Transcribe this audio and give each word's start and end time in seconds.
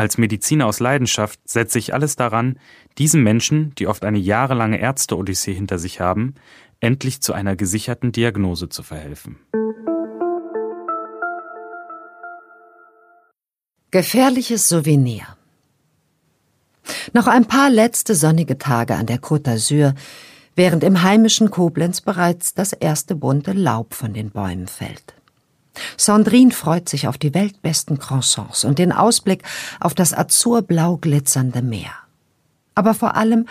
Als 0.00 0.16
Mediziner 0.16 0.64
aus 0.64 0.80
Leidenschaft 0.80 1.40
setze 1.44 1.78
ich 1.78 1.92
alles 1.92 2.16
daran, 2.16 2.58
diesen 2.96 3.22
Menschen, 3.22 3.74
die 3.74 3.86
oft 3.86 4.02
eine 4.06 4.16
jahrelange 4.16 4.80
Ärzte-Odyssee 4.80 5.52
hinter 5.52 5.78
sich 5.78 6.00
haben, 6.00 6.36
endlich 6.80 7.20
zu 7.20 7.34
einer 7.34 7.54
gesicherten 7.54 8.10
Diagnose 8.10 8.70
zu 8.70 8.82
verhelfen. 8.82 9.36
Gefährliches 13.90 14.70
Souvenir. 14.70 15.36
Noch 17.12 17.26
ein 17.26 17.44
paar 17.44 17.68
letzte 17.68 18.14
sonnige 18.14 18.56
Tage 18.56 18.94
an 18.94 19.04
der 19.04 19.20
Côte 19.20 19.50
d'Azur, 19.50 19.94
während 20.56 20.82
im 20.82 21.02
heimischen 21.02 21.50
Koblenz 21.50 22.00
bereits 22.00 22.54
das 22.54 22.72
erste 22.72 23.14
bunte 23.14 23.52
Laub 23.52 23.92
von 23.92 24.14
den 24.14 24.30
Bäumen 24.30 24.66
fällt. 24.66 25.19
Sandrine 25.96 26.50
freut 26.50 26.88
sich 26.88 27.08
auf 27.08 27.18
die 27.18 27.34
weltbesten 27.34 27.98
Croissants 27.98 28.64
und 28.64 28.78
den 28.78 28.92
Ausblick 28.92 29.42
auf 29.80 29.94
das 29.94 30.12
azurblau 30.12 30.96
glitzernde 30.96 31.62
Meer. 31.62 31.92
Aber 32.74 32.94
vor 32.94 33.16
allem 33.16 33.46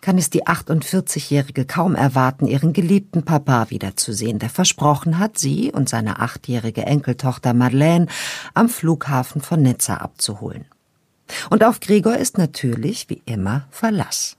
kann 0.00 0.16
es 0.16 0.30
die 0.30 0.46
48-Jährige 0.46 1.66
kaum 1.66 1.94
erwarten, 1.94 2.46
ihren 2.46 2.72
geliebten 2.72 3.24
Papa 3.24 3.68
wiederzusehen, 3.68 4.38
der 4.38 4.48
versprochen 4.48 5.18
hat, 5.18 5.38
sie 5.38 5.72
und 5.72 5.88
seine 5.88 6.20
achtjährige 6.20 6.86
Enkeltochter 6.86 7.52
Madeleine 7.52 8.06
am 8.54 8.68
Flughafen 8.68 9.42
von 9.42 9.62
Nizza 9.62 9.96
abzuholen. 9.96 10.64
Und 11.50 11.62
auf 11.64 11.80
Gregor 11.80 12.16
ist 12.16 12.38
natürlich, 12.38 13.08
wie 13.08 13.22
immer, 13.26 13.66
Verlass. 13.70 14.36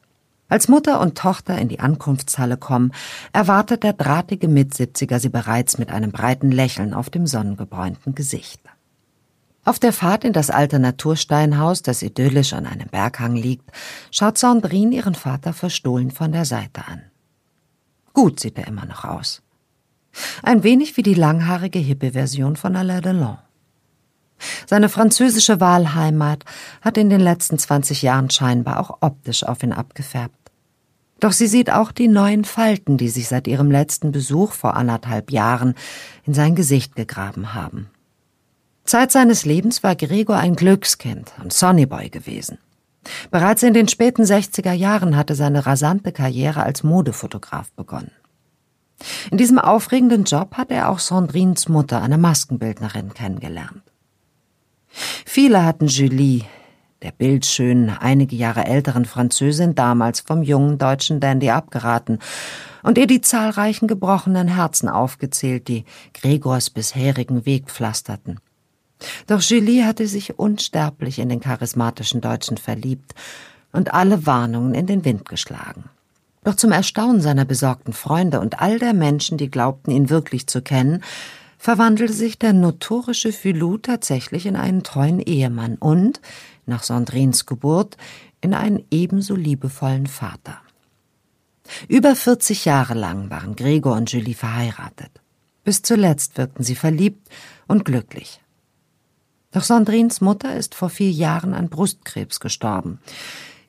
Als 0.52 0.68
Mutter 0.68 1.00
und 1.00 1.18
Tochter 1.18 1.58
in 1.58 1.70
die 1.70 1.80
Ankunftshalle 1.80 2.58
kommen, 2.58 2.92
erwartet 3.32 3.84
der 3.84 3.94
drahtige 3.94 4.50
Mitsiebziger 4.50 5.18
sie 5.18 5.30
bereits 5.30 5.78
mit 5.78 5.94
einem 5.94 6.12
breiten 6.12 6.52
Lächeln 6.52 6.94
auf 6.94 7.10
dem 7.10 7.26
sonnengebräunten 7.26 8.16
Gesicht. 8.16 8.60
Auf 9.64 9.80
der 9.80 9.94
Fahrt 9.94 10.26
in 10.26 10.34
das 10.34 10.50
alte 10.50 10.78
Natursteinhaus, 10.78 11.84
das 11.84 12.02
idyllisch 12.02 12.52
an 12.52 12.66
einem 12.66 12.90
Berghang 12.90 13.38
liegt, 13.38 13.72
schaut 14.12 14.38
Sandrine 14.38 14.94
ihren 14.94 15.16
Vater 15.16 15.54
verstohlen 15.54 16.12
von 16.12 16.34
der 16.34 16.44
Seite 16.44 16.86
an. 16.86 17.04
Gut 18.12 18.42
sieht 18.42 18.58
er 18.58 18.68
immer 18.68 18.86
noch 18.86 19.06
aus. 19.06 19.42
Ein 20.44 20.64
wenig 20.64 20.98
wie 20.98 21.04
die 21.04 21.14
langhaarige 21.14 21.80
Hippie-Version 21.80 22.58
von 22.58 22.76
Alain 22.76 23.02
Delon. 23.02 23.38
Seine 24.68 24.90
französische 24.90 25.62
Wahlheimat 25.62 26.44
hat 26.82 26.98
in 26.98 27.10
den 27.10 27.22
letzten 27.22 27.58
20 27.58 28.02
Jahren 28.02 28.30
scheinbar 28.30 28.82
auch 28.82 28.98
optisch 29.00 29.44
auf 29.44 29.64
ihn 29.64 29.72
abgefärbt. 29.72 30.41
Doch 31.22 31.32
sie 31.32 31.48
sieht 31.48 31.72
auch 31.72 31.92
die 31.92 32.08
neuen 32.08 32.44
Falten, 32.44 32.98
die 32.98 33.08
sich 33.08 33.30
seit 33.30 33.48
ihrem 33.48 33.72
letzten 33.72 34.12
Besuch 34.12 34.52
vor 34.52 34.76
anderthalb 34.76 35.32
Jahren 35.32 35.76
in 36.26 36.34
sein 36.34 36.56
Gesicht 36.56 36.96
gegraben 36.96 37.54
haben. 37.54 37.90
Zeit 38.86 39.12
seines 39.12 39.46
Lebens 39.46 39.84
war 39.84 39.96
Gregor 39.96 40.38
ein 40.38 40.56
Glückskind 40.56 41.32
und 41.42 41.54
Sonnyboy 41.54 42.10
gewesen. 42.10 42.58
Bereits 43.30 43.62
in 43.62 43.76
den 43.76 43.88
späten 43.88 44.24
60er 44.24 44.74
Jahren 44.74 45.16
hatte 45.16 45.36
seine 45.36 45.66
rasante 45.66 46.12
Karriere 46.12 46.64
als 46.64 46.84
Modefotograf 46.84 47.72
begonnen. 47.74 48.12
In 49.30 49.38
diesem 49.38 49.60
aufregenden 49.60 50.24
Job 50.24 50.58
hat 50.58 50.72
er 50.72 50.90
auch 50.90 51.00
Sandrines 51.00 51.70
Mutter, 51.70 52.02
eine 52.02 52.18
Maskenbildnerin, 52.18 53.14
kennengelernt. 53.14 53.84
Viele 55.26 55.64
hatten 55.64 55.88
Julie, 55.88 56.46
der 57.02 57.12
bildschönen, 57.12 57.90
einige 57.90 58.36
Jahre 58.36 58.66
älteren 58.66 59.06
Französin 59.06 59.76
damals 59.76 60.20
vom 60.20 60.44
jungen 60.44 60.78
deutschen 60.78 61.20
Dandy 61.20 61.50
abgeraten 61.50 62.20
und 62.84 62.98
ihr 62.98 63.08
die 63.08 63.22
zahlreichen 63.22 63.88
gebrochenen 63.88 64.48
Herzen 64.48 64.88
aufgezählt, 64.88 65.68
die 65.68 65.86
Gregors 66.14 66.70
bisherigen 66.70 67.46
Weg 67.46 67.70
pflasterten. 67.70 68.40
Doch 69.26 69.42
Julie 69.42 69.86
hatte 69.86 70.06
sich 70.08 70.38
unsterblich 70.38 71.18
in 71.18 71.30
den 71.30 71.40
charismatischen 71.40 72.22
Deutschen 72.22 72.58
verliebt 72.58 73.16
und 73.72 73.94
alle 73.94 74.26
Warnungen 74.28 74.76
in 74.76 74.86
den 74.86 75.04
Wind 75.06 75.28
geschlagen. 75.28 75.86
Doch 76.44 76.56
zum 76.56 76.72
Erstaunen 76.72 77.22
seiner 77.22 77.46
besorgten 77.46 77.94
Freunde 77.94 78.40
und 78.40 78.62
all 78.62 78.80
der 78.80 78.94
Menschen, 78.94 79.38
die 79.38 79.50
glaubten, 79.50 79.92
ihn 79.92 80.10
wirklich 80.10 80.48
zu 80.48 80.62
kennen, 80.62 81.04
verwandelte 81.58 82.14
sich 82.14 82.40
der 82.40 82.54
notorische 82.54 83.32
Philou 83.32 83.78
tatsächlich 83.78 84.48
in 84.48 84.56
einen 84.56 84.82
treuen 84.82 85.20
Ehemann 85.20 85.76
und, 85.76 86.20
nach 86.72 86.84
Sandrines 86.84 87.46
Geburt, 87.46 87.98
in 88.42 88.56
einen 88.56 88.84
ebenso 88.90 89.36
liebevollen 89.36 90.08
Vater. 90.08 90.58
Über 91.88 92.16
40 92.16 92.66
Jahre 92.66 92.96
lang 92.96 93.30
waren 93.30 93.56
Gregor 93.56 93.96
und 93.96 94.12
Julie 94.12 94.34
verheiratet. 94.34 95.12
Bis 95.64 95.84
zuletzt 95.84 96.38
wirkten 96.38 96.64
sie 96.64 96.76
verliebt 96.76 97.30
und 97.68 97.86
glücklich. 97.86 98.42
Doch 99.52 99.64
Sandrines 99.64 100.22
Mutter 100.22 100.56
ist 100.56 100.74
vor 100.74 100.90
vier 100.90 101.12
Jahren 101.12 101.54
an 101.54 101.70
Brustkrebs 101.70 102.40
gestorben. 102.40 103.00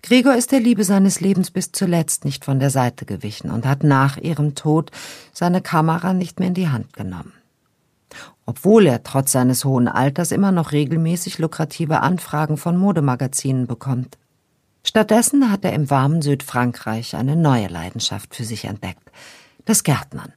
Gregor 0.02 0.34
ist 0.34 0.52
der 0.52 0.60
Liebe 0.60 0.84
seines 0.84 1.20
Lebens 1.20 1.50
bis 1.50 1.72
zuletzt 1.72 2.24
nicht 2.24 2.44
von 2.44 2.58
der 2.58 2.70
Seite 2.70 3.04
gewichen 3.04 3.50
und 3.50 3.66
hat 3.66 3.84
nach 3.84 4.16
ihrem 4.16 4.54
Tod 4.54 4.90
seine 5.32 5.60
Kamera 5.60 6.14
nicht 6.14 6.40
mehr 6.40 6.48
in 6.48 6.54
die 6.54 6.69
Hand 6.69 6.92
genommen 6.94 7.34
obwohl 8.46 8.86
er 8.86 9.02
trotz 9.02 9.32
seines 9.32 9.64
hohen 9.64 9.88
Alters 9.88 10.32
immer 10.32 10.52
noch 10.52 10.72
regelmäßig 10.72 11.38
lukrative 11.38 12.00
Anfragen 12.00 12.56
von 12.56 12.76
Modemagazinen 12.76 13.66
bekommt. 13.66 14.18
Stattdessen 14.84 15.50
hat 15.50 15.64
er 15.64 15.72
im 15.72 15.90
warmen 15.90 16.22
Südfrankreich 16.22 17.14
eine 17.14 17.36
neue 17.36 17.68
Leidenschaft 17.68 18.34
für 18.34 18.44
sich 18.44 18.64
entdeckt, 18.64 19.10
das 19.64 19.84
Gärtnern. 19.84 20.32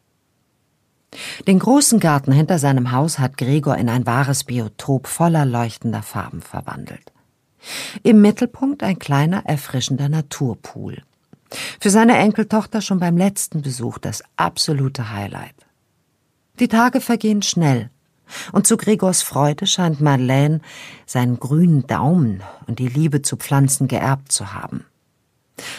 Den 1.48 1.60
großen 1.60 2.00
Garten 2.00 2.32
hinter 2.32 2.60
seinem 2.60 2.92
Haus 2.92 3.20
hat 3.20 3.38
Gregor 3.38 3.78
in 3.78 3.90
ein 3.90 4.06
wahres 4.06 4.44
Biotop 4.44 5.08
voller 5.08 5.46
leuchtender 5.46 6.04
Farben 6.04 6.42
verwandelt. 6.42 7.12
Im 8.04 8.22
Mittelpunkt 8.22 8.84
ein 8.84 9.00
kleiner, 9.00 9.46
erfrischender 9.46 10.10
Naturpool. 10.10 11.02
Für 11.80 11.90
seine 11.90 12.18
Enkeltochter 12.18 12.82
schon 12.82 13.00
beim 13.00 13.18
letzten 13.18 13.62
Besuch 13.62 13.98
das 13.98 14.24
absolute 14.36 15.12
Highlight. 15.12 15.55
Die 16.60 16.70
Tage 16.70 17.02
vergehen 17.02 17.42
schnell, 17.42 17.90
und 18.54 18.66
zu 18.66 18.78
Gregors 18.78 19.22
Freude 19.22 19.68
scheint 19.68 20.00
Madeleine 20.00 20.62
seinen 21.06 21.38
grünen 21.38 21.86
Daumen 21.86 22.44
und 22.66 22.80
die 22.80 22.88
Liebe 22.88 23.22
zu 23.22 23.36
Pflanzen 23.36 23.88
geerbt 23.88 24.32
zu 24.32 24.54
haben. 24.54 24.86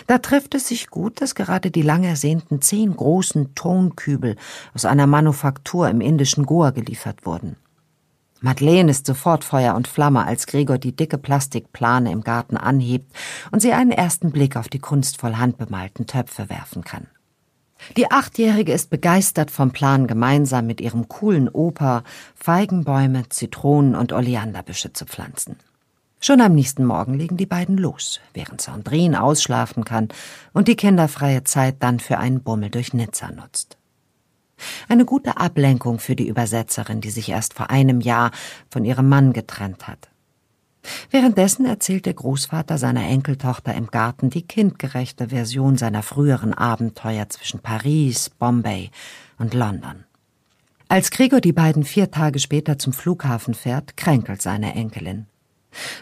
Da 0.06 0.18
trifft 0.18 0.54
es 0.54 0.68
sich 0.68 0.88
gut, 0.88 1.20
dass 1.20 1.34
gerade 1.34 1.70
die 1.70 1.82
lang 1.82 2.04
ersehnten 2.04 2.62
zehn 2.62 2.94
großen 2.94 3.54
Tonkübel 3.54 4.36
aus 4.74 4.84
einer 4.84 5.06
Manufaktur 5.06 5.88
im 5.88 6.00
indischen 6.00 6.46
Goa 6.46 6.70
geliefert 6.70 7.26
wurden. 7.26 7.56
Madeleine 8.40 8.90
ist 8.90 9.06
sofort 9.06 9.44
Feuer 9.44 9.74
und 9.74 9.88
Flamme, 9.88 10.26
als 10.26 10.46
Gregor 10.46 10.78
die 10.78 10.94
dicke 10.94 11.18
Plastikplane 11.18 12.12
im 12.12 12.22
Garten 12.22 12.56
anhebt 12.56 13.10
und 13.50 13.60
sie 13.60 13.72
einen 13.72 13.92
ersten 13.92 14.30
Blick 14.30 14.56
auf 14.56 14.68
die 14.68 14.78
kunstvoll 14.78 15.36
handbemalten 15.36 16.06
Töpfe 16.06 16.50
werfen 16.50 16.84
kann. 16.84 17.06
Die 17.96 18.10
Achtjährige 18.10 18.72
ist 18.72 18.90
begeistert 18.90 19.50
vom 19.50 19.70
Plan, 19.70 20.06
gemeinsam 20.06 20.66
mit 20.66 20.80
ihrem 20.80 21.08
coolen 21.08 21.48
Opa 21.48 22.02
Feigenbäume, 22.34 23.28
Zitronen 23.28 23.94
und 23.94 24.12
Oleanderbüsche 24.12 24.92
zu 24.92 25.06
pflanzen. 25.06 25.56
Schon 26.20 26.40
am 26.40 26.54
nächsten 26.54 26.84
Morgen 26.84 27.14
legen 27.14 27.36
die 27.36 27.46
beiden 27.46 27.76
los, 27.76 28.20
während 28.32 28.60
Sandrine 28.60 29.22
ausschlafen 29.22 29.84
kann 29.84 30.08
und 30.52 30.66
die 30.66 30.76
kinderfreie 30.76 31.44
Zeit 31.44 31.76
dann 31.80 32.00
für 32.00 32.18
einen 32.18 32.42
Bummel 32.42 32.70
durch 32.70 32.94
Nizza 32.94 33.30
nutzt. 33.30 33.76
Eine 34.88 35.04
gute 35.04 35.36
Ablenkung 35.36 35.98
für 35.98 36.16
die 36.16 36.28
Übersetzerin, 36.28 37.02
die 37.02 37.10
sich 37.10 37.28
erst 37.28 37.54
vor 37.54 37.70
einem 37.70 38.00
Jahr 38.00 38.30
von 38.70 38.84
ihrem 38.84 39.08
Mann 39.08 39.34
getrennt 39.34 39.86
hat. 39.86 40.08
Währenddessen 41.10 41.66
erzählt 41.66 42.06
der 42.06 42.14
Großvater 42.14 42.78
seiner 42.78 43.06
Enkeltochter 43.06 43.74
im 43.74 43.88
Garten 43.88 44.30
die 44.30 44.42
kindgerechte 44.42 45.28
Version 45.28 45.76
seiner 45.76 46.02
früheren 46.02 46.54
Abenteuer 46.54 47.28
zwischen 47.28 47.60
Paris, 47.60 48.30
Bombay 48.30 48.90
und 49.38 49.54
London. 49.54 50.04
Als 50.88 51.10
Gregor 51.10 51.40
die 51.40 51.52
beiden 51.52 51.84
vier 51.84 52.10
Tage 52.10 52.38
später 52.38 52.78
zum 52.78 52.92
Flughafen 52.92 53.54
fährt, 53.54 53.96
kränkelt 53.96 54.40
seine 54.40 54.74
Enkelin. 54.74 55.26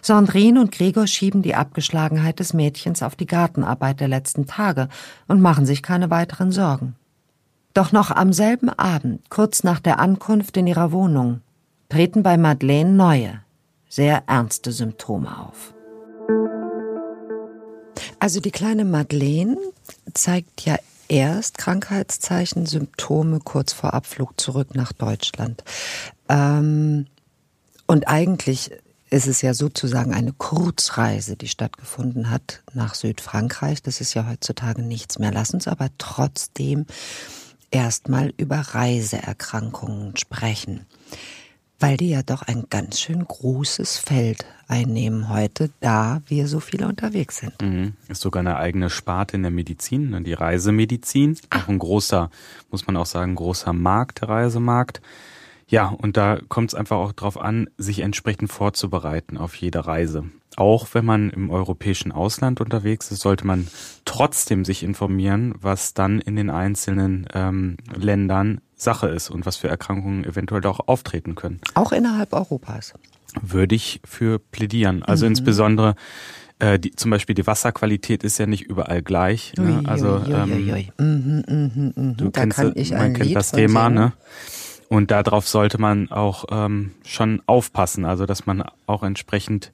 Sandrine 0.02 0.60
und 0.60 0.72
Gregor 0.72 1.06
schieben 1.06 1.42
die 1.42 1.54
Abgeschlagenheit 1.54 2.38
des 2.38 2.52
Mädchens 2.52 3.02
auf 3.02 3.16
die 3.16 3.26
Gartenarbeit 3.26 4.00
der 4.00 4.08
letzten 4.08 4.46
Tage 4.46 4.88
und 5.26 5.40
machen 5.40 5.66
sich 5.66 5.82
keine 5.82 6.10
weiteren 6.10 6.52
Sorgen. 6.52 6.96
Doch 7.72 7.90
noch 7.90 8.10
am 8.10 8.32
selben 8.32 8.68
Abend, 8.68 9.28
kurz 9.30 9.64
nach 9.64 9.80
der 9.80 9.98
Ankunft 9.98 10.56
in 10.56 10.66
ihrer 10.66 10.92
Wohnung, 10.92 11.40
treten 11.88 12.22
bei 12.22 12.36
Madeleine 12.36 12.92
neue, 12.92 13.40
sehr 13.94 14.24
ernste 14.26 14.72
Symptome 14.72 15.38
auf. 15.38 15.72
Also 18.18 18.40
die 18.40 18.50
kleine 18.50 18.84
Madeleine 18.84 19.56
zeigt 20.14 20.62
ja 20.62 20.76
erst 21.06 21.58
Krankheitszeichen, 21.58 22.66
Symptome 22.66 23.38
kurz 23.38 23.72
vor 23.72 23.94
Abflug 23.94 24.40
zurück 24.40 24.74
nach 24.74 24.92
Deutschland. 24.92 25.62
Ähm, 26.28 27.06
und 27.86 28.08
eigentlich 28.08 28.72
ist 29.10 29.28
es 29.28 29.42
ja 29.42 29.54
sozusagen 29.54 30.12
eine 30.12 30.32
Kurzreise, 30.32 31.36
die 31.36 31.46
stattgefunden 31.46 32.30
hat 32.30 32.64
nach 32.72 32.96
Südfrankreich. 32.96 33.80
Das 33.80 34.00
ist 34.00 34.14
ja 34.14 34.26
heutzutage 34.28 34.82
nichts 34.82 35.20
mehr. 35.20 35.30
Lass 35.30 35.54
uns 35.54 35.68
aber 35.68 35.88
trotzdem 35.98 36.86
erstmal 37.70 38.32
über 38.38 38.56
Reiseerkrankungen 38.56 40.16
sprechen, 40.16 40.84
weil 41.80 41.96
die 41.96 42.10
ja 42.10 42.22
doch 42.22 42.42
ein 42.42 42.64
ganz 42.70 43.00
schön 43.00 43.24
großes 43.24 43.98
Feld 43.98 44.44
einnehmen 44.68 45.28
heute, 45.28 45.70
da 45.80 46.22
wir 46.26 46.48
so 46.48 46.60
viele 46.60 46.86
unterwegs 46.88 47.38
sind. 47.38 47.60
Mhm. 47.60 47.94
Ist 48.08 48.22
sogar 48.22 48.40
eine 48.40 48.56
eigene 48.56 48.90
Sparte 48.90 49.36
in 49.36 49.42
der 49.42 49.50
Medizin, 49.50 50.10
ne, 50.10 50.22
die 50.22 50.32
Reisemedizin. 50.32 51.38
Auch 51.50 51.68
ein 51.68 51.78
großer, 51.78 52.30
muss 52.70 52.86
man 52.86 52.96
auch 52.96 53.06
sagen, 53.06 53.34
großer 53.34 53.72
Markt, 53.72 54.22
der 54.22 54.28
Reisemarkt. 54.28 55.00
Ja, 55.66 55.88
und 55.88 56.16
da 56.16 56.38
kommt 56.48 56.70
es 56.70 56.74
einfach 56.74 56.96
auch 56.96 57.12
darauf 57.12 57.40
an, 57.40 57.68
sich 57.78 58.00
entsprechend 58.00 58.52
vorzubereiten 58.52 59.36
auf 59.38 59.54
jede 59.54 59.86
Reise. 59.86 60.24
Auch 60.56 60.88
wenn 60.92 61.04
man 61.04 61.30
im 61.30 61.50
europäischen 61.50 62.12
Ausland 62.12 62.60
unterwegs 62.60 63.10
ist, 63.10 63.20
sollte 63.20 63.46
man 63.46 63.66
trotzdem 64.04 64.64
sich 64.64 64.82
informieren, 64.84 65.54
was 65.60 65.94
dann 65.94 66.20
in 66.20 66.36
den 66.36 66.50
einzelnen 66.50 67.26
ähm, 67.34 67.76
Ländern 67.92 68.60
Sache 68.84 69.08
ist 69.08 69.30
und 69.30 69.46
was 69.46 69.56
für 69.56 69.68
Erkrankungen 69.68 70.24
eventuell 70.24 70.64
auch 70.66 70.80
auftreten 70.86 71.34
können. 71.34 71.60
Auch 71.74 71.92
innerhalb 71.92 72.32
Europas. 72.32 72.94
Würde 73.40 73.74
ich 73.74 74.00
für 74.04 74.38
plädieren. 74.38 75.02
Also 75.02 75.26
mhm. 75.26 75.32
insbesondere 75.32 75.96
äh, 76.60 76.78
die, 76.78 76.92
zum 76.92 77.10
Beispiel 77.10 77.34
die 77.34 77.46
Wasserqualität 77.46 78.22
ist 78.22 78.38
ja 78.38 78.46
nicht 78.46 78.62
überall 78.62 79.02
gleich. 79.02 79.54
Ne? 79.58 79.82
Also 79.86 80.20
ähm, 80.28 80.84
mhm, 80.98 81.44
mh, 81.46 81.92
mh, 81.96 82.12
du 82.14 82.28
da 82.28 82.40
kennst, 82.40 82.58
man 82.92 83.12
kennt 83.14 83.26
Lied 83.26 83.36
das 83.36 83.50
Thema, 83.50 83.90
ne? 83.90 84.12
Und 84.88 85.10
darauf 85.10 85.48
sollte 85.48 85.80
man 85.80 86.10
auch 86.10 86.44
ähm, 86.50 86.92
schon 87.04 87.42
aufpassen, 87.46 88.04
also 88.04 88.26
dass 88.26 88.46
man 88.46 88.62
auch 88.86 89.02
entsprechend 89.02 89.72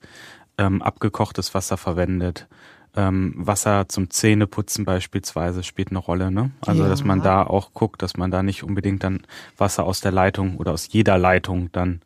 ähm, 0.57 0.81
abgekochtes 0.81 1.53
Wasser 1.53 1.77
verwendet. 1.77 2.47
Ähm, 2.97 3.35
Wasser 3.37 3.89
zum 3.89 4.11
Zähneputzen 4.11 4.85
beispielsweise 4.85 5.63
spielt 5.63 5.91
eine 5.91 5.99
Rolle. 5.99 6.31
Ne? 6.31 6.51
Also 6.61 6.83
ja. 6.83 6.89
dass 6.89 7.05
man 7.05 7.23
da 7.23 7.45
auch 7.45 7.73
guckt, 7.73 8.03
dass 8.03 8.17
man 8.17 8.31
da 8.31 8.43
nicht 8.43 8.65
unbedingt 8.65 9.05
dann 9.05 9.23
Wasser 9.57 9.85
aus 9.85 10.01
der 10.01 10.13
Leitung 10.13 10.57
oder 10.57 10.73
aus 10.73 10.89
jeder 10.91 11.17
Leitung 11.17 11.71
dann 11.73 12.03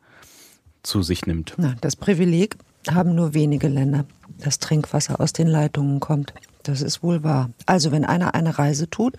zu 0.83 1.01
sich 1.01 1.25
nimmt. 1.25 1.55
Na, 1.57 1.75
das 1.81 1.95
Privileg 1.95 2.57
haben 2.91 3.15
nur 3.15 3.33
wenige 3.33 3.67
Länder, 3.67 4.05
dass 4.37 4.59
Trinkwasser 4.59 5.19
aus 5.19 5.33
den 5.33 5.47
Leitungen 5.47 5.99
kommt. 5.99 6.33
Das 6.61 6.81
ist 6.81 7.01
wohl 7.01 7.23
wahr. 7.23 7.49
Also 7.65 7.91
wenn 7.91 8.05
einer 8.05 8.35
eine 8.35 8.57
Reise 8.59 8.89
tut, 8.89 9.15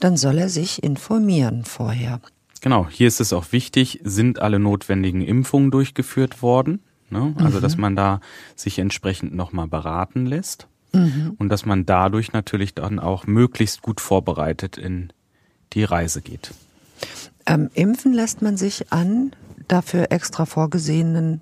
dann 0.00 0.16
soll 0.16 0.38
er 0.38 0.48
sich 0.48 0.82
informieren 0.82 1.64
vorher. 1.64 2.20
Genau, 2.62 2.88
hier 2.88 3.08
ist 3.08 3.20
es 3.20 3.32
auch 3.32 3.52
wichtig, 3.52 4.00
sind 4.04 4.40
alle 4.40 4.58
notwendigen 4.58 5.22
Impfungen 5.22 5.70
durchgeführt 5.70 6.42
worden? 6.42 6.80
Ne? 7.08 7.34
Also, 7.38 7.58
mhm. 7.58 7.62
dass 7.62 7.76
man 7.76 7.96
da 7.96 8.20
sich 8.54 8.78
entsprechend 8.78 9.34
nochmal 9.34 9.66
beraten 9.66 10.26
lässt 10.26 10.68
mhm. 10.92 11.34
und 11.38 11.48
dass 11.48 11.66
man 11.66 11.86
dadurch 11.86 12.32
natürlich 12.32 12.74
dann 12.74 12.98
auch 12.98 13.26
möglichst 13.26 13.82
gut 13.82 14.00
vorbereitet 14.00 14.78
in 14.78 15.12
die 15.72 15.84
Reise 15.84 16.20
geht. 16.20 16.52
Ähm, 17.46 17.70
impfen 17.74 18.12
lässt 18.12 18.42
man 18.42 18.56
sich 18.56 18.92
an 18.92 19.32
dafür 19.68 20.10
extra 20.10 20.46
vorgesehenen 20.46 21.40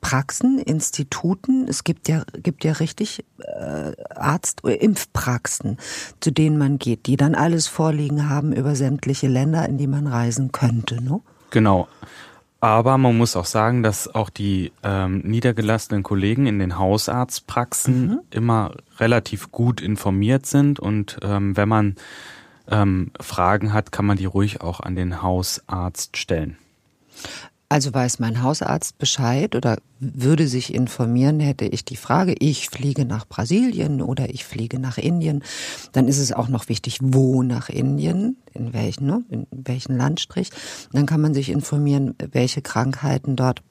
Praxen, 0.00 0.58
Instituten. 0.58 1.66
Es 1.68 1.82
gibt 1.82 2.08
ja, 2.08 2.22
gibt 2.42 2.64
ja 2.64 2.72
richtig 2.72 3.24
äh, 3.38 3.92
Arzt- 4.14 4.62
oder 4.64 4.80
Impfpraxen, 4.80 5.76
zu 6.20 6.30
denen 6.30 6.56
man 6.56 6.78
geht, 6.78 7.06
die 7.06 7.16
dann 7.16 7.34
alles 7.34 7.66
vorliegen 7.66 8.28
haben 8.28 8.52
über 8.52 8.76
sämtliche 8.76 9.26
Länder, 9.26 9.68
in 9.68 9.76
die 9.76 9.88
man 9.88 10.06
reisen 10.06 10.52
könnte. 10.52 11.02
Ne? 11.02 11.20
Genau. 11.50 11.88
Aber 12.60 12.98
man 12.98 13.16
muss 13.16 13.36
auch 13.36 13.44
sagen, 13.44 13.84
dass 13.84 14.12
auch 14.12 14.30
die 14.30 14.72
ähm, 14.82 15.20
niedergelassenen 15.20 16.02
Kollegen 16.02 16.46
in 16.46 16.58
den 16.58 16.76
Hausarztpraxen 16.76 18.08
mhm. 18.08 18.20
immer 18.30 18.74
relativ 18.98 19.52
gut 19.52 19.80
informiert 19.80 20.44
sind 20.46 20.80
und 20.80 21.18
ähm, 21.22 21.56
wenn 21.56 21.68
man 21.68 21.96
ähm, 22.68 23.12
Fragen 23.20 23.72
hat, 23.72 23.92
kann 23.92 24.06
man 24.06 24.16
die 24.16 24.24
ruhig 24.24 24.60
auch 24.60 24.80
an 24.80 24.96
den 24.96 25.22
Hausarzt 25.22 26.16
stellen. 26.16 26.58
Also 27.70 27.92
weiß 27.92 28.18
mein 28.18 28.42
Hausarzt 28.42 28.96
Bescheid 28.96 29.54
oder 29.54 29.76
würde 30.00 30.48
sich 30.48 30.72
informieren, 30.72 31.38
hätte 31.38 31.66
ich 31.66 31.84
die 31.84 31.96
Frage, 31.96 32.34
ich 32.38 32.70
fliege 32.70 33.04
nach 33.04 33.28
Brasilien 33.28 34.00
oder 34.00 34.30
ich 34.30 34.46
fliege 34.46 34.78
nach 34.78 34.96
Indien, 34.96 35.44
dann 35.92 36.08
ist 36.08 36.18
es 36.18 36.32
auch 36.32 36.48
noch 36.48 36.70
wichtig, 36.70 36.98
wo 37.02 37.42
nach 37.42 37.68
Indien, 37.68 38.38
in 38.54 38.72
welchen, 38.72 39.06
ne, 39.06 39.22
in 39.28 39.46
welchen 39.50 39.98
Landstrich. 39.98 40.50
Dann 40.92 41.04
kann 41.04 41.20
man 41.20 41.34
sich 41.34 41.50
informieren, 41.50 42.14
welche 42.32 42.62
Krankheiten 42.62 43.36
dort 43.36 43.62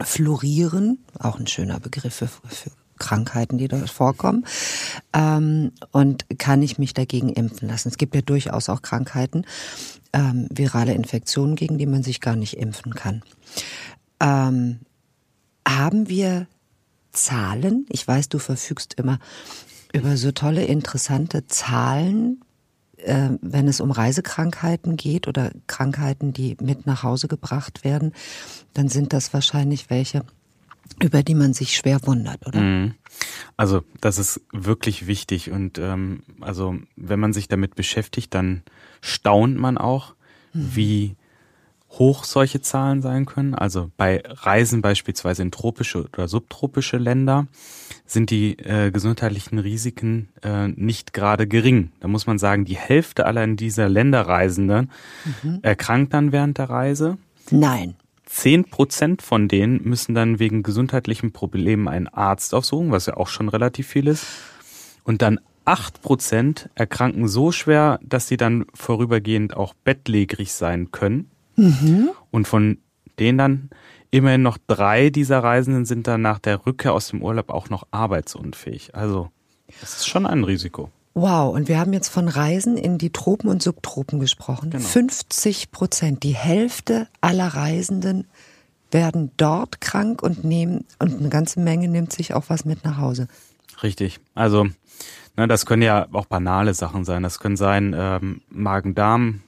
florieren, 0.00 0.98
auch 1.18 1.38
ein 1.38 1.46
schöner 1.46 1.80
Begriff 1.80 2.14
für, 2.14 2.28
für 2.28 2.70
Krankheiten, 2.98 3.58
die 3.58 3.68
dort 3.68 3.90
vorkommen. 3.90 4.44
Ähm, 5.12 5.72
und 5.92 6.26
kann 6.38 6.62
ich 6.62 6.78
mich 6.78 6.94
dagegen 6.94 7.30
impfen 7.30 7.68
lassen? 7.68 7.88
Es 7.88 7.98
gibt 7.98 8.14
ja 8.14 8.22
durchaus 8.22 8.68
auch 8.68 8.82
Krankheiten, 8.82 9.44
ähm, 10.12 10.48
virale 10.50 10.94
Infektionen, 10.94 11.56
gegen 11.56 11.78
die 11.78 11.86
man 11.86 12.02
sich 12.02 12.20
gar 12.20 12.36
nicht 12.36 12.56
impfen 12.56 12.94
kann. 12.94 13.22
Ähm, 14.20 14.80
haben 15.66 16.08
wir 16.08 16.46
Zahlen? 17.12 17.86
Ich 17.90 18.06
weiß, 18.06 18.28
du 18.28 18.38
verfügst 18.38 18.94
immer 18.94 19.18
über 19.92 20.16
so 20.16 20.32
tolle, 20.32 20.64
interessante 20.64 21.46
Zahlen, 21.46 22.42
äh, 22.98 23.30
wenn 23.40 23.68
es 23.68 23.80
um 23.80 23.90
Reisekrankheiten 23.90 24.96
geht 24.96 25.28
oder 25.28 25.50
Krankheiten, 25.66 26.32
die 26.32 26.56
mit 26.60 26.86
nach 26.86 27.02
Hause 27.02 27.28
gebracht 27.28 27.84
werden, 27.84 28.12
dann 28.74 28.88
sind 28.88 29.12
das 29.12 29.32
wahrscheinlich 29.32 29.90
welche, 29.90 30.22
über 31.00 31.22
die 31.22 31.34
man 31.34 31.54
sich 31.54 31.74
schwer 31.74 32.00
wundert, 32.04 32.46
oder? 32.46 32.60
Mhm. 32.60 32.94
Also 33.56 33.82
das 34.00 34.18
ist 34.18 34.40
wirklich 34.52 35.06
wichtig 35.06 35.50
und 35.50 35.78
ähm, 35.78 36.22
also 36.40 36.76
wenn 36.96 37.20
man 37.20 37.32
sich 37.32 37.48
damit 37.48 37.74
beschäftigt, 37.74 38.34
dann 38.34 38.62
staunt 39.00 39.56
man 39.56 39.78
auch, 39.78 40.14
mhm. 40.52 40.70
wie 40.74 41.16
hoch 41.90 42.24
solche 42.24 42.60
Zahlen 42.60 43.00
sein 43.00 43.24
können. 43.24 43.54
Also 43.54 43.90
bei 43.96 44.22
Reisen 44.24 44.82
beispielsweise 44.82 45.42
in 45.42 45.50
tropische 45.50 46.04
oder 46.12 46.28
subtropische 46.28 46.98
Länder 46.98 47.46
sind 48.04 48.30
die 48.30 48.58
äh, 48.58 48.90
gesundheitlichen 48.90 49.58
Risiken 49.58 50.28
äh, 50.42 50.68
nicht 50.68 51.12
gerade 51.12 51.46
gering. 51.46 51.92
Da 52.00 52.08
muss 52.08 52.26
man 52.26 52.38
sagen, 52.38 52.64
die 52.64 52.76
Hälfte 52.76 53.26
aller 53.26 53.42
in 53.42 53.56
dieser 53.56 53.88
Länderreisenden 53.88 54.90
mhm. 55.42 55.60
erkrankt 55.62 56.12
dann 56.12 56.32
während 56.32 56.58
der 56.58 56.68
Reise. 56.68 57.16
Nein. 57.50 57.94
Zehn 58.28 58.64
Prozent 58.64 59.22
von 59.22 59.48
denen 59.48 59.82
müssen 59.84 60.14
dann 60.14 60.38
wegen 60.38 60.62
gesundheitlichen 60.62 61.32
Problemen 61.32 61.88
einen 61.88 62.08
Arzt 62.08 62.54
aufsuchen, 62.54 62.90
was 62.90 63.06
ja 63.06 63.16
auch 63.16 63.28
schon 63.28 63.48
relativ 63.48 63.88
viel 63.88 64.06
ist. 64.06 64.26
Und 65.02 65.22
dann 65.22 65.40
acht 65.64 66.02
Prozent 66.02 66.68
erkranken 66.74 67.26
so 67.26 67.52
schwer, 67.52 67.98
dass 68.02 68.28
sie 68.28 68.36
dann 68.36 68.66
vorübergehend 68.74 69.56
auch 69.56 69.72
bettlägerig 69.72 70.52
sein 70.52 70.90
können. 70.92 71.30
Mhm. 71.56 72.10
Und 72.30 72.46
von 72.46 72.78
denen 73.18 73.38
dann 73.38 73.70
immerhin 74.10 74.42
noch 74.42 74.58
drei 74.66 75.08
dieser 75.08 75.42
Reisenden 75.42 75.86
sind 75.86 76.06
dann 76.06 76.20
nach 76.20 76.38
der 76.38 76.66
Rückkehr 76.66 76.92
aus 76.92 77.08
dem 77.08 77.22
Urlaub 77.22 77.48
auch 77.48 77.70
noch 77.70 77.86
arbeitsunfähig. 77.90 78.94
Also, 78.94 79.30
das 79.80 79.96
ist 79.96 80.06
schon 80.06 80.26
ein 80.26 80.44
Risiko. 80.44 80.90
Wow, 81.20 81.52
und 81.54 81.66
wir 81.66 81.78
haben 81.80 81.92
jetzt 81.92 82.08
von 82.08 82.28
Reisen 82.28 82.76
in 82.76 82.96
die 82.96 83.10
Tropen 83.10 83.50
und 83.50 83.60
Subtropen 83.60 84.20
gesprochen. 84.20 84.70
Genau. 84.70 84.84
50 84.84 85.72
Prozent, 85.72 86.22
die 86.22 86.34
Hälfte 86.34 87.08
aller 87.20 87.48
Reisenden 87.48 88.26
werden 88.92 89.32
dort 89.36 89.80
krank 89.80 90.22
und 90.22 90.44
nehmen, 90.44 90.84
und 91.00 91.18
eine 91.18 91.28
ganze 91.28 91.58
Menge 91.58 91.88
nimmt 91.88 92.12
sich 92.12 92.34
auch 92.34 92.44
was 92.48 92.64
mit 92.64 92.84
nach 92.84 92.98
Hause. 92.98 93.26
Richtig. 93.82 94.20
Also, 94.34 94.66
ne, 95.36 95.48
das 95.48 95.66
können 95.66 95.82
ja 95.82 96.06
auch 96.12 96.26
banale 96.26 96.72
Sachen 96.72 97.04
sein. 97.04 97.24
Das 97.24 97.40
können 97.40 97.56
sein 97.56 97.96
ähm, 97.98 98.40
Magen-Darm, 98.48 99.42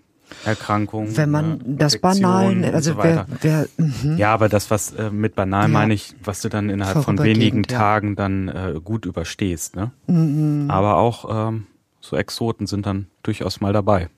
Erkrankungen. 0.44 1.16
Wenn 1.16 1.30
man 1.30 1.60
das 1.64 1.98
banal, 1.98 2.64
also 2.64 2.92
so 2.92 3.02
wer, 3.02 3.26
wer 3.40 3.66
mh. 3.76 4.16
ja, 4.16 4.32
aber 4.32 4.48
das 4.48 4.70
was 4.70 4.92
äh, 4.92 5.10
mit 5.10 5.34
banal 5.34 5.62
ja. 5.62 5.68
meine 5.68 5.94
ich, 5.94 6.14
was 6.22 6.40
du 6.40 6.48
dann 6.48 6.70
innerhalb 6.70 7.04
von 7.04 7.18
wenigen 7.18 7.64
ja. 7.68 7.78
Tagen 7.78 8.16
dann 8.16 8.48
äh, 8.48 8.80
gut 8.82 9.06
überstehst, 9.06 9.76
ne? 9.76 9.90
Mhm. 10.06 10.70
Aber 10.70 10.96
auch 10.96 11.48
ähm, 11.48 11.66
so 12.00 12.16
Exoten 12.16 12.66
sind 12.66 12.86
dann 12.86 13.06
durchaus 13.22 13.60
mal 13.60 13.72
dabei. 13.72 14.08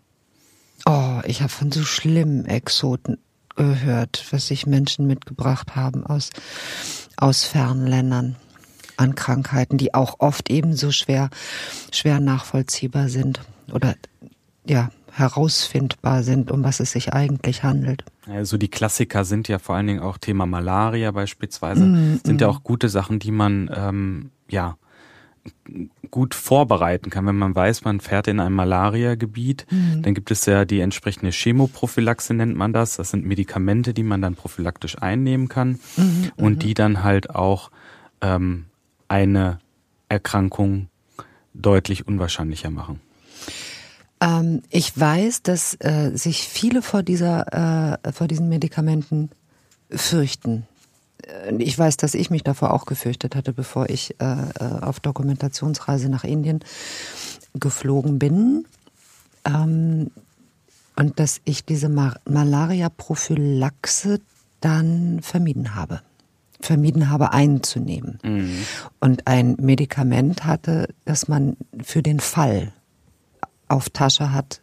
Oh, 0.87 1.21
ich 1.25 1.41
habe 1.43 1.51
von 1.51 1.71
so 1.71 1.83
schlimmen 1.85 2.47
Exoten 2.47 3.19
gehört, 3.57 4.25
was 4.31 4.47
sich 4.47 4.67
Menschen 4.67 5.07
mitgebracht 5.07 5.77
haben 5.77 6.07
aus, 6.07 6.31
aus 7.17 7.45
fernen 7.45 7.87
Ländern 7.87 8.37
an 8.97 9.15
Krankheiten, 9.15 9.79
die 9.79 9.95
auch 9.95 10.17
oft 10.19 10.51
ebenso 10.51 10.91
schwer, 10.91 11.31
schwer 11.93 12.21
nachvollziehbar 12.21 13.09
sind 13.09 13.41
oder 13.73 13.95
ja, 14.65 14.91
herausfindbar 15.13 16.23
sind, 16.23 16.51
um 16.51 16.65
was 16.65 16.81
es 16.81 16.93
sich 16.93 17.13
eigentlich 17.13 17.63
handelt. 17.63 18.05
Also 18.27 18.57
die 18.57 18.69
Klassiker 18.69 19.25
sind 19.25 19.49
ja 19.49 19.59
vor 19.59 19.77
allen 19.77 19.87
Dingen 19.87 20.01
auch 20.01 20.19
Thema 20.19 20.47
Malaria 20.47 21.11
beispielsweise, 21.11 21.85
mm, 21.85 22.21
sind 22.25 22.41
mm. 22.41 22.43
ja 22.43 22.49
auch 22.49 22.63
gute 22.63 22.89
Sachen, 22.89 23.19
die 23.19 23.31
man 23.31 23.71
ähm, 23.75 24.31
ja 24.49 24.77
gut 26.11 26.35
vorbereiten 26.35 27.11
kann. 27.11 27.27
Wenn 27.27 27.37
man 27.37 27.55
weiß, 27.55 27.85
man 27.85 28.01
fährt 28.01 28.29
in 28.29 28.39
ein 28.39 28.53
Malaria-Gebiet, 28.53 29.67
mhm. 29.71 30.03
dann 30.03 30.15
gibt 30.15 30.31
es 30.31 30.47
ja 30.47 30.65
die 30.65 30.81
entsprechende 30.81 31.33
Chemoprophylaxe, 31.33 32.35
nennt 32.35 32.57
man 32.57 32.73
das. 32.73 32.97
Das 32.97 33.11
sind 33.11 33.25
Medikamente, 33.25 33.95
die 33.95 34.03
man 34.03 34.23
dann 34.23 34.35
prophylaktisch 34.35 35.01
einnehmen 35.01 35.49
kann 35.49 35.81
mhm. 35.97 36.33
und 36.37 36.63
die 36.63 36.75
dann 36.75 37.03
halt 37.03 37.31
auch 37.31 37.71
ähm, 38.21 38.67
eine 39.09 39.59
Erkrankung 40.09 40.89
deutlich 41.55 42.07
unwahrscheinlicher 42.07 42.71
machen. 42.71 43.01
Ähm, 44.23 44.63
ich 44.71 44.99
weiß, 44.99 45.43
dass 45.43 45.75
äh, 45.81 46.13
sich 46.15 46.47
viele 46.47 46.81
vor 46.81 47.03
dieser, 47.03 47.99
äh, 48.05 48.13
vor 48.13 48.29
diesen 48.29 48.49
Medikamenten 48.49 49.31
fürchten. 49.91 50.67
Ich 51.59 51.79
weiß, 51.79 51.99
dass 51.99 52.15
ich 52.15 52.31
mich 52.31 52.43
davor 52.43 52.73
auch 52.73 52.85
gefürchtet 52.85 53.37
hatte, 53.37 53.53
bevor 53.53 53.89
ich 53.89 54.21
äh, 54.21 54.25
äh 54.25 54.81
auf 54.81 54.99
Dokumentationsreise 55.01 56.09
nach 56.09 56.25
Indien 56.25 56.61
geflogen 57.55 58.19
bin. 58.19 58.67
Ähm, 59.45 60.11
und 60.97 61.19
dass 61.19 61.41
ich 61.45 61.65
diese 61.65 61.89
Mar 61.89 62.17
Malaria-Prophylaxe 62.29 64.21
dann 64.61 65.21
vermieden 65.23 65.75
habe. 65.75 66.01
Vermieden 66.61 67.11
habe 67.11 67.33
einzunehmen. 67.33 68.19
Mhm. 68.23 68.67
Und 69.01 69.27
ein 69.27 69.57
Medikament 69.61 70.45
hatte, 70.45 70.89
das 71.05 71.29
man 71.29 71.57
für 71.83 72.03
den 72.03 72.21
Fall 72.21 72.73
auf 73.73 73.91
Tasche 73.91 74.33
hat 74.33 74.61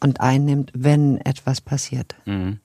und 0.00 0.20
einnimmt, 0.20 0.72
wenn 0.74 1.18
etwas 1.18 1.60
passiert. 1.60 2.16
Mhm. 2.26 2.58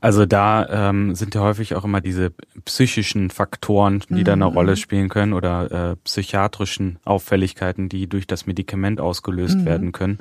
Also 0.00 0.26
da 0.26 0.90
ähm, 0.90 1.14
sind 1.14 1.34
ja 1.34 1.42
häufig 1.42 1.74
auch 1.74 1.84
immer 1.84 2.00
diese 2.00 2.32
psychischen 2.64 3.30
Faktoren, 3.30 4.02
die 4.08 4.20
mhm. 4.20 4.24
da 4.24 4.32
eine 4.32 4.46
mhm. 4.48 4.56
Rolle 4.56 4.76
spielen 4.76 5.08
können 5.08 5.32
oder 5.32 5.92
äh, 5.92 5.96
psychiatrischen 6.04 6.98
Auffälligkeiten, 7.04 7.88
die 7.88 8.08
durch 8.08 8.26
das 8.26 8.46
Medikament 8.46 9.00
ausgelöst 9.00 9.58
mhm. 9.58 9.64
werden 9.66 9.92
können. 9.92 10.18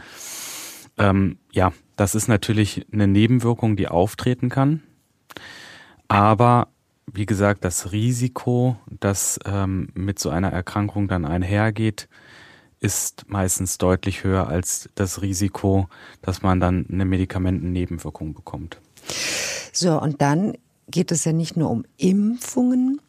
Ähm, 0.97 1.37
ja, 1.51 1.71
das 1.95 2.13
ist 2.13 2.27
natürlich 2.27 2.85
eine 2.91 3.07
Nebenwirkung, 3.07 3.75
die 3.75 3.87
auftreten 3.87 4.49
kann. 4.49 4.83
Aber 6.07 6.67
wie 7.11 7.25
gesagt, 7.25 7.63
das 7.63 7.91
Risiko, 7.91 8.77
das 8.99 9.39
ähm, 9.45 9.89
mit 9.93 10.19
so 10.19 10.29
einer 10.29 10.51
Erkrankung 10.51 11.07
dann 11.07 11.25
einhergeht, 11.25 12.07
ist 12.81 13.29
meistens 13.29 13.77
deutlich 13.77 14.23
höher 14.23 14.47
als 14.47 14.89
das 14.95 15.21
Risiko, 15.21 15.87
dass 16.21 16.41
man 16.41 16.59
dann 16.59 16.85
eine 16.91 17.05
Medikamentennebenwirkung 17.05 18.33
bekommt. 18.33 18.81
So, 19.71 20.01
und 20.01 20.21
dann 20.21 20.57
geht 20.89 21.11
es 21.11 21.23
ja 21.23 21.31
nicht 21.31 21.55
nur 21.55 21.69
um 21.69 21.85
Impfungen 21.97 22.99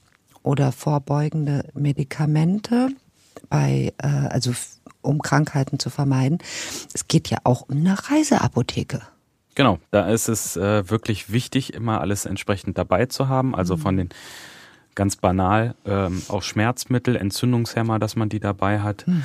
oder 0.43 0.73
vorbeugende 0.73 1.69
Medikamente 1.75 2.91
bei, 3.49 3.93
äh, 3.99 4.07
also 4.07 4.53
um 5.01 5.21
Krankheiten 5.21 5.79
zu 5.79 5.91
vermeiden. 5.91 6.39
Es 6.93 7.09
geht 7.09 7.31
ja 7.31 7.39
auch 7.45 7.63
um 7.63 7.79
eine 7.79 7.97
Reiseapotheke. 8.11 9.01
Genau, 9.55 9.79
da 9.91 10.09
ist 10.09 10.29
es 10.29 10.57
äh, 10.57 10.89
wirklich 10.89 11.33
wichtig, 11.33 11.75
immer 11.75 12.01
alles 12.01 12.25
entsprechend 12.25 12.79
dabei 12.79 13.07
zu 13.07 13.29
haben. 13.29 13.55
Also 13.55 13.77
mhm. 13.77 13.81
von 13.81 13.97
den 13.97 14.09
ganz 14.95 15.17
banal, 15.17 15.75
ähm, 15.85 16.23
auch 16.29 16.43
Schmerzmittel, 16.43 17.17
Entzündungshemmer, 17.17 17.99
dass 17.99 18.17
man 18.17 18.29
die 18.29 18.41
dabei 18.41 18.81
hat. 18.81 19.07
Mhm. 19.07 19.23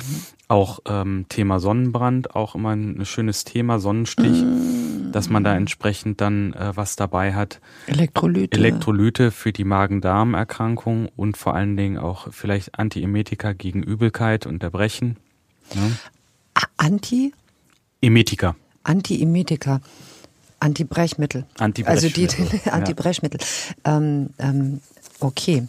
Auch 0.48 0.80
ähm, 0.86 1.26
Thema 1.28 1.60
Sonnenbrand, 1.60 2.34
auch 2.34 2.54
immer 2.54 2.70
ein 2.70 3.04
schönes 3.04 3.44
Thema, 3.44 3.78
Sonnenstich, 3.78 4.42
mhm. 4.42 5.12
dass 5.12 5.28
man 5.28 5.44
da 5.44 5.54
entsprechend 5.54 6.20
dann 6.20 6.54
äh, 6.54 6.72
was 6.74 6.96
dabei 6.96 7.34
hat. 7.34 7.60
Elektrolyte. 7.86 8.56
Elektrolyte 8.56 9.30
für 9.30 9.52
die 9.52 9.64
Magen-Darm-Erkrankung 9.64 11.08
und 11.16 11.36
vor 11.36 11.54
allen 11.54 11.76
Dingen 11.76 11.98
auch 11.98 12.32
vielleicht 12.32 12.78
Antiemetika 12.78 13.52
gegen 13.52 13.82
Übelkeit 13.82 14.46
und 14.46 14.62
Erbrechen. 14.62 15.18
Ja. 15.74 15.82
Anti? 16.76 17.32
Emetika. 18.00 18.56
Antiemetika. 18.84 19.80
Antibrechmittel. 20.60 21.44
Antibrechmittel. 21.58 21.86
Also 21.86 22.08
die, 22.08 22.58
die 22.64 22.70
Antibrechmittel. 22.70 23.40
Ja. 23.86 23.96
Ähm, 23.96 24.30
ähm, 24.38 24.80
Okay. 25.20 25.66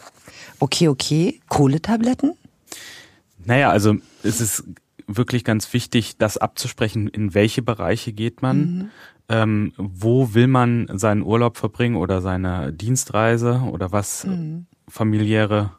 Okay, 0.60 0.88
okay. 0.88 1.40
Kohletabletten? 1.48 2.34
Naja, 3.46 3.70
also 3.70 3.96
es 4.24 4.42
ist 4.42 4.64
wirklich 5.08 5.44
ganz 5.44 5.72
wichtig, 5.74 6.18
das 6.18 6.38
abzusprechen, 6.38 7.08
in 7.08 7.34
welche 7.34 7.62
Bereiche 7.62 8.14
geht 8.14 8.42
man, 8.42 8.60
mhm. 8.60 8.90
ähm, 9.30 9.74
wo 9.78 10.34
will 10.34 10.48
man 10.48 10.88
seinen 10.94 11.24
Urlaub 11.24 11.58
verbringen 11.58 11.96
oder 11.96 12.22
seine 12.22 12.72
Dienstreise 12.72 13.62
oder 13.72 13.92
was 13.92 14.26
mhm. 14.26 14.68
familiäre 14.88 15.72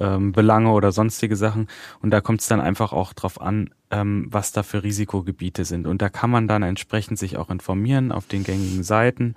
ähm, 0.00 0.32
Belange 0.32 0.70
oder 0.70 0.92
sonstige 0.92 1.36
Sachen. 1.36 1.68
Und 2.00 2.10
da 2.10 2.20
kommt 2.20 2.40
es 2.40 2.48
dann 2.48 2.60
einfach 2.60 2.92
auch 2.92 3.12
drauf 3.12 3.40
an, 3.40 3.70
ähm, 3.90 4.26
was 4.30 4.52
da 4.52 4.62
für 4.62 4.82
Risikogebiete 4.82 5.64
sind. 5.64 5.86
Und 5.86 6.02
da 6.02 6.08
kann 6.08 6.30
man 6.30 6.48
dann 6.48 6.62
entsprechend 6.62 7.18
sich 7.18 7.36
auch 7.36 7.50
informieren 7.50 8.12
auf 8.12 8.26
den 8.26 8.44
gängigen 8.44 8.82
Seiten, 8.82 9.34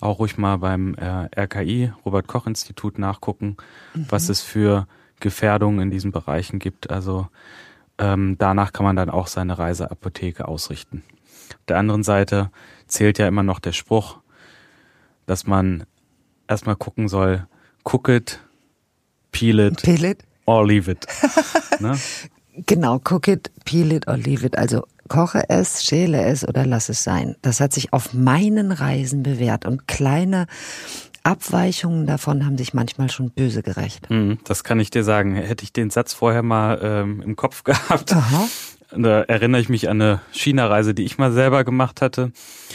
auch 0.00 0.18
ruhig 0.18 0.38
mal 0.38 0.58
beim 0.58 0.94
äh, 0.94 1.28
RKI, 1.36 1.92
Robert 2.04 2.26
Koch 2.26 2.46
Institut 2.46 2.98
nachgucken, 2.98 3.56
mhm. 3.94 4.06
was 4.08 4.28
es 4.28 4.42
für 4.42 4.86
Gefährdungen 5.20 5.80
in 5.80 5.90
diesen 5.90 6.12
Bereichen 6.12 6.58
gibt. 6.58 6.90
Also 6.90 7.28
ähm, 7.98 8.36
danach 8.38 8.72
kann 8.72 8.84
man 8.84 8.96
dann 8.96 9.10
auch 9.10 9.26
seine 9.26 9.58
Reiseapotheke 9.58 10.48
ausrichten. 10.48 11.02
Auf 11.50 11.66
der 11.68 11.78
anderen 11.78 12.02
Seite 12.02 12.50
zählt 12.86 13.18
ja 13.18 13.28
immer 13.28 13.42
noch 13.42 13.60
der 13.60 13.72
Spruch, 13.72 14.18
dass 15.26 15.46
man 15.46 15.84
erstmal 16.48 16.76
gucken 16.76 17.08
soll, 17.08 17.46
it, 18.08 18.40
peel 19.34 19.58
it, 19.58 19.82
peel 19.82 20.04
it. 20.04 20.22
or 20.46 20.66
leave 20.66 20.90
it. 20.90 21.06
ne? 21.80 21.98
Genau, 22.66 23.00
cook 23.04 23.28
it, 23.28 23.50
peel 23.64 23.92
it 23.92 24.06
or 24.06 24.16
leave 24.16 24.46
it. 24.46 24.56
Also 24.56 24.84
koche 25.08 25.42
es, 25.48 25.84
schäle 25.84 26.24
es 26.24 26.46
oder 26.46 26.64
lass 26.64 26.88
es 26.88 27.02
sein. 27.02 27.36
Das 27.42 27.60
hat 27.60 27.72
sich 27.72 27.92
auf 27.92 28.14
meinen 28.14 28.72
Reisen 28.72 29.22
bewährt 29.22 29.66
und 29.66 29.86
kleine 29.88 30.46
Abweichungen 31.24 32.06
davon 32.06 32.44
haben 32.44 32.58
sich 32.58 32.74
manchmal 32.74 33.10
schon 33.10 33.30
böse 33.30 33.62
gerecht. 33.62 34.08
Mhm, 34.10 34.38
das 34.44 34.62
kann 34.62 34.78
ich 34.78 34.90
dir 34.90 35.04
sagen. 35.04 35.34
Hätte 35.34 35.64
ich 35.64 35.72
den 35.72 35.90
Satz 35.90 36.12
vorher 36.12 36.42
mal 36.42 36.78
ähm, 36.82 37.22
im 37.22 37.34
Kopf 37.34 37.64
gehabt, 37.64 38.12
Aha. 38.12 38.46
da 38.96 39.22
erinnere 39.22 39.60
ich 39.60 39.68
mich 39.68 39.88
an 39.88 40.00
eine 40.00 40.20
China-Reise, 40.32 40.94
die 40.94 41.04
ich 41.04 41.18
mal 41.18 41.32
selber 41.32 41.64
gemacht 41.64 42.02
hatte. 42.02 42.30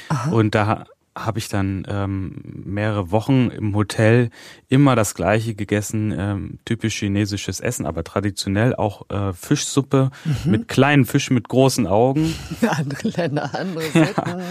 Aha. 0.09 0.31
Und 0.31 0.55
da 0.55 0.85
habe 1.25 1.39
ich 1.39 1.49
dann 1.49 1.85
ähm, 1.89 2.35
mehrere 2.65 3.11
Wochen 3.11 3.49
im 3.49 3.75
Hotel 3.75 4.29
immer 4.67 4.95
das 4.95 5.15
gleiche 5.15 5.55
gegessen, 5.55 6.13
ähm, 6.17 6.59
typisch 6.65 6.97
chinesisches 6.97 7.59
Essen, 7.59 7.85
aber 7.85 8.03
traditionell 8.03 8.75
auch 8.75 9.09
äh, 9.09 9.33
Fischsuppe 9.33 10.11
mhm. 10.25 10.51
mit 10.51 10.67
kleinen 10.67 11.05
Fischen 11.05 11.33
mit 11.33 11.49
großen 11.49 11.87
Augen. 11.87 12.33
Andere 12.67 13.09
Länder, 13.09 13.51
andere 13.53 13.83
Sitten. 13.83 14.41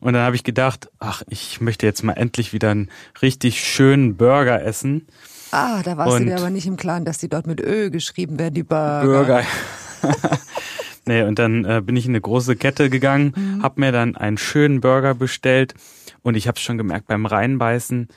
Und 0.00 0.14
dann 0.14 0.22
habe 0.22 0.34
ich 0.36 0.44
gedacht, 0.44 0.90
ach, 0.98 1.22
ich 1.28 1.60
möchte 1.60 1.86
jetzt 1.86 2.02
mal 2.02 2.14
endlich 2.14 2.52
wieder 2.52 2.70
einen 2.70 2.90
richtig 3.20 3.62
schönen 3.62 4.16
Burger 4.16 4.62
essen. 4.62 5.06
Ah, 5.52 5.82
da 5.82 5.96
warst 5.96 6.14
Und 6.14 6.22
du 6.22 6.26
dir 6.30 6.38
aber 6.38 6.50
nicht 6.50 6.66
im 6.66 6.76
Klaren, 6.76 7.04
dass 7.04 7.18
die 7.18 7.28
dort 7.28 7.46
mit 7.46 7.60
Ö 7.60 7.90
geschrieben 7.90 8.38
werden, 8.38 8.54
die 8.54 8.62
Burger. 8.62 9.04
Burger. 9.04 9.44
Nee, 11.04 11.22
und 11.22 11.38
dann 11.38 11.64
äh, 11.64 11.82
bin 11.84 11.96
ich 11.96 12.06
in 12.06 12.12
eine 12.12 12.20
große 12.20 12.56
Kette 12.56 12.88
gegangen, 12.88 13.34
mhm. 13.36 13.62
habe 13.62 13.80
mir 13.80 13.92
dann 13.92 14.16
einen 14.16 14.38
schönen 14.38 14.80
Burger 14.80 15.14
bestellt 15.14 15.74
und 16.22 16.36
ich 16.36 16.46
habe 16.46 16.58
schon 16.58 16.78
gemerkt 16.78 17.08
beim 17.08 17.26
Reinbeißen, 17.26 18.08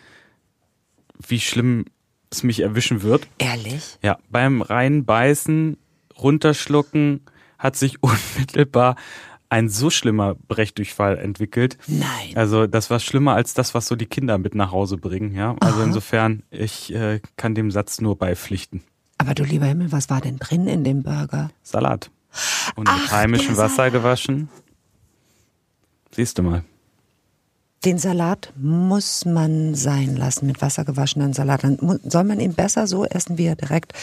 wie 1.27 1.39
schlimm 1.39 1.86
es 2.30 2.44
mich 2.44 2.60
erwischen 2.60 3.01
wird. 3.01 3.27
Ehrlich? 3.39 3.98
Ja, 4.04 4.18
beim 4.30 4.62
Reinbeißen, 4.62 5.77
runterschlucken 6.18 7.22
hat 7.58 7.75
sich 7.75 7.98
unmittelbar 8.04 8.96
ein 9.50 9.70
so 9.70 9.89
schlimmer 9.89 10.36
Brechdurchfall 10.48 11.18
entwickelt. 11.18 11.77
Nein. 11.88 12.36
Also 12.36 12.68
das 12.68 12.89
war 12.89 13.00
schlimmer 13.00 13.36
als 13.36 13.54
das, 13.54 13.74
was 13.74 13.88
so 13.88 13.96
die 13.96 14.08
Kinder 14.08 14.38
mit 14.38 14.56
nach 14.56 14.72
Hause 14.72 14.98
bringen. 14.98 15.34
Ja, 15.34 15.56
also 15.60 15.80
Aha. 15.80 15.86
insofern 15.86 16.44
ich 16.50 16.94
äh, 16.94 17.22
kann 17.38 17.56
dem 17.56 17.72
Satz 17.72 18.01
nur 18.01 18.18
beipflichten. 18.18 18.84
Aber 19.18 19.34
du 19.34 19.44
lieber 19.44 19.65
Himmel, 19.65 19.92
was 19.92 20.10
war 20.10 20.20
denn 20.20 20.38
drin 20.38 20.68
in 20.68 20.84
dem 20.84 21.04
Burger? 21.04 21.50
Salat. 21.62 22.12
Und 22.75 22.88
Ach, 22.89 23.01
mit 23.01 23.12
heimischem 23.12 23.58
Wasser 23.58 23.92
gewaschen. 23.92 24.50
Siehst 26.12 26.38
du 26.38 26.44
mal. 26.44 26.63
Den 27.84 28.00
Salat 28.00 28.51
muss 28.56 29.25
man 29.25 29.75
sein 29.75 30.15
lassen, 30.15 30.48
mit 30.48 30.62
Wasser 30.62 30.86
gewaschenen 30.86 31.34
Salat. 31.34 31.63
Dann 31.63 32.00
soll 32.04 32.24
man 32.24 32.39
ihn 32.39 32.56
besser 32.56 32.88
so 32.88 33.06
essen, 33.06 33.38
wie 33.38 33.46
er 33.46 33.56
direkt 33.56 33.94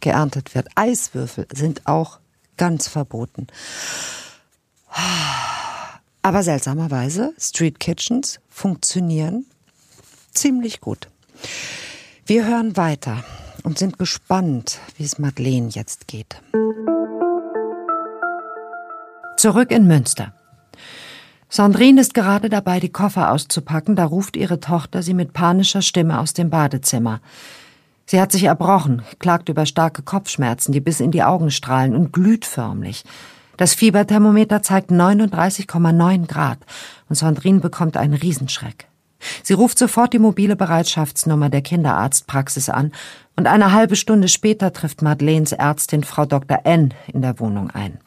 geerntet 0.00 0.54
wird. 0.54 0.68
Eiswürfel 0.74 1.46
sind 1.54 1.86
auch 1.86 2.18
ganz 2.56 2.88
verboten. 2.88 3.46
Aber 6.22 6.42
seltsamerweise, 6.42 7.32
Street 7.38 7.78
Kitchens 7.78 8.40
funktionieren 8.50 9.46
ziemlich 10.32 10.80
gut. 10.80 11.08
Wir 12.26 12.44
hören 12.46 12.76
weiter 12.76 13.24
und 13.62 13.78
sind 13.78 13.98
gespannt, 13.98 14.80
wie 14.96 15.04
es 15.04 15.18
Madeleine 15.18 15.68
jetzt 15.68 16.08
geht. 16.08 16.42
Zurück 19.38 19.70
in 19.70 19.86
Münster. 19.86 20.32
Sandrine 21.48 22.00
ist 22.00 22.12
gerade 22.12 22.48
dabei, 22.48 22.80
die 22.80 22.88
Koffer 22.88 23.30
auszupacken, 23.30 23.94
da 23.94 24.04
ruft 24.04 24.36
ihre 24.36 24.58
Tochter 24.58 25.00
sie 25.04 25.14
mit 25.14 25.32
panischer 25.32 25.80
Stimme 25.80 26.18
aus 26.18 26.32
dem 26.32 26.50
Badezimmer. 26.50 27.20
Sie 28.04 28.20
hat 28.20 28.32
sich 28.32 28.42
erbrochen, 28.42 29.02
klagt 29.20 29.48
über 29.48 29.64
starke 29.64 30.02
Kopfschmerzen, 30.02 30.72
die 30.72 30.80
bis 30.80 30.98
in 30.98 31.12
die 31.12 31.22
Augen 31.22 31.52
strahlen 31.52 31.94
und 31.94 32.12
glüht 32.12 32.46
förmlich. 32.46 33.04
Das 33.56 33.74
Fieberthermometer 33.74 34.60
zeigt 34.60 34.90
39,9 34.90 36.26
Grad 36.26 36.58
und 37.08 37.14
Sandrine 37.14 37.60
bekommt 37.60 37.96
einen 37.96 38.14
Riesenschreck. 38.14 38.88
Sie 39.44 39.54
ruft 39.54 39.78
sofort 39.78 40.12
die 40.12 40.18
mobile 40.18 40.56
Bereitschaftsnummer 40.56 41.48
der 41.48 41.62
Kinderarztpraxis 41.62 42.70
an 42.70 42.90
und 43.36 43.46
eine 43.46 43.70
halbe 43.70 43.94
Stunde 43.94 44.26
später 44.26 44.72
trifft 44.72 45.00
Madeleines 45.00 45.52
Ärztin 45.52 46.02
Frau 46.02 46.26
Dr. 46.26 46.62
N. 46.64 46.92
in 47.06 47.22
der 47.22 47.38
Wohnung 47.38 47.70
ein. 47.70 48.00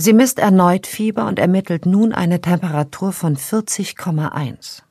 Sie 0.00 0.12
misst 0.12 0.38
erneut 0.38 0.86
Fieber 0.86 1.26
und 1.26 1.40
ermittelt 1.40 1.84
nun 1.84 2.12
eine 2.12 2.40
Temperatur 2.40 3.12
von 3.12 3.36
40,1. 3.36 4.82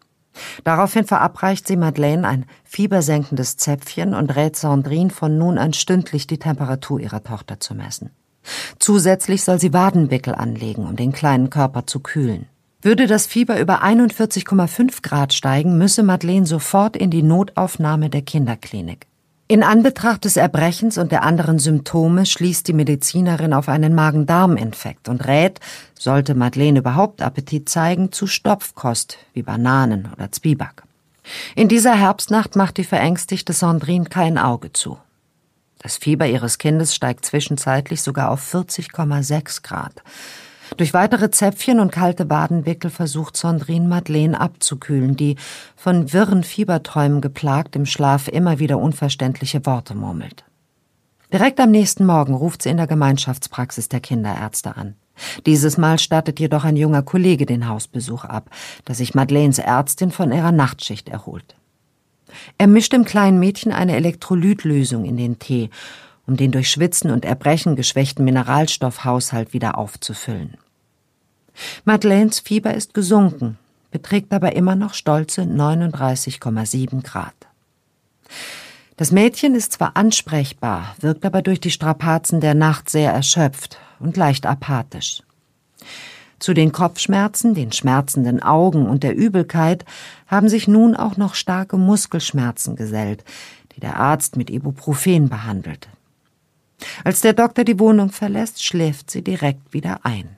Daraufhin 0.65 1.05
verabreicht 1.05 1.65
sie 1.65 1.77
Madeleine 1.77 2.27
ein 2.27 2.45
fiebersenkendes 2.65 3.55
Zäpfchen 3.55 4.13
und 4.13 4.35
rät 4.35 4.57
Sandrine 4.57 5.09
von 5.09 5.37
nun 5.37 5.57
an 5.57 5.71
stündlich 5.71 6.27
die 6.27 6.39
Temperatur 6.39 6.99
ihrer 6.99 7.23
Tochter 7.23 7.61
zu 7.61 7.73
messen. 7.73 8.09
Zusätzlich 8.79 9.45
soll 9.45 9.61
sie 9.61 9.71
Wadenwickel 9.71 10.35
anlegen, 10.35 10.85
um 10.85 10.97
den 10.97 11.13
kleinen 11.13 11.49
Körper 11.49 11.87
zu 11.87 12.01
kühlen. 12.01 12.47
Würde 12.81 13.07
das 13.07 13.27
Fieber 13.27 13.61
über 13.61 13.85
41,5 13.85 15.03
Grad 15.03 15.33
steigen, 15.33 15.77
müsse 15.77 16.03
Madeleine 16.03 16.45
sofort 16.45 16.97
in 16.97 17.11
die 17.11 17.23
Notaufnahme 17.23 18.09
der 18.09 18.23
Kinderklinik. 18.23 19.07
In 19.49 19.63
Anbetracht 19.63 20.25
des 20.25 20.35
Erbrechens 20.35 20.97
und 20.97 21.13
der 21.13 21.23
anderen 21.23 21.57
Symptome 21.57 22.25
schließt 22.25 22.67
die 22.67 22.73
Medizinerin 22.73 23.53
auf 23.53 23.69
einen 23.69 23.95
Magen-Darm-Infekt 23.95 25.07
und 25.07 25.25
rät, 25.25 25.61
sollte 25.97 26.35
Madeleine 26.35 26.79
überhaupt 26.79 27.21
Appetit 27.21 27.69
zeigen, 27.69 28.11
zu 28.11 28.27
Stopfkost 28.27 29.17
wie 29.33 29.43
Bananen 29.43 30.09
oder 30.11 30.33
Zwieback. 30.33 30.83
In 31.55 31.69
dieser 31.69 31.95
Herbstnacht 31.95 32.57
macht 32.57 32.75
die 32.75 32.83
verängstigte 32.83 33.53
Sandrine 33.53 34.09
kein 34.09 34.37
Auge 34.37 34.73
zu. 34.73 34.97
Das 35.79 35.95
Fieber 35.95 36.27
ihres 36.27 36.57
Kindes 36.57 36.93
steigt 36.93 37.23
zwischenzeitlich 37.23 38.01
sogar 38.01 38.31
auf 38.31 38.53
40,6 38.53 39.63
Grad. 39.63 39.93
Durch 40.75 40.93
weitere 40.93 41.31
Zäpfchen 41.31 41.79
und 41.79 41.91
kalte 41.91 42.25
Badenwickel 42.25 42.91
versucht 42.91 43.37
Sandrine 43.37 43.87
Madeleine 43.87 44.39
abzukühlen, 44.39 45.15
die, 45.15 45.37
von 45.75 46.11
wirren 46.11 46.43
Fieberträumen 46.43 47.21
geplagt, 47.21 47.75
im 47.75 47.85
Schlaf 47.85 48.27
immer 48.27 48.59
wieder 48.59 48.77
unverständliche 48.79 49.65
Worte 49.65 49.95
murmelt. 49.95 50.43
Direkt 51.31 51.59
am 51.59 51.71
nächsten 51.71 52.05
Morgen 52.05 52.33
ruft 52.33 52.63
sie 52.63 52.69
in 52.69 52.77
der 52.77 52.87
Gemeinschaftspraxis 52.87 53.89
der 53.89 53.99
Kinderärzte 53.99 54.75
an. 54.75 54.95
Dieses 55.45 55.77
Mal 55.77 55.99
stattet 55.99 56.39
jedoch 56.39 56.63
ein 56.63 56.77
junger 56.77 57.01
Kollege 57.01 57.45
den 57.45 57.67
Hausbesuch 57.67 58.23
ab, 58.23 58.49
da 58.85 58.93
sich 58.93 59.15
Madeleines 59.15 59.59
Ärztin 59.59 60.11
von 60.11 60.31
ihrer 60.31 60.51
Nachtschicht 60.51 61.09
erholt. 61.09 61.55
Er 62.57 62.67
mischt 62.67 62.93
dem 62.93 63.05
kleinen 63.05 63.39
Mädchen 63.39 63.71
eine 63.71 63.95
Elektrolytlösung 63.95 65.05
in 65.05 65.17
den 65.17 65.39
Tee 65.39 65.69
um 66.27 66.37
den 66.37 66.51
durch 66.51 66.69
Schwitzen 66.69 67.09
und 67.09 67.25
Erbrechen 67.25 67.75
geschwächten 67.75 68.25
Mineralstoffhaushalt 68.25 69.53
wieder 69.53 69.77
aufzufüllen. 69.77 70.57
Madeleines 71.85 72.39
Fieber 72.39 72.73
ist 72.73 72.93
gesunken, 72.93 73.57
beträgt 73.89 74.31
aber 74.33 74.55
immer 74.55 74.75
noch 74.75 74.93
stolze 74.93 75.41
39,7 75.41 77.01
Grad. 77.01 77.33
Das 78.97 79.11
Mädchen 79.11 79.55
ist 79.55 79.73
zwar 79.73 79.95
ansprechbar, 79.95 80.95
wirkt 80.99 81.25
aber 81.25 81.41
durch 81.41 81.59
die 81.59 81.71
Strapazen 81.71 82.41
der 82.41 82.53
Nacht 82.55 82.89
sehr 82.89 83.11
erschöpft 83.11 83.77
und 83.99 84.17
leicht 84.17 84.45
apathisch. 84.45 85.21
Zu 86.39 86.53
den 86.53 86.71
Kopfschmerzen, 86.71 87.55
den 87.55 87.71
schmerzenden 87.71 88.43
Augen 88.43 88.87
und 88.87 89.03
der 89.03 89.15
Übelkeit 89.15 89.85
haben 90.27 90.49
sich 90.49 90.67
nun 90.67 90.95
auch 90.95 91.17
noch 91.17 91.33
starke 91.33 91.77
Muskelschmerzen 91.77 92.75
gesellt, 92.75 93.23
die 93.75 93.79
der 93.79 93.97
Arzt 93.97 94.35
mit 94.35 94.49
Ibuprofen 94.49 95.29
behandelt. 95.29 95.87
Als 97.03 97.21
der 97.21 97.33
Doktor 97.33 97.63
die 97.63 97.79
Wohnung 97.79 98.11
verlässt, 98.11 98.63
schläft 98.63 99.11
sie 99.11 99.23
direkt 99.23 99.73
wieder 99.73 99.99
ein. 100.03 100.37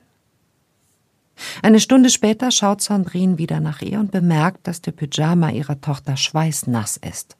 Eine 1.62 1.80
Stunde 1.80 2.10
später 2.10 2.50
schaut 2.50 2.82
Sandrine 2.82 3.38
wieder 3.38 3.60
nach 3.60 3.80
ihr 3.80 3.98
und 3.98 4.10
bemerkt, 4.10 4.66
dass 4.66 4.82
der 4.82 4.92
Pyjama 4.92 5.50
ihrer 5.50 5.80
Tochter 5.80 6.16
schweißnass 6.16 6.98
ist. 6.98 7.36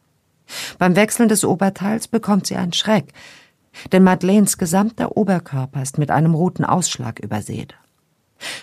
Beim 0.78 0.96
Wechseln 0.96 1.28
des 1.28 1.44
Oberteils 1.44 2.08
bekommt 2.08 2.46
sie 2.46 2.56
einen 2.56 2.72
Schreck, 2.72 3.12
denn 3.92 4.02
Madeleines 4.02 4.58
gesamter 4.58 5.16
Oberkörper 5.16 5.82
ist 5.82 5.98
mit 5.98 6.10
einem 6.10 6.34
roten 6.34 6.64
Ausschlag 6.64 7.20
übersät. 7.20 7.74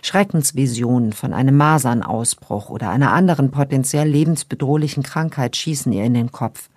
Schreckensvisionen 0.01 1.13
von 1.13 1.33
einem 1.33 1.55
Masernausbruch 1.55 2.69
oder 2.69 2.89
einer 2.89 3.13
anderen 3.13 3.51
potenziell 3.51 4.07
lebensbedrohlichen 4.07 5.03
Krankheit 5.03 5.55
schießen 5.55 5.93
ihr 5.93 6.03
in 6.03 6.15
den 6.15 6.31
Kopf. 6.31 6.69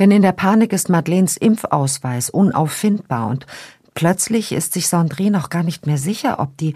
Denn 0.00 0.10
in 0.10 0.22
der 0.22 0.32
Panik 0.32 0.72
ist 0.72 0.88
Madeleines 0.88 1.36
Impfausweis 1.36 2.30
unauffindbar 2.30 3.28
und 3.28 3.46
plötzlich 3.94 4.50
ist 4.50 4.72
sich 4.72 4.88
Sandrine 4.88 5.36
noch 5.36 5.50
gar 5.50 5.62
nicht 5.62 5.86
mehr 5.86 5.98
sicher, 5.98 6.40
ob 6.40 6.56
die 6.56 6.74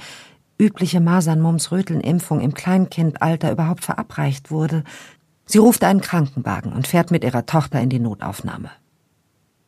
übliche 0.59 1.01
Masern-Mumps-Röteln-Impfung 1.01 2.41
im 2.41 2.53
Kleinkindalter 2.53 3.51
überhaupt 3.51 3.83
verabreicht 3.83 4.51
wurde. 4.51 4.85
Sie 5.47 5.59
ruft 5.59 5.85
einen 5.85 6.03
Krankenwagen 6.03 6.73
und 6.75 6.87
fährt 6.87 7.11
mit 7.11 7.25
ihrer 7.25 7.47
Tochter 7.47 7.81
in 7.81 7.89
die 7.89 7.99
Notaufnahme. 7.99 8.71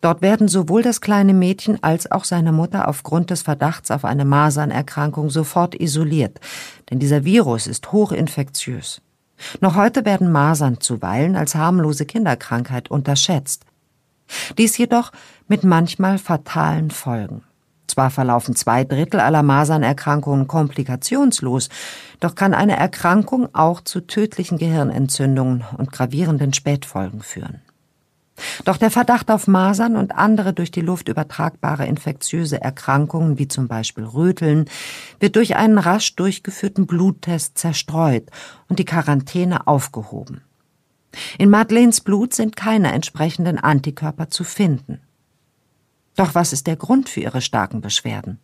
Dort 0.02 0.20
werden 0.20 0.48
sowohl 0.48 0.82
das 0.82 1.00
kleine 1.00 1.32
Mädchen 1.32 1.82
als 1.82 2.12
auch 2.12 2.24
seine 2.24 2.52
Mutter 2.52 2.86
aufgrund 2.86 3.30
des 3.30 3.40
Verdachts 3.40 3.90
auf 3.90 4.04
eine 4.04 4.26
Masernerkrankung 4.26 5.30
sofort 5.30 5.74
isoliert, 5.74 6.38
denn 6.90 6.98
dieser 6.98 7.24
Virus 7.24 7.66
ist 7.66 7.90
hochinfektiös. 7.90 9.00
Noch 9.60 9.76
heute 9.76 10.04
werden 10.04 10.32
Masern 10.32 10.80
zuweilen 10.80 11.36
als 11.36 11.54
harmlose 11.54 12.06
Kinderkrankheit 12.06 12.90
unterschätzt. 12.90 13.64
Dies 14.58 14.76
jedoch 14.76 15.12
mit 15.46 15.64
manchmal 15.64 16.18
fatalen 16.18 16.90
Folgen. 16.90 17.42
Zwar 17.86 18.10
verlaufen 18.10 18.56
zwei 18.56 18.84
Drittel 18.84 19.20
aller 19.20 19.42
Masernerkrankungen 19.42 20.48
komplikationslos, 20.48 21.68
doch 22.20 22.34
kann 22.34 22.52
eine 22.52 22.76
Erkrankung 22.76 23.54
auch 23.54 23.80
zu 23.80 24.00
tödlichen 24.00 24.58
Gehirnentzündungen 24.58 25.64
und 25.78 25.92
gravierenden 25.92 26.52
Spätfolgen 26.52 27.22
führen. 27.22 27.62
Doch 28.64 28.76
der 28.76 28.90
Verdacht 28.90 29.30
auf 29.30 29.46
Masern 29.46 29.96
und 29.96 30.14
andere 30.14 30.52
durch 30.52 30.70
die 30.70 30.80
Luft 30.80 31.08
übertragbare 31.08 31.86
infektiöse 31.86 32.60
Erkrankungen 32.60 33.38
wie 33.38 33.48
zum 33.48 33.68
Beispiel 33.68 34.04
Röteln 34.04 34.66
wird 35.20 35.36
durch 35.36 35.56
einen 35.56 35.78
rasch 35.78 36.16
durchgeführten 36.16 36.86
Bluttest 36.86 37.58
zerstreut 37.58 38.28
und 38.68 38.78
die 38.78 38.84
Quarantäne 38.84 39.66
aufgehoben. 39.66 40.42
In 41.38 41.48
Madeleines 41.48 42.02
Blut 42.02 42.34
sind 42.34 42.56
keine 42.56 42.92
entsprechenden 42.92 43.58
Antikörper 43.58 44.28
zu 44.28 44.44
finden. 44.44 45.00
Doch 46.14 46.34
was 46.34 46.52
ist 46.52 46.66
der 46.66 46.76
Grund 46.76 47.08
für 47.08 47.20
ihre 47.20 47.40
starken 47.40 47.80
Beschwerden? 47.80 48.38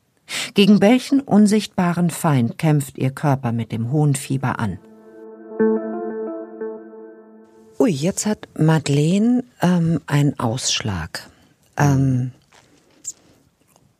Gegen 0.55 0.81
welchen 0.81 1.20
unsichtbaren 1.20 2.11
Feind 2.11 2.57
kämpft 2.57 2.96
ihr 2.96 3.11
Körper 3.11 3.52
mit 3.52 3.72
dem 3.72 3.90
hohen 3.90 4.14
Fieber 4.14 4.59
an? 4.59 4.78
Ui, 7.82 7.90
jetzt 7.90 8.26
hat 8.26 8.46
Madeleine 8.56 9.42
ähm, 9.60 10.00
einen 10.06 10.38
Ausschlag. 10.38 11.28
Ähm, 11.76 12.30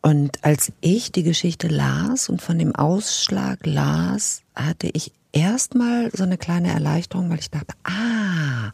und 0.01 0.41
als 0.41 0.71
ich 0.79 1.11
die 1.11 1.23
Geschichte 1.23 1.67
las 1.67 2.29
und 2.29 2.41
von 2.41 2.57
dem 2.57 2.73
Ausschlag 2.73 3.65
las, 3.65 4.41
hatte 4.55 4.87
ich 4.93 5.11
erstmal 5.33 6.09
so 6.13 6.23
eine 6.23 6.37
kleine 6.37 6.71
Erleichterung, 6.71 7.29
weil 7.29 7.39
ich 7.39 7.51
dachte, 7.51 7.73
ah, 7.83 8.71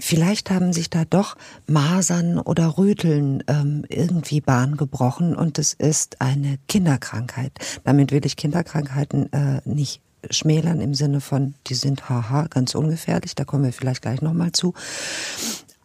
vielleicht 0.00 0.50
haben 0.50 0.72
sich 0.72 0.90
da 0.90 1.04
doch 1.04 1.36
Masern 1.68 2.40
oder 2.40 2.76
Röteln 2.76 3.44
ähm, 3.46 3.84
irgendwie 3.88 4.40
Bahn 4.40 4.76
gebrochen 4.76 5.36
und 5.36 5.60
es 5.60 5.74
ist 5.74 6.20
eine 6.20 6.58
Kinderkrankheit. 6.66 7.52
Damit 7.84 8.10
will 8.10 8.26
ich 8.26 8.34
Kinderkrankheiten 8.34 9.32
äh, 9.32 9.60
nicht 9.64 10.00
schmälern 10.30 10.80
im 10.80 10.94
Sinne 10.94 11.20
von, 11.20 11.54
die 11.66 11.74
sind 11.74 12.08
haha 12.08 12.46
ganz 12.48 12.74
ungefährlich, 12.74 13.34
da 13.34 13.44
kommen 13.44 13.64
wir 13.64 13.72
vielleicht 13.72 14.02
gleich 14.02 14.22
nochmal 14.22 14.52
zu. 14.52 14.74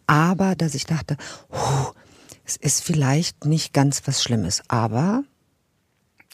Aber 0.06 0.54
dass 0.54 0.74
ich 0.74 0.84
dachte, 0.84 1.16
huh, 1.50 1.92
es 2.44 2.56
ist 2.56 2.82
vielleicht 2.82 3.44
nicht 3.44 3.72
ganz 3.72 4.02
was 4.06 4.22
Schlimmes, 4.22 4.62
aber. 4.68 5.22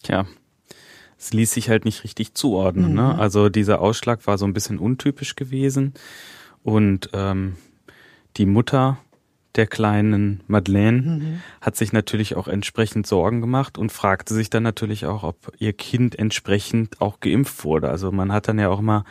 Tja, 0.03 0.27
es 1.19 1.33
ließ 1.33 1.53
sich 1.53 1.69
halt 1.69 1.85
nicht 1.85 2.05
richtig 2.05 2.35
zuordnen. 2.35 2.95
Ne? 2.95 3.03
Mhm. 3.03 3.09
Ne? 3.09 3.19
Also 3.19 3.49
dieser 3.49 3.81
Ausschlag 3.81 4.27
war 4.27 4.38
so 4.38 4.47
ein 4.47 4.53
bisschen 4.53 4.79
untypisch 4.79 5.37
gewesen 5.37 5.95
und 6.62 7.11
ähm, 7.12 7.57
die 8.37 8.47
Mutter 8.47 8.99
der 9.57 9.66
kleinen 9.66 10.40
Madeleine 10.47 11.03
mhm. 11.03 11.40
hat 11.61 11.77
sich 11.77 11.92
natürlich 11.92 12.37
auch 12.37 12.49
entsprechend 12.49 13.07
Sorgen 13.07 13.40
gemacht 13.40 13.79
und 13.79 13.92
fragte 13.92 14.35
sich 14.35 14.51
dann 14.51 14.62
natürlich 14.62 15.07
auch, 15.07 15.23
ob 15.23 15.53
ihr 15.59 15.73
Kind 15.73 16.19
entsprechend 16.19 17.01
auch 17.01 17.21
geimpft 17.21 17.64
wurde. 17.64 17.88
Also 17.88 18.12
man 18.12 18.33
hat 18.33 18.49
dann 18.49 18.59
ja 18.59 18.69
auch 18.69 18.81
mal 18.81 19.05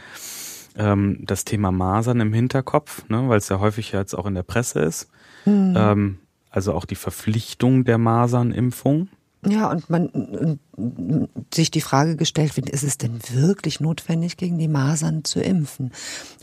ähm, 0.78 1.20
das 1.22 1.46
Thema 1.46 1.72
Masern 1.72 2.20
im 2.20 2.34
Hinterkopf, 2.34 3.08
ne, 3.10 3.28
weil 3.28 3.38
es 3.38 3.50
ja 3.50 3.60
häufig 3.60 3.92
jetzt 3.92 4.14
auch 4.14 4.26
in 4.26 4.36
der 4.36 4.44
Presse 4.44 4.82
ist. 4.82 5.10
Mhm. 5.46 5.74
Ähm, 5.78 6.18
also 6.50 6.74
auch 6.74 6.86
die 6.86 6.96
Verpflichtung 6.96 7.84
der 7.84 7.98
Masernimpfung. 7.98 9.10
Ja, 9.48 9.70
und 9.70 9.90
man 9.90 10.08
und 10.08 11.30
sich 11.54 11.72
die 11.72 11.82
Frage 11.82 12.16
gestellt 12.16 12.56
wird, 12.58 12.70
ist 12.70 12.84
es 12.84 12.98
denn 12.98 13.20
wirklich 13.32 13.80
notwendig, 13.80 14.38
gegen 14.38 14.58
die 14.58 14.68
Masern 14.68 15.24
zu 15.24 15.40
impfen? 15.40 15.92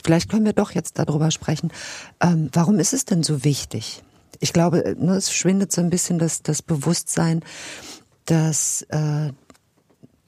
Vielleicht 0.02 0.30
können 0.30 0.44
wir 0.44 0.52
doch 0.52 0.70
jetzt 0.72 0.98
darüber 0.98 1.30
sprechen. 1.30 1.72
Ähm, 2.20 2.48
warum 2.52 2.78
ist 2.78 2.92
es 2.92 3.04
denn 3.04 3.22
so 3.22 3.44
wichtig? 3.44 4.02
Ich 4.40 4.52
glaube, 4.52 4.96
ne, 4.98 5.14
es 5.14 5.32
schwindet 5.32 5.72
so 5.72 5.80
ein 5.80 5.90
bisschen 5.90 6.18
das, 6.18 6.42
das 6.42 6.62
Bewusstsein, 6.62 7.40
dass 8.24 8.82
äh, 8.88 9.32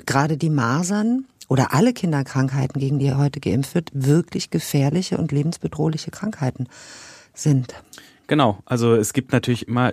gerade 0.07 0.37
die 0.37 0.51
Masern 0.51 1.27
oder 1.49 1.75
alle 1.75 1.93
Kinderkrankheiten, 1.93 2.81
gegen 2.81 2.99
die 2.99 3.13
heute 3.15 3.41
geimpft 3.41 3.75
wird, 3.75 3.91
wirklich 3.93 4.51
gefährliche 4.51 5.19
und 5.19 5.33
lebensbedrohliche 5.33 6.11
Krankheiten 6.11 6.69
sind. 7.35 7.75
Genau, 8.27 8.59
also 8.65 8.95
es 8.95 9.13
gibt 9.13 9.33
natürlich 9.33 9.69
immer 9.69 9.93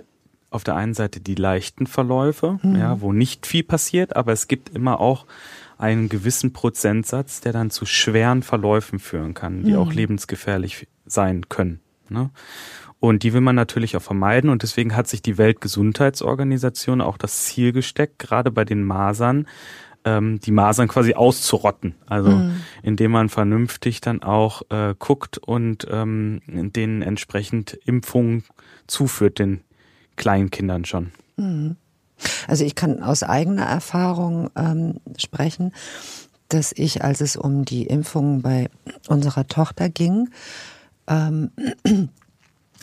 auf 0.52 0.64
der 0.64 0.76
einen 0.76 0.94
Seite 0.94 1.20
die 1.20 1.34
leichten 1.34 1.86
Verläufe, 1.86 2.58
mhm. 2.62 2.76
ja, 2.76 3.00
wo 3.00 3.12
nicht 3.12 3.46
viel 3.46 3.62
passiert, 3.62 4.16
aber 4.16 4.32
es 4.32 4.48
gibt 4.48 4.68
immer 4.70 5.00
auch 5.00 5.26
einen 5.78 6.08
gewissen 6.08 6.52
Prozentsatz, 6.52 7.40
der 7.40 7.52
dann 7.52 7.70
zu 7.70 7.86
schweren 7.86 8.42
Verläufen 8.42 8.98
führen 8.98 9.34
kann, 9.34 9.64
die 9.64 9.72
mhm. 9.72 9.78
auch 9.78 9.92
lebensgefährlich 9.92 10.86
sein 11.06 11.48
können. 11.48 11.80
Ne? 12.08 12.30
Und 13.00 13.24
die 13.24 13.32
will 13.32 13.40
man 13.40 13.56
natürlich 13.56 13.96
auch 13.96 14.02
vermeiden. 14.02 14.48
Und 14.48 14.62
deswegen 14.62 14.94
hat 14.94 15.08
sich 15.08 15.22
die 15.22 15.38
Weltgesundheitsorganisation 15.38 17.00
auch 17.00 17.18
das 17.18 17.44
Ziel 17.44 17.72
gesteckt, 17.72 18.20
gerade 18.20 18.52
bei 18.52 18.64
den 18.64 18.84
Masern, 18.84 19.48
ähm, 20.04 20.38
die 20.38 20.52
Masern 20.52 20.86
quasi 20.86 21.14
auszurotten. 21.14 21.96
Also 22.06 22.30
mhm. 22.30 22.60
indem 22.84 23.10
man 23.10 23.28
vernünftig 23.28 24.00
dann 24.02 24.22
auch 24.22 24.62
äh, 24.70 24.94
guckt 24.96 25.38
und 25.38 25.84
ähm, 25.90 26.42
denen 26.46 27.02
entsprechend 27.02 27.72
Impfungen 27.84 28.44
zuführt, 28.86 29.40
den 29.40 29.62
kleinen 30.22 30.50
Kindern 30.50 30.84
schon. 30.84 31.10
Mhm. 31.36 31.74
Also 32.46 32.64
ich 32.64 32.76
kann 32.76 33.02
aus 33.02 33.24
eigener 33.24 33.64
Erfahrung 33.64 34.50
ähm, 34.54 35.00
sprechen, 35.18 35.72
dass 36.48 36.70
ich, 36.70 37.02
als 37.02 37.20
es 37.20 37.34
um 37.34 37.64
die 37.64 37.86
Impfungen 37.86 38.40
bei 38.40 38.68
unserer 39.08 39.48
Tochter 39.48 39.88
ging, 39.88 40.28
ähm, 41.08 41.50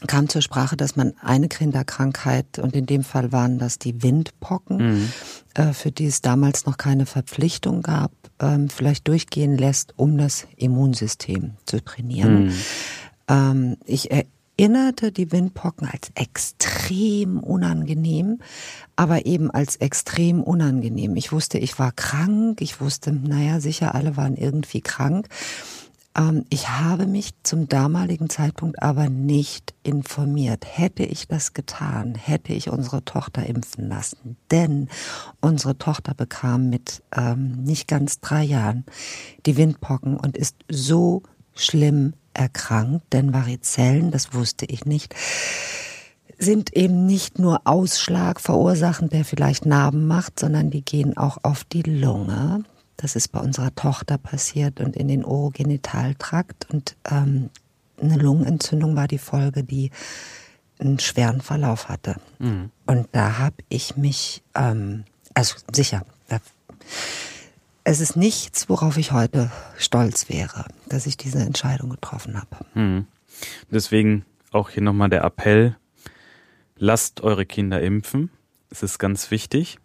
kam 0.08 0.28
zur 0.28 0.42
Sprache, 0.42 0.76
dass 0.76 0.98
man 0.98 1.14
eine 1.22 1.48
Kinderkrankheit, 1.48 2.60
und 2.60 2.76
in 2.76 2.86
dem 2.86 3.06
Fall 3.06 3.32
waren 3.32 3.58
das 3.58 3.80
die 3.80 4.04
Windpocken, 4.04 4.78
mhm. 4.78 5.10
äh, 5.54 5.72
für 5.72 5.94
die 5.94 6.08
es 6.08 6.22
damals 6.22 6.66
noch 6.66 6.76
keine 6.76 7.06
Verpflichtung 7.06 7.82
gab, 7.84 8.12
ähm, 8.42 8.70
vielleicht 8.70 9.08
durchgehen 9.08 9.58
lässt, 9.58 9.94
um 9.98 10.18
das 10.18 10.46
Immunsystem 10.58 11.54
zu 11.66 11.82
trainieren. 11.82 12.48
Mhm. 12.48 12.54
Ähm, 13.30 13.78
ich 13.86 14.10
erinnerte 14.60 15.14
die 15.14 15.32
Windpocken 15.32 15.88
als 15.88 16.12
extrem 16.16 17.40
unangenehm, 17.40 18.40
aber 18.98 19.26
eben 19.26 19.50
als 19.50 19.78
extrem 19.78 20.44
unangenehm. 20.44 21.16
Ich 21.16 21.32
wusste, 21.32 21.58
ich 21.58 21.80
war 21.80 21.94
krank, 21.94 22.62
ich 22.62 22.82
wusste, 22.82 23.14
naja, 23.14 23.62
sicher, 23.62 23.96
alle 23.96 24.18
waren 24.18 24.36
irgendwie 24.36 24.82
krank. 24.82 25.30
Ähm, 26.14 26.44
ich 26.50 26.68
habe 26.68 27.08
mich 27.08 27.32
zum 27.44 27.70
damaligen 27.70 28.30
Zeitpunkt 28.30 28.84
aber 28.84 29.08
nicht 29.08 29.74
informiert. 29.84 30.66
Hätte 30.66 31.04
ich 31.04 31.30
das 31.30 31.54
getan, 31.54 32.16
hätte 32.16 32.52
ich 32.52 32.70
unsere 32.70 33.06
Tochter 33.06 33.46
impfen 33.46 33.88
lassen. 33.88 34.36
Denn 34.52 34.90
unsere 35.40 35.78
Tochter 35.78 36.14
bekam 36.14 36.70
mit 36.70 37.02
ähm, 37.16 37.64
nicht 37.64 37.88
ganz 37.88 38.20
drei 38.20 38.44
Jahren 38.44 38.84
die 39.46 39.56
Windpocken 39.56 40.18
und 40.18 40.36
ist 40.36 40.58
so 40.68 41.24
schlimm 41.56 42.14
erkrankt, 42.40 43.14
denn 43.14 43.34
Varizellen, 43.34 44.12
das 44.12 44.34
wusste 44.34 44.66
ich 44.66 44.86
nicht, 44.86 45.14
sind 46.38 46.76
eben 46.76 47.06
nicht 47.06 47.38
nur 47.38 47.62
Ausschlag 47.66 48.40
verursachend, 48.40 49.12
der 49.12 49.26
vielleicht 49.26 49.66
Narben 49.66 50.08
macht, 50.08 50.40
sondern 50.40 50.72
die 50.72 50.82
gehen 50.82 51.18
auch 51.18 51.38
auf 51.44 51.66
die 51.66 51.82
Lunge. 51.82 52.64
Das 52.96 53.16
ist 53.16 53.30
bei 53.30 53.40
unserer 53.40 53.76
Tochter 53.76 54.18
passiert 54.18 54.80
und 54.80 54.96
in 54.96 55.10
den 55.10 55.26
Orogenitaltrakt. 55.26 56.68
Und 56.72 56.96
ähm, 57.10 57.50
eine 58.02 58.16
Lungenentzündung 58.16 58.96
war 58.96 59.08
die 59.08 59.18
Folge, 59.18 59.64
die 59.64 59.92
einen 60.80 61.00
schweren 61.00 61.42
Verlauf 61.42 61.90
hatte. 61.90 62.16
Mhm. 62.40 62.72
Und 62.86 63.10
da 63.12 63.38
habe 63.38 63.58
ich 63.68 63.98
mich, 63.98 64.42
ähm, 64.56 65.04
also 65.34 65.56
sicher, 65.74 66.06
da, 66.30 66.40
es 67.90 68.02
ist 68.02 68.16
nichts, 68.16 68.70
worauf 68.70 68.98
ich 68.98 69.14
heute 69.14 69.50
stolz 69.76 70.30
wäre, 70.30 70.66
dass 70.88 71.08
ich 71.08 71.18
diese 71.18 71.40
Entscheidung 71.40 71.90
getroffen 71.90 72.38
habe. 72.38 72.64
Hm. 72.74 73.08
Deswegen 73.72 74.26
auch 74.52 74.70
hier 74.70 74.84
nochmal 74.84 75.10
der 75.10 75.24
Appell, 75.24 75.76
lasst 76.78 77.22
eure 77.22 77.48
Kinder 77.48 77.82
impfen. 77.82 78.30
Es 78.70 78.84
ist 78.84 79.00
ganz 79.00 79.32
wichtig. 79.32 79.80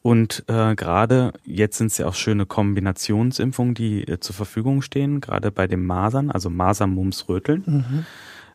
Und 0.00 0.44
äh, 0.48 0.74
gerade 0.74 1.34
jetzt 1.44 1.76
sind 1.76 1.88
es 1.88 1.98
ja 1.98 2.06
auch 2.06 2.14
schöne 2.14 2.46
Kombinationsimpfungen, 2.46 3.74
die 3.74 4.08
äh, 4.08 4.18
zur 4.18 4.34
Verfügung 4.34 4.80
stehen, 4.80 5.20
gerade 5.20 5.52
bei 5.52 5.66
den 5.66 5.84
Masern, 5.84 6.30
also 6.30 6.48
Masern, 6.48 6.94
Mumps, 6.94 7.28
Röteln. 7.28 7.64
Mhm. 7.66 8.06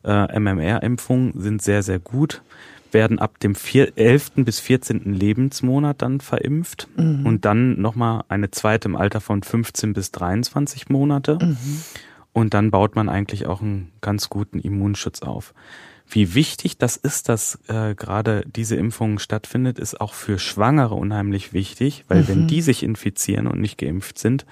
Äh, 0.03 0.39
MMR-Impfungen 0.39 1.39
sind 1.39 1.61
sehr, 1.61 1.83
sehr 1.83 1.99
gut 1.99 2.41
werden 2.93 3.19
ab 3.19 3.39
dem 3.39 3.55
11. 3.55 4.31
bis 4.37 4.59
14. 4.59 5.13
Lebensmonat 5.13 6.01
dann 6.01 6.19
verimpft 6.19 6.87
mhm. 6.97 7.25
und 7.25 7.45
dann 7.45 7.79
nochmal 7.81 8.23
eine 8.29 8.51
zweite 8.51 8.87
im 8.87 8.95
Alter 8.95 9.21
von 9.21 9.43
15 9.43 9.93
bis 9.93 10.11
23 10.11 10.89
Monate. 10.89 11.37
Mhm. 11.41 11.57
Und 12.33 12.53
dann 12.53 12.69
baut 12.69 12.95
man 12.95 13.09
eigentlich 13.09 13.47
auch 13.47 13.61
einen 13.61 13.91
ganz 14.01 14.29
guten 14.29 14.59
Immunschutz 14.59 15.23
auf. 15.23 15.53
Wie 16.09 16.35
wichtig 16.35 16.77
das 16.77 16.95
ist, 16.95 17.27
dass 17.27 17.59
äh, 17.67 17.93
gerade 17.93 18.45
diese 18.55 18.77
Impfung 18.77 19.19
stattfindet, 19.19 19.77
ist 19.77 19.99
auch 19.99 20.13
für 20.13 20.39
Schwangere 20.39 20.95
unheimlich 20.95 21.51
wichtig, 21.51 22.05
weil 22.07 22.21
mhm. 22.21 22.27
wenn 22.27 22.47
die 22.47 22.61
sich 22.61 22.81
infizieren 22.81 23.47
und 23.47 23.59
nicht 23.59 23.77
geimpft 23.77 24.17
sind, 24.17 24.45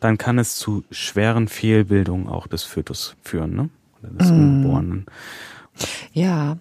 dann 0.00 0.16
kann 0.16 0.38
es 0.38 0.56
zu 0.56 0.84
schweren 0.90 1.48
Fehlbildungen 1.48 2.26
auch 2.26 2.46
des 2.46 2.62
Fötus 2.62 3.16
führen, 3.22 3.54
ne? 3.54 3.68
Oder 4.02 4.12
des 4.12 4.30
mhm. 4.30 4.38
Ungeborenen. 4.38 5.06
Ja, 6.12 6.56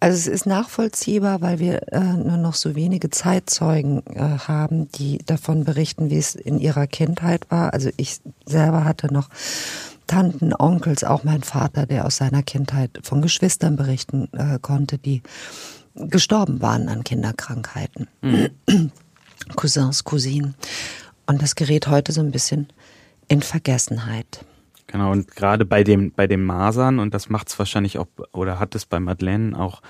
also 0.00 0.16
es 0.16 0.26
ist 0.26 0.46
nachvollziehbar, 0.46 1.40
weil 1.40 1.58
wir 1.58 1.92
äh, 1.92 2.00
nur 2.00 2.36
noch 2.36 2.54
so 2.54 2.74
wenige 2.74 3.10
Zeitzeugen 3.10 4.02
äh, 4.14 4.38
haben, 4.46 4.90
die 4.92 5.18
davon 5.18 5.64
berichten, 5.64 6.10
wie 6.10 6.18
es 6.18 6.34
in 6.34 6.58
ihrer 6.58 6.86
Kindheit 6.86 7.50
war. 7.50 7.72
Also 7.72 7.90
ich 7.96 8.20
selber 8.46 8.84
hatte 8.84 9.12
noch 9.12 9.28
Tanten, 10.06 10.52
Onkels, 10.54 11.04
auch 11.04 11.24
mein 11.24 11.42
Vater, 11.42 11.86
der 11.86 12.04
aus 12.06 12.16
seiner 12.16 12.42
Kindheit 12.42 12.90
von 13.02 13.22
Geschwistern 13.22 13.76
berichten 13.76 14.28
äh, 14.32 14.58
konnte, 14.60 14.98
die 14.98 15.22
gestorben 15.94 16.60
waren 16.60 16.88
an 16.88 17.04
Kinderkrankheiten. 17.04 18.08
Mhm. 18.20 18.50
Cousins, 19.56 20.04
Cousinen. 20.04 20.54
Und 21.26 21.42
das 21.42 21.54
gerät 21.54 21.86
heute 21.86 22.12
so 22.12 22.20
ein 22.20 22.30
bisschen 22.30 22.68
in 23.28 23.42
Vergessenheit. 23.42 24.44
Genau, 24.92 25.10
und 25.10 25.34
gerade 25.34 25.64
bei 25.64 25.84
dem, 25.84 26.12
bei 26.12 26.26
den 26.26 26.44
Masern, 26.44 26.98
und 26.98 27.14
das 27.14 27.30
macht 27.30 27.48
es 27.48 27.58
wahrscheinlich 27.58 27.96
auch, 27.96 28.08
oder 28.32 28.60
hat 28.60 28.74
es 28.74 28.84
bei 28.84 29.00
Madeleine 29.00 29.58
auch 29.58 29.80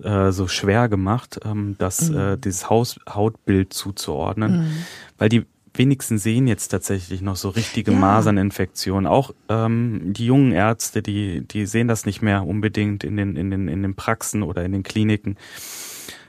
äh, 0.00 0.30
so 0.30 0.46
schwer 0.46 0.88
gemacht, 0.88 1.40
ähm, 1.44 1.74
das, 1.78 2.10
mhm. 2.10 2.16
äh, 2.16 2.36
dieses 2.38 2.70
Haus, 2.70 3.00
Hautbild 3.08 3.72
zuzuordnen, 3.72 4.60
mhm. 4.60 4.72
weil 5.18 5.28
die 5.28 5.46
wenigsten 5.74 6.16
sehen 6.16 6.46
jetzt 6.46 6.68
tatsächlich 6.68 7.22
noch 7.22 7.34
so 7.34 7.48
richtige 7.48 7.90
ja. 7.90 7.98
Maserninfektionen. 7.98 9.08
Auch 9.08 9.34
ähm, 9.48 10.12
die 10.12 10.26
jungen 10.26 10.52
Ärzte, 10.52 11.02
die, 11.02 11.40
die 11.40 11.66
sehen 11.66 11.88
das 11.88 12.06
nicht 12.06 12.22
mehr 12.22 12.46
unbedingt 12.46 13.02
in 13.02 13.16
den, 13.16 13.34
in 13.34 13.50
den, 13.50 13.66
in 13.66 13.82
den 13.82 13.96
Praxen 13.96 14.44
oder 14.44 14.64
in 14.64 14.70
den 14.70 14.84
Kliniken. 14.84 15.38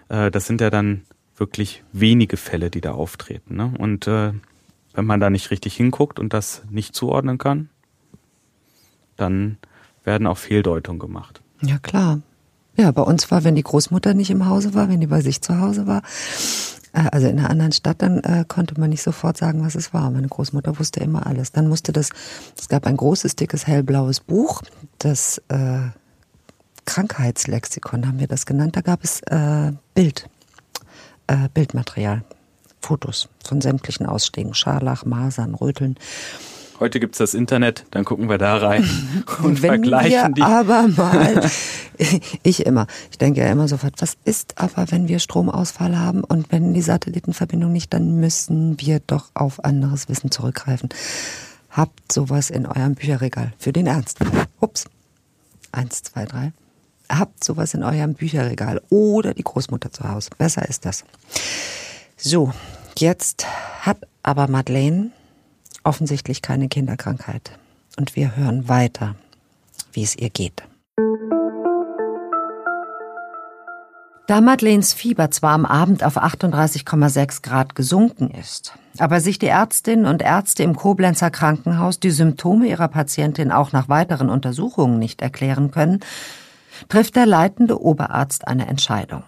Äh, 0.09 0.31
das 0.31 0.47
sind 0.47 0.59
ja 0.59 0.71
dann 0.71 1.03
wirklich 1.35 1.83
wenige 1.91 2.37
Fälle, 2.37 2.71
die 2.71 2.81
da 2.81 2.93
auftreten. 2.93 3.57
Ne? 3.57 3.73
Und 3.77 4.07
äh, 4.07 4.31
wenn 4.95 5.05
man 5.05 5.19
da 5.19 5.29
nicht 5.29 5.51
richtig 5.51 5.75
hinguckt 5.75 6.17
und 6.17 6.33
das 6.33 6.63
nicht 6.71 6.95
zuordnen 6.95 7.37
kann, 7.37 7.69
dann 9.17 9.57
werden 10.03 10.27
auch 10.27 10.37
Fehldeutungen 10.37 10.99
gemacht. 10.99 11.41
Ja, 11.61 11.77
klar. 11.77 12.19
Ja, 12.75 12.91
bei 12.91 13.03
uns 13.03 13.29
war, 13.29 13.43
wenn 13.43 13.55
die 13.55 13.63
Großmutter 13.63 14.13
nicht 14.13 14.31
im 14.31 14.47
Hause 14.47 14.73
war, 14.73 14.89
wenn 14.89 14.99
die 14.99 15.07
bei 15.07 15.21
sich 15.21 15.41
zu 15.41 15.59
Hause 15.59 15.85
war, 15.85 16.01
äh, 16.93 17.07
also 17.11 17.27
in 17.27 17.37
einer 17.39 17.49
anderen 17.49 17.71
Stadt, 17.71 18.01
dann 18.01 18.19
äh, 18.19 18.45
konnte 18.47 18.79
man 18.79 18.89
nicht 18.89 19.03
sofort 19.03 19.37
sagen, 19.37 19.63
was 19.63 19.75
es 19.75 19.93
war. 19.93 20.09
Meine 20.09 20.27
Großmutter 20.27 20.79
wusste 20.79 20.99
immer 20.99 21.27
alles. 21.27 21.51
Dann 21.51 21.67
musste 21.67 21.91
das, 21.91 22.09
es 22.57 22.69
gab 22.69 22.87
ein 22.87 22.97
großes, 22.97 23.35
dickes, 23.35 23.67
hellblaues 23.67 24.21
Buch, 24.21 24.61
das 24.97 25.41
äh, 25.49 25.89
Krankheitslexikon 26.85 28.07
haben 28.07 28.19
wir 28.19 28.27
das 28.27 28.45
genannt. 28.45 28.75
Da 28.75 28.81
gab 28.81 29.03
es 29.03 29.21
äh, 29.21 29.71
Bild, 29.93 30.29
äh, 31.27 31.47
Bildmaterial, 31.53 32.23
Fotos 32.81 33.29
von 33.43 33.61
sämtlichen 33.61 34.05
Ausschlägen, 34.05 34.53
Scharlach, 34.53 35.05
Masern, 35.05 35.55
Röteln. 35.55 35.95
Heute 36.83 36.99
gibt's 36.99 37.17
das 37.17 37.33
Internet, 37.33 37.85
dann 37.91 38.03
gucken 38.03 38.27
wir 38.27 38.37
da 38.37 38.57
rein 38.57 38.83
und 39.41 39.61
Wenn 39.61 39.69
vergleichen 39.69 40.11
wir 40.11 40.33
die. 40.33 40.41
aber 40.41 40.87
mal, 40.97 41.49
ich 42.43 42.65
immer, 42.65 42.87
ich 43.09 43.17
denke 43.17 43.39
ja 43.39 43.47
immer 43.47 43.69
sofort, 43.69 43.93
was 43.99 44.17
ist 44.25 44.57
aber, 44.57 44.91
wenn 44.91 45.07
wir 45.07 45.19
Stromausfall 45.19 45.97
haben 45.97 46.25
und 46.25 46.51
wenn 46.51 46.73
die 46.73 46.81
Satellitenverbindung 46.81 47.71
nicht, 47.71 47.93
dann 47.93 48.19
müssen 48.19 48.77
wir 48.81 48.99
doch 48.99 49.29
auf 49.33 49.63
anderes 49.63 50.09
Wissen 50.09 50.29
zurückgreifen. 50.29 50.89
Habt 51.69 52.11
sowas 52.11 52.49
in 52.49 52.65
eurem 52.65 52.95
Bücherregal 52.95 53.53
für 53.57 53.71
den 53.71 53.87
Ernstfall. 53.87 54.27
Ups. 54.59 54.83
Eins, 55.71 56.03
zwei, 56.03 56.25
drei. 56.25 56.51
Habt 57.07 57.45
sowas 57.45 57.73
in 57.73 57.83
eurem 57.83 58.13
Bücherregal 58.13 58.81
oder 58.89 59.33
die 59.33 59.43
Großmutter 59.43 59.89
zu 59.91 60.09
Hause. 60.09 60.31
Besser 60.37 60.67
ist 60.67 60.85
das. 60.85 61.05
So, 62.17 62.51
jetzt 62.97 63.47
hat 63.79 63.99
aber 64.21 64.49
Madeleine 64.49 65.11
offensichtlich 65.83 66.41
keine 66.41 66.67
Kinderkrankheit. 66.67 67.57
Und 67.97 68.15
wir 68.15 68.35
hören 68.35 68.67
weiter, 68.67 69.15
wie 69.91 70.03
es 70.03 70.15
ihr 70.15 70.29
geht. 70.29 70.63
Da 74.25 74.39
Madeleines 74.39 74.93
Fieber 74.93 75.31
zwar 75.31 75.51
am 75.51 75.65
Abend 75.65 76.03
auf 76.03 76.17
38,6 76.17 77.43
Grad 77.43 77.75
gesunken 77.75 78.31
ist, 78.31 78.73
aber 78.97 79.19
sich 79.19 79.37
die 79.37 79.47
Ärztinnen 79.47 80.05
und 80.05 80.21
Ärzte 80.21 80.63
im 80.63 80.77
Koblenzer 80.77 81.29
Krankenhaus 81.29 81.99
die 81.99 82.09
Symptome 82.09 82.67
ihrer 82.67 82.87
Patientin 82.87 83.51
auch 83.51 83.73
nach 83.73 83.89
weiteren 83.89 84.29
Untersuchungen 84.29 84.97
nicht 84.97 85.21
erklären 85.21 85.71
können, 85.71 85.99
trifft 86.87 87.17
der 87.17 87.25
leitende 87.25 87.81
Oberarzt 87.81 88.47
eine 88.47 88.67
Entscheidung. 88.67 89.23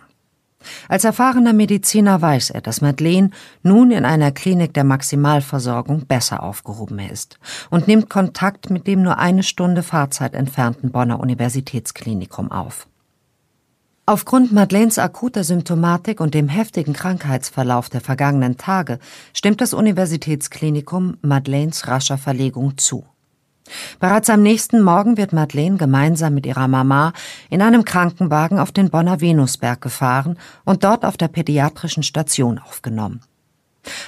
Als 0.90 1.04
erfahrener 1.04 1.54
Mediziner 1.54 2.22
weiß 2.22 2.52
er, 2.52 2.62
dass 2.62 2.82
Madeleine 2.82 3.32
nun 3.64 3.92
in 3.92 4.06
einer 4.06 4.32
Klinik 4.32 4.74
der 4.74 4.84
Maximalversorgung 4.84 6.06
besser 6.06 6.44
aufgehoben 6.44 7.00
ist 7.00 7.40
und 7.70 7.88
nimmt 7.88 8.10
Kontakt 8.10 8.70
mit 8.70 8.88
dem 8.88 9.02
nur 9.02 9.18
eine 9.18 9.44
Stunde 9.44 9.84
Fahrzeit 9.84 10.34
entfernten 10.34 10.92
Bonner 10.92 11.20
Universitätsklinikum 11.20 12.52
auf. 12.52 12.88
Aufgrund 14.08 14.52
Madeleines 14.52 15.00
akuter 15.00 15.44
Symptomatik 15.44 16.20
und 16.20 16.36
dem 16.36 16.48
heftigen 16.48 16.94
Krankheitsverlauf 16.94 17.90
der 17.90 18.02
vergangenen 18.02 18.56
Tage 18.56 19.00
stimmt 19.34 19.62
das 19.62 19.74
Universitätsklinikum 19.74 21.18
Madeleines 21.24 21.88
rascher 21.88 22.20
Verlegung 22.20 22.78
zu. 22.78 23.04
Bereits 24.00 24.30
am 24.30 24.44
nächsten 24.44 24.82
Morgen 24.82 25.18
wird 25.18 25.34
Madeleine 25.34 25.78
gemeinsam 25.78 26.34
mit 26.34 26.46
ihrer 26.46 26.68
Mama 26.68 27.14
in 27.50 27.62
einem 27.62 27.84
Krankenwagen 27.84 28.60
auf 28.60 28.72
den 28.72 28.90
Bonner 28.90 29.22
Venusberg 29.22 29.82
gefahren 29.82 30.38
und 30.66 30.84
dort 30.84 31.04
auf 31.04 31.18
der 31.18 31.30
pädiatrischen 31.30 32.04
Station 32.04 32.60
aufgenommen. 32.60 33.22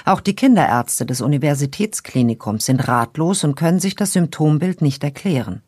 Auch 0.04 0.20
die 0.20 0.34
Kinderärzte 0.34 1.06
des 1.06 1.20
Universitätsklinikums 1.20 2.66
sind 2.66 2.86
ratlos 2.88 3.44
und 3.44 3.54
können 3.54 3.80
sich 3.80 3.94
das 3.94 4.12
Symptombild 4.12 4.82
nicht 4.82 5.04
erklären. 5.04 5.62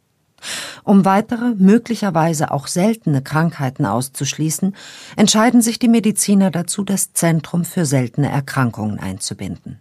Um 0.84 1.04
weitere, 1.04 1.54
möglicherweise 1.56 2.50
auch 2.50 2.66
seltene 2.66 3.22
Krankheiten 3.22 3.84
auszuschließen, 3.84 4.74
entscheiden 5.16 5.60
sich 5.60 5.78
die 5.78 5.88
Mediziner 5.88 6.50
dazu, 6.50 6.82
das 6.82 7.12
Zentrum 7.12 7.64
für 7.64 7.84
seltene 7.84 8.30
Erkrankungen 8.30 8.98
einzubinden. 8.98 9.80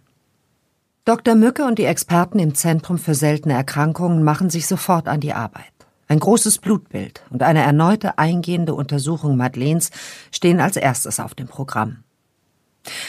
Dr. 1.04 1.34
Mücke 1.34 1.64
und 1.64 1.78
die 1.78 1.84
Experten 1.84 2.38
im 2.38 2.54
Zentrum 2.54 2.98
für 2.98 3.14
seltene 3.14 3.54
Erkrankungen 3.54 4.22
machen 4.22 4.50
sich 4.50 4.66
sofort 4.66 5.08
an 5.08 5.20
die 5.20 5.32
Arbeit. 5.32 5.72
Ein 6.08 6.18
großes 6.18 6.58
Blutbild 6.58 7.22
und 7.30 7.42
eine 7.42 7.62
erneute 7.62 8.18
eingehende 8.18 8.74
Untersuchung 8.74 9.36
Madeleines 9.36 9.90
stehen 10.30 10.60
als 10.60 10.76
erstes 10.76 11.20
auf 11.20 11.34
dem 11.34 11.46
Programm. 11.46 11.98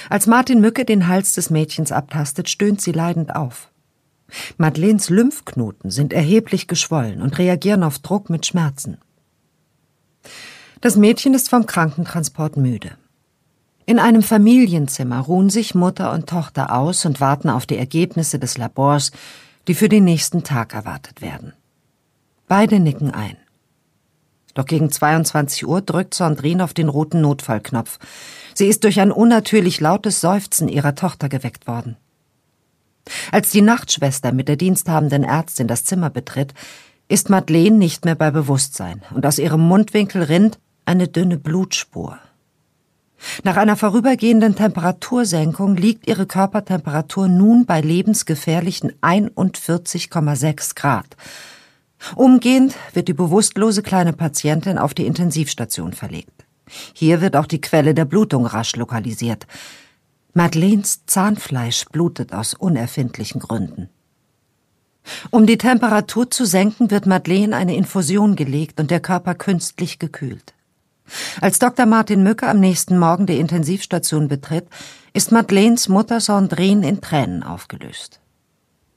Als 0.09 0.27
Martin 0.27 0.61
Mücke 0.61 0.85
den 0.85 1.07
Hals 1.07 1.33
des 1.33 1.49
Mädchens 1.49 1.91
abtastet, 1.91 2.49
stöhnt 2.49 2.81
sie 2.81 2.91
leidend 2.91 3.35
auf. 3.35 3.71
Madeleines 4.57 5.09
Lymphknoten 5.09 5.91
sind 5.91 6.13
erheblich 6.13 6.67
geschwollen 6.67 7.21
und 7.21 7.37
reagieren 7.37 7.83
auf 7.83 7.99
Druck 7.99 8.29
mit 8.29 8.45
Schmerzen. 8.45 8.97
Das 10.79 10.95
Mädchen 10.95 11.33
ist 11.33 11.49
vom 11.49 11.65
Krankentransport 11.65 12.55
müde. 12.55 12.91
In 13.91 13.99
einem 13.99 14.23
Familienzimmer 14.23 15.19
ruhen 15.19 15.49
sich 15.49 15.75
Mutter 15.75 16.13
und 16.13 16.29
Tochter 16.29 16.73
aus 16.73 17.05
und 17.05 17.19
warten 17.19 17.49
auf 17.49 17.65
die 17.65 17.75
Ergebnisse 17.75 18.39
des 18.39 18.57
Labors, 18.57 19.11
die 19.67 19.73
für 19.73 19.89
den 19.89 20.05
nächsten 20.05 20.45
Tag 20.45 20.73
erwartet 20.73 21.21
werden. 21.21 21.51
Beide 22.47 22.79
nicken 22.79 23.11
ein. 23.11 23.35
Doch 24.53 24.65
gegen 24.65 24.89
22 24.89 25.67
Uhr 25.67 25.81
drückt 25.81 26.13
Sandrine 26.13 26.63
auf 26.63 26.73
den 26.73 26.87
roten 26.87 27.19
Notfallknopf. 27.19 27.99
Sie 28.53 28.67
ist 28.67 28.85
durch 28.85 29.01
ein 29.01 29.11
unnatürlich 29.11 29.81
lautes 29.81 30.21
Seufzen 30.21 30.69
ihrer 30.69 30.95
Tochter 30.95 31.27
geweckt 31.27 31.67
worden. 31.67 31.97
Als 33.33 33.49
die 33.49 33.61
Nachtschwester 33.61 34.31
mit 34.31 34.47
der 34.47 34.55
diensthabenden 34.55 35.25
Ärztin 35.25 35.67
das 35.67 35.83
Zimmer 35.83 36.09
betritt, 36.09 36.53
ist 37.09 37.29
Madeleine 37.29 37.75
nicht 37.75 38.05
mehr 38.05 38.15
bei 38.15 38.31
Bewusstsein 38.31 39.01
und 39.13 39.25
aus 39.25 39.37
ihrem 39.37 39.59
Mundwinkel 39.59 40.23
rinnt 40.23 40.59
eine 40.85 41.09
dünne 41.09 41.37
Blutspur. 41.37 42.17
Nach 43.43 43.57
einer 43.57 43.75
vorübergehenden 43.75 44.55
Temperatursenkung 44.55 45.75
liegt 45.75 46.07
ihre 46.07 46.25
Körpertemperatur 46.25 47.27
nun 47.27 47.65
bei 47.65 47.81
lebensgefährlichen 47.81 48.93
41,6 49.01 50.75
Grad. 50.75 51.15
Umgehend 52.15 52.75
wird 52.93 53.07
die 53.07 53.13
bewusstlose 53.13 53.83
kleine 53.83 54.13
Patientin 54.13 54.77
auf 54.77 54.93
die 54.93 55.05
Intensivstation 55.05 55.93
verlegt. 55.93 56.45
Hier 56.93 57.21
wird 57.21 57.35
auch 57.35 57.45
die 57.45 57.61
Quelle 57.61 57.93
der 57.93 58.05
Blutung 58.05 58.45
rasch 58.45 58.75
lokalisiert. 58.75 59.45
Madeleines 60.33 61.05
Zahnfleisch 61.05 61.85
blutet 61.91 62.33
aus 62.33 62.53
unerfindlichen 62.53 63.41
Gründen. 63.41 63.89
Um 65.29 65.45
die 65.45 65.57
Temperatur 65.57 66.29
zu 66.29 66.45
senken, 66.45 66.91
wird 66.91 67.05
Madeleine 67.05 67.55
eine 67.55 67.75
Infusion 67.75 68.35
gelegt 68.35 68.79
und 68.79 68.91
der 68.91 68.99
Körper 68.99 69.35
künstlich 69.35 69.99
gekühlt. 69.99 70.53
Als 71.41 71.59
Dr. 71.59 71.85
Martin 71.85 72.23
Mücke 72.23 72.47
am 72.47 72.59
nächsten 72.59 72.97
Morgen 72.97 73.25
die 73.25 73.39
Intensivstation 73.39 74.27
betritt, 74.27 74.67
ist 75.13 75.31
Madeleines 75.31 75.89
Mutter 75.89 76.19
Sandrine 76.19 76.87
in 76.87 77.01
Tränen 77.01 77.43
aufgelöst. 77.43 78.19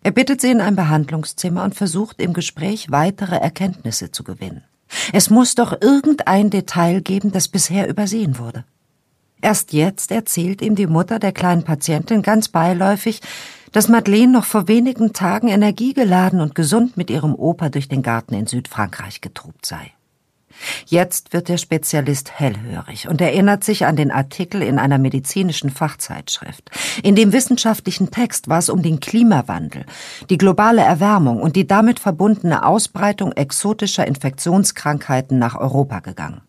Er 0.03 0.11
bittet 0.11 0.41
sie 0.41 0.51
in 0.51 0.61
ein 0.61 0.77
Behandlungszimmer 0.77 1.65
und 1.65 1.75
versucht 1.75 2.21
im 2.21 2.35
Gespräch 2.35 2.91
weitere 2.91 3.37
Erkenntnisse 3.37 4.11
zu 4.13 4.23
gewinnen. 4.23 4.63
Es 5.13 5.31
muss 5.31 5.55
doch 5.55 5.81
irgendein 5.81 6.51
Detail 6.51 7.01
geben, 7.01 7.33
das 7.33 7.49
bisher 7.49 7.89
übersehen 7.89 8.39
wurde. 8.39 8.65
Erst 9.41 9.73
jetzt 9.73 10.11
erzählt 10.11 10.63
ihm 10.63 10.75
die 10.75 10.87
Mutter 10.87 11.19
der 11.19 11.33
kleinen 11.33 11.65
Patientin 11.65 12.23
ganz 12.23 12.49
beiläufig, 12.49 13.21
dass 13.73 13.89
Madeleine 13.89 14.33
noch 14.33 14.45
vor 14.45 14.69
wenigen 14.69 15.13
Tagen 15.13 15.49
energiegeladen 15.49 16.41
und 16.41 16.55
gesund 16.55 16.97
mit 16.97 17.11
ihrem 17.11 17.35
Opa 17.35 17.69
durch 17.69 17.89
den 17.89 18.03
Garten 18.03 18.35
in 18.35 18.47
Südfrankreich 18.47 19.21
getobt 19.21 19.67
sei. 19.67 19.93
Jetzt 20.87 21.33
wird 21.33 21.49
der 21.49 21.59
Spezialist 21.59 22.39
hellhörig 22.39 23.09
und 23.09 23.21
erinnert 23.21 23.65
sich 23.65 23.87
an 23.87 23.97
den 23.97 24.11
Artikel 24.11 24.63
in 24.63 24.79
einer 24.79 24.99
medizinischen 24.99 25.71
Fachzeitschrift. 25.71 26.71
In 27.03 27.17
dem 27.17 27.33
wissenschaftlichen 27.33 28.11
Text 28.11 28.49
war 28.49 28.59
es 28.59 28.69
um 28.69 28.83
den 28.83 29.01
Klimawandel, 29.01 29.85
die 30.31 30.39
globale 30.39 30.83
Erwärmung 30.83 31.41
und 31.41 31.57
die 31.57 31.67
damit 31.67 31.99
verbundene 31.99 32.65
Ausbreitung 32.65 33.33
exotischer 33.33 34.07
Infektionskrankheiten 34.07 35.39
nach 35.39 35.57
Europa 35.57 36.01
gegangen. 36.01 36.43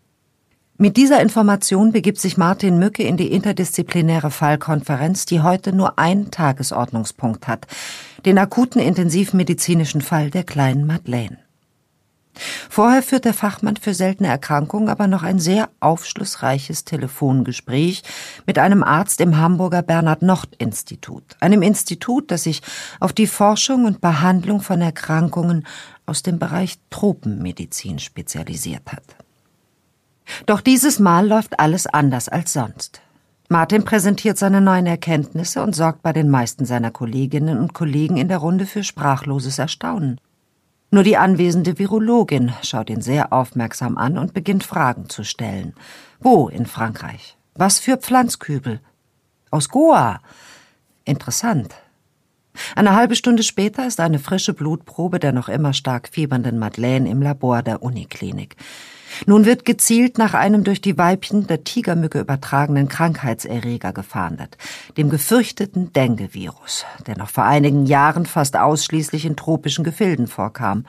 Mit 0.77 0.97
dieser 0.97 1.21
Information 1.21 1.93
begibt 1.93 2.19
sich 2.19 2.35
Martin 2.35 2.77
Mücke 2.77 3.03
in 3.03 3.15
die 3.15 3.31
interdisziplinäre 3.31 4.29
Fallkonferenz, 4.29 5.25
die 5.25 5.41
heute 5.41 5.71
nur 5.71 5.97
einen 5.97 6.31
Tagesordnungspunkt 6.31 7.47
hat, 7.47 7.65
den 8.25 8.37
akuten 8.37 8.81
intensivmedizinischen 8.81 10.01
Fall 10.01 10.31
der 10.31 10.43
kleinen 10.43 10.85
Madeleine. 10.85 11.44
Vorher 12.69 13.01
führt 13.01 13.25
der 13.25 13.33
Fachmann 13.33 13.77
für 13.77 13.93
seltene 13.93 14.29
Erkrankungen 14.29 14.89
aber 14.89 15.07
noch 15.07 15.23
ein 15.23 15.39
sehr 15.39 15.69
aufschlussreiches 15.79 16.85
Telefongespräch 16.85 18.03
mit 18.45 18.59
einem 18.59 18.83
Arzt 18.83 19.21
im 19.21 19.37
Hamburger 19.37 19.81
Bernhard-Nocht-Institut, 19.81 21.23
einem 21.39 21.61
Institut, 21.61 22.31
das 22.31 22.43
sich 22.43 22.61
auf 22.99 23.13
die 23.13 23.27
Forschung 23.27 23.85
und 23.85 24.01
Behandlung 24.01 24.61
von 24.61 24.81
Erkrankungen 24.81 25.65
aus 26.05 26.23
dem 26.23 26.39
Bereich 26.39 26.77
Tropenmedizin 26.89 27.99
spezialisiert 27.99 28.91
hat. 28.91 29.03
Doch 30.45 30.61
dieses 30.61 30.99
Mal 30.99 31.27
läuft 31.27 31.59
alles 31.59 31.87
anders 31.87 32.29
als 32.29 32.53
sonst. 32.53 33.01
Martin 33.47 33.85
präsentiert 33.85 34.39
seine 34.39 34.59
neuen 34.59 34.87
Erkenntnisse 34.87 35.61
und 35.61 35.75
sorgt 35.75 36.01
bei 36.01 36.13
den 36.13 36.29
meisten 36.29 36.65
seiner 36.65 36.89
Kolleginnen 36.89 37.59
und 37.59 37.73
Kollegen 37.73 38.17
in 38.17 38.27
der 38.27 38.39
Runde 38.39 38.65
für 38.65 38.83
sprachloses 38.83 39.59
Erstaunen. 39.59 40.19
Nur 40.91 41.03
die 41.03 41.17
anwesende 41.17 41.77
Virologin 41.77 42.53
schaut 42.63 42.89
ihn 42.89 43.01
sehr 43.01 43.33
aufmerksam 43.33 43.97
an 43.97 44.17
und 44.17 44.33
beginnt 44.33 44.63
Fragen 44.63 45.09
zu 45.09 45.23
stellen. 45.23 45.73
Wo 46.19 46.47
in 46.47 46.65
Frankreich? 46.65 47.37
Was 47.53 47.79
für 47.79 47.97
Pflanzkübel? 47.97 48.79
Aus 49.51 49.69
Goa. 49.69 50.21
Interessant. 51.03 51.75
Eine 52.75 52.95
halbe 52.95 53.15
Stunde 53.15 53.43
später 53.43 53.85
ist 53.85 53.99
eine 53.99 54.19
frische 54.19 54.53
Blutprobe 54.53 55.19
der 55.19 55.33
noch 55.33 55.49
immer 55.49 55.73
stark 55.73 56.09
fiebernden 56.09 56.57
Madeleine 56.57 57.09
im 57.09 57.21
Labor 57.21 57.61
der 57.61 57.83
Uniklinik. 57.83 58.55
Nun 59.25 59.45
wird 59.45 59.65
gezielt 59.65 60.17
nach 60.17 60.33
einem 60.33 60.63
durch 60.63 60.81
die 60.81 60.97
Weibchen 60.97 61.47
der 61.47 61.63
Tigermücke 61.63 62.19
übertragenen 62.19 62.87
Krankheitserreger 62.87 63.93
gefahndet, 63.93 64.57
dem 64.97 65.09
gefürchteten 65.09 65.93
Dengue-Virus, 65.93 66.85
der 67.07 67.17
noch 67.17 67.29
vor 67.29 67.45
einigen 67.45 67.85
Jahren 67.85 68.25
fast 68.25 68.57
ausschließlich 68.57 69.25
in 69.25 69.35
tropischen 69.35 69.83
Gefilden 69.83 70.27
vorkam. 70.27 70.85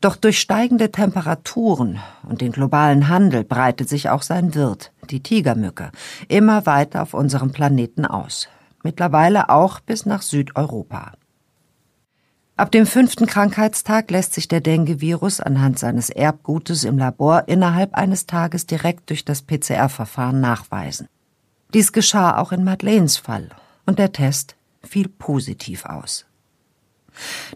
Doch 0.00 0.14
durch 0.14 0.38
steigende 0.38 0.92
Temperaturen 0.92 1.98
und 2.28 2.40
den 2.40 2.52
globalen 2.52 3.08
Handel 3.08 3.42
breitet 3.42 3.88
sich 3.88 4.08
auch 4.10 4.22
sein 4.22 4.54
Wirt, 4.54 4.92
die 5.10 5.22
Tigermücke, 5.22 5.90
immer 6.28 6.66
weiter 6.66 7.02
auf 7.02 7.14
unserem 7.14 7.50
Planeten 7.50 8.06
aus. 8.06 8.48
Mittlerweile 8.84 9.48
auch 9.48 9.80
bis 9.80 10.06
nach 10.06 10.22
Südeuropa. 10.22 11.12
Ab 12.58 12.72
dem 12.72 12.86
fünften 12.86 13.26
Krankheitstag 13.26 14.10
lässt 14.10 14.34
sich 14.34 14.48
der 14.48 14.60
Dengue-Virus 14.60 15.38
anhand 15.38 15.78
seines 15.78 16.10
Erbgutes 16.10 16.82
im 16.82 16.98
Labor 16.98 17.44
innerhalb 17.46 17.94
eines 17.94 18.26
Tages 18.26 18.66
direkt 18.66 19.10
durch 19.10 19.24
das 19.24 19.42
PCR-Verfahren 19.42 20.40
nachweisen. 20.40 21.06
Dies 21.72 21.92
geschah 21.92 22.36
auch 22.36 22.50
in 22.50 22.64
Madeleines 22.64 23.16
Fall 23.16 23.50
und 23.86 24.00
der 24.00 24.10
Test 24.10 24.56
fiel 24.82 25.06
positiv 25.08 25.84
aus. 25.84 26.26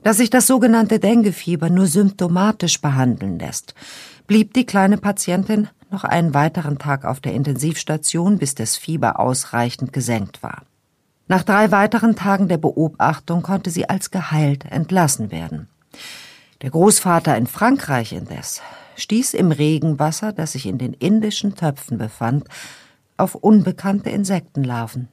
Dass 0.04 0.18
sich 0.18 0.30
das 0.30 0.46
sogenannte 0.46 1.00
Dengue-Fieber 1.00 1.68
nur 1.68 1.88
symptomatisch 1.88 2.80
behandeln 2.80 3.40
lässt, 3.40 3.74
blieb 4.28 4.54
die 4.54 4.66
kleine 4.66 4.98
Patientin 4.98 5.68
noch 5.90 6.04
einen 6.04 6.32
weiteren 6.32 6.78
Tag 6.78 7.04
auf 7.04 7.18
der 7.18 7.34
Intensivstation, 7.34 8.38
bis 8.38 8.54
das 8.54 8.76
Fieber 8.76 9.18
ausreichend 9.18 9.92
gesenkt 9.92 10.44
war. 10.44 10.62
Nach 11.32 11.44
drei 11.44 11.70
weiteren 11.70 12.14
Tagen 12.14 12.48
der 12.48 12.58
Beobachtung 12.58 13.40
konnte 13.40 13.70
sie 13.70 13.88
als 13.88 14.10
geheilt 14.10 14.66
entlassen 14.70 15.30
werden. 15.30 15.66
Der 16.60 16.68
Großvater 16.68 17.38
in 17.38 17.46
Frankreich 17.46 18.12
indes 18.12 18.60
stieß 18.96 19.32
im 19.32 19.50
Regenwasser, 19.50 20.34
das 20.34 20.52
sich 20.52 20.66
in 20.66 20.76
den 20.76 20.92
indischen 20.92 21.54
Töpfen 21.54 21.96
befand, 21.96 22.48
auf 23.16 23.34
unbekannte 23.34 24.10
Insektenlarven. 24.10 25.08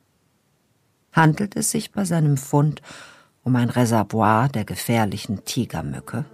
Handelt 1.13 1.55
es 1.55 1.71
sich 1.71 1.93
bei 1.93 2.03
seinem 2.03 2.35
Fund 2.35 2.81
um 3.45 3.55
ein 3.55 3.69
Reservoir 3.69 4.49
der 4.49 4.65
gefährlichen 4.65 5.45
Tigermücke? 5.45 6.25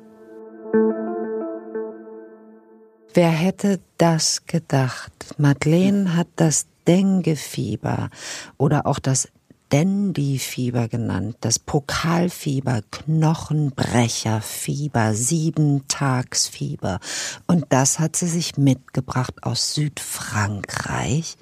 Wer 3.13 3.29
hätte 3.29 3.81
das 3.99 4.47
gedacht? 4.47 5.35
Madeleine 5.37 6.15
hat 6.15 6.29
das 6.37 6.65
Dengue-Fieber 6.87 8.09
oder 8.57 8.87
auch 8.87 8.97
das 8.97 9.27
Dandy-Fieber 9.69 10.87
genannt, 10.87 11.35
das 11.41 11.59
Pokalfieber, 11.59 12.81
Knochenbrecherfieber, 12.91 15.13
Siebentagsfieber. 15.13 16.99
Und 17.47 17.65
das 17.69 17.99
hat 17.99 18.15
sie 18.15 18.27
sich 18.27 18.57
mitgebracht 18.57 19.43
aus 19.43 19.73
Südfrankreich. 19.73 21.35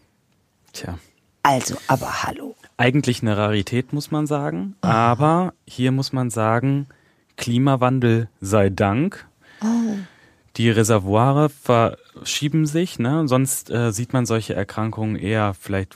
Tja. 0.72 0.98
Also, 1.44 1.76
aber 1.88 2.24
hallo. 2.24 2.56
Eigentlich 2.78 3.22
eine 3.22 3.36
Rarität, 3.36 3.94
muss 3.94 4.12
man 4.12 4.28
sagen. 4.28 4.76
Oh. 4.82 4.88
Aber 4.88 5.54
hier 5.68 5.92
muss 5.92 6.14
man 6.14 6.30
sagen, 6.30 6.88
Klimawandel 7.36 8.30
sei 8.40 8.70
Dank. 8.70 9.28
Oh. 9.62 9.98
Die 10.56 10.70
Reservoire 10.70 11.50
verschieben 11.50 12.66
sich, 12.66 13.00
ne? 13.00 13.28
Sonst 13.28 13.72
äh, 13.72 13.92
sieht 13.92 14.14
man 14.14 14.26
solche 14.26 14.54
Erkrankungen 14.54 15.16
eher 15.16 15.54
vielleicht 15.54 15.96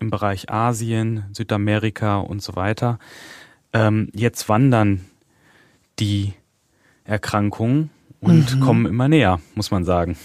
im 0.00 0.10
Bereich 0.10 0.50
Asien, 0.50 1.24
Südamerika 1.32 2.18
und 2.18 2.42
so 2.42 2.56
weiter. 2.56 2.98
Ähm, 3.72 4.08
jetzt 4.14 4.48
wandern 4.48 5.04
die 5.98 6.34
Erkrankungen 7.04 7.90
und 8.20 8.56
mhm. 8.56 8.60
kommen 8.60 8.86
immer 8.86 9.08
näher, 9.08 9.40
muss 9.54 9.70
man 9.70 9.84
sagen. 9.84 10.16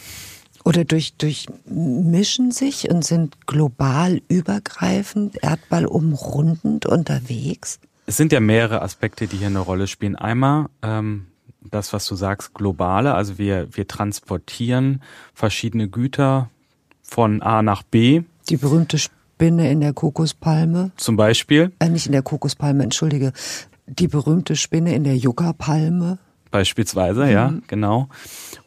Oder 0.63 0.85
durch, 0.85 1.15
durchmischen 1.15 2.51
sich 2.51 2.89
und 2.89 3.03
sind 3.03 3.47
global 3.47 4.21
übergreifend, 4.27 5.41
Erdball 5.41 5.85
umrundend 5.85 6.85
unterwegs? 6.85 7.79
Es 8.05 8.17
sind 8.17 8.31
ja 8.31 8.39
mehrere 8.39 8.81
Aspekte, 8.81 9.27
die 9.27 9.37
hier 9.37 9.47
eine 9.47 9.59
Rolle 9.59 9.87
spielen. 9.87 10.15
Einmal 10.15 10.67
ähm, 10.81 11.27
das, 11.61 11.93
was 11.93 12.05
du 12.05 12.15
sagst, 12.15 12.53
globale, 12.53 13.15
also 13.15 13.37
wir, 13.37 13.75
wir 13.75 13.87
transportieren 13.87 15.01
verschiedene 15.33 15.87
Güter 15.87 16.49
von 17.01 17.41
A 17.41 17.61
nach 17.61 17.83
B. 17.83 18.23
Die 18.49 18.57
berühmte 18.57 18.97
Spinne 19.41 19.71
in 19.71 19.79
der 19.79 19.93
Kokospalme. 19.93 20.91
Zum 20.97 21.15
Beispiel? 21.15 21.71
Äh, 21.79 21.89
nicht 21.89 22.05
in 22.05 22.11
der 22.11 22.21
Kokospalme, 22.21 22.83
entschuldige. 22.83 23.33
Die 23.87 24.07
berühmte 24.07 24.55
Spinne 24.55 24.93
in 24.93 25.03
der 25.03 25.17
Yucca-Palme. 25.17 26.19
Beispielsweise, 26.51 27.25
mhm. 27.25 27.31
ja, 27.31 27.53
genau. 27.65 28.07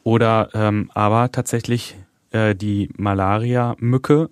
Oder 0.02 0.48
ähm, 0.52 0.90
aber 0.92 1.30
tatsächlich 1.30 1.94
äh, 2.32 2.56
die 2.56 2.90
Malaria-Mücke 2.96 4.30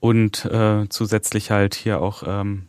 und 0.00 0.46
äh, 0.46 0.88
zusätzlich 0.88 1.50
halt 1.50 1.74
hier 1.74 2.00
auch 2.00 2.22
ähm, 2.26 2.68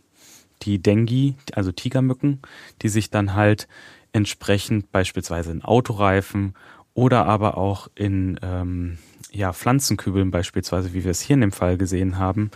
die 0.64 0.80
Dengue, 0.80 1.36
also 1.54 1.72
Tigermücken, 1.72 2.42
die 2.82 2.90
sich 2.90 3.10
dann 3.10 3.36
halt 3.36 3.70
entsprechend 4.12 4.92
beispielsweise 4.92 5.54
in 5.54 5.62
Autoreifen 5.62 6.56
oder 6.94 7.26
aber 7.26 7.56
auch 7.56 7.88
in 7.96 8.38
ähm, 8.44 8.98
ja, 9.32 9.54
Pflanzenkübeln 9.54 10.30
beispielsweise, 10.30 10.94
wie 10.94 11.06
wir 11.06 11.12
es 11.12 11.22
hier 11.22 11.36
in 11.36 11.42
dem 11.42 11.54
Fall 11.54 11.78
gesehen 11.78 12.18
haben, 12.18 12.52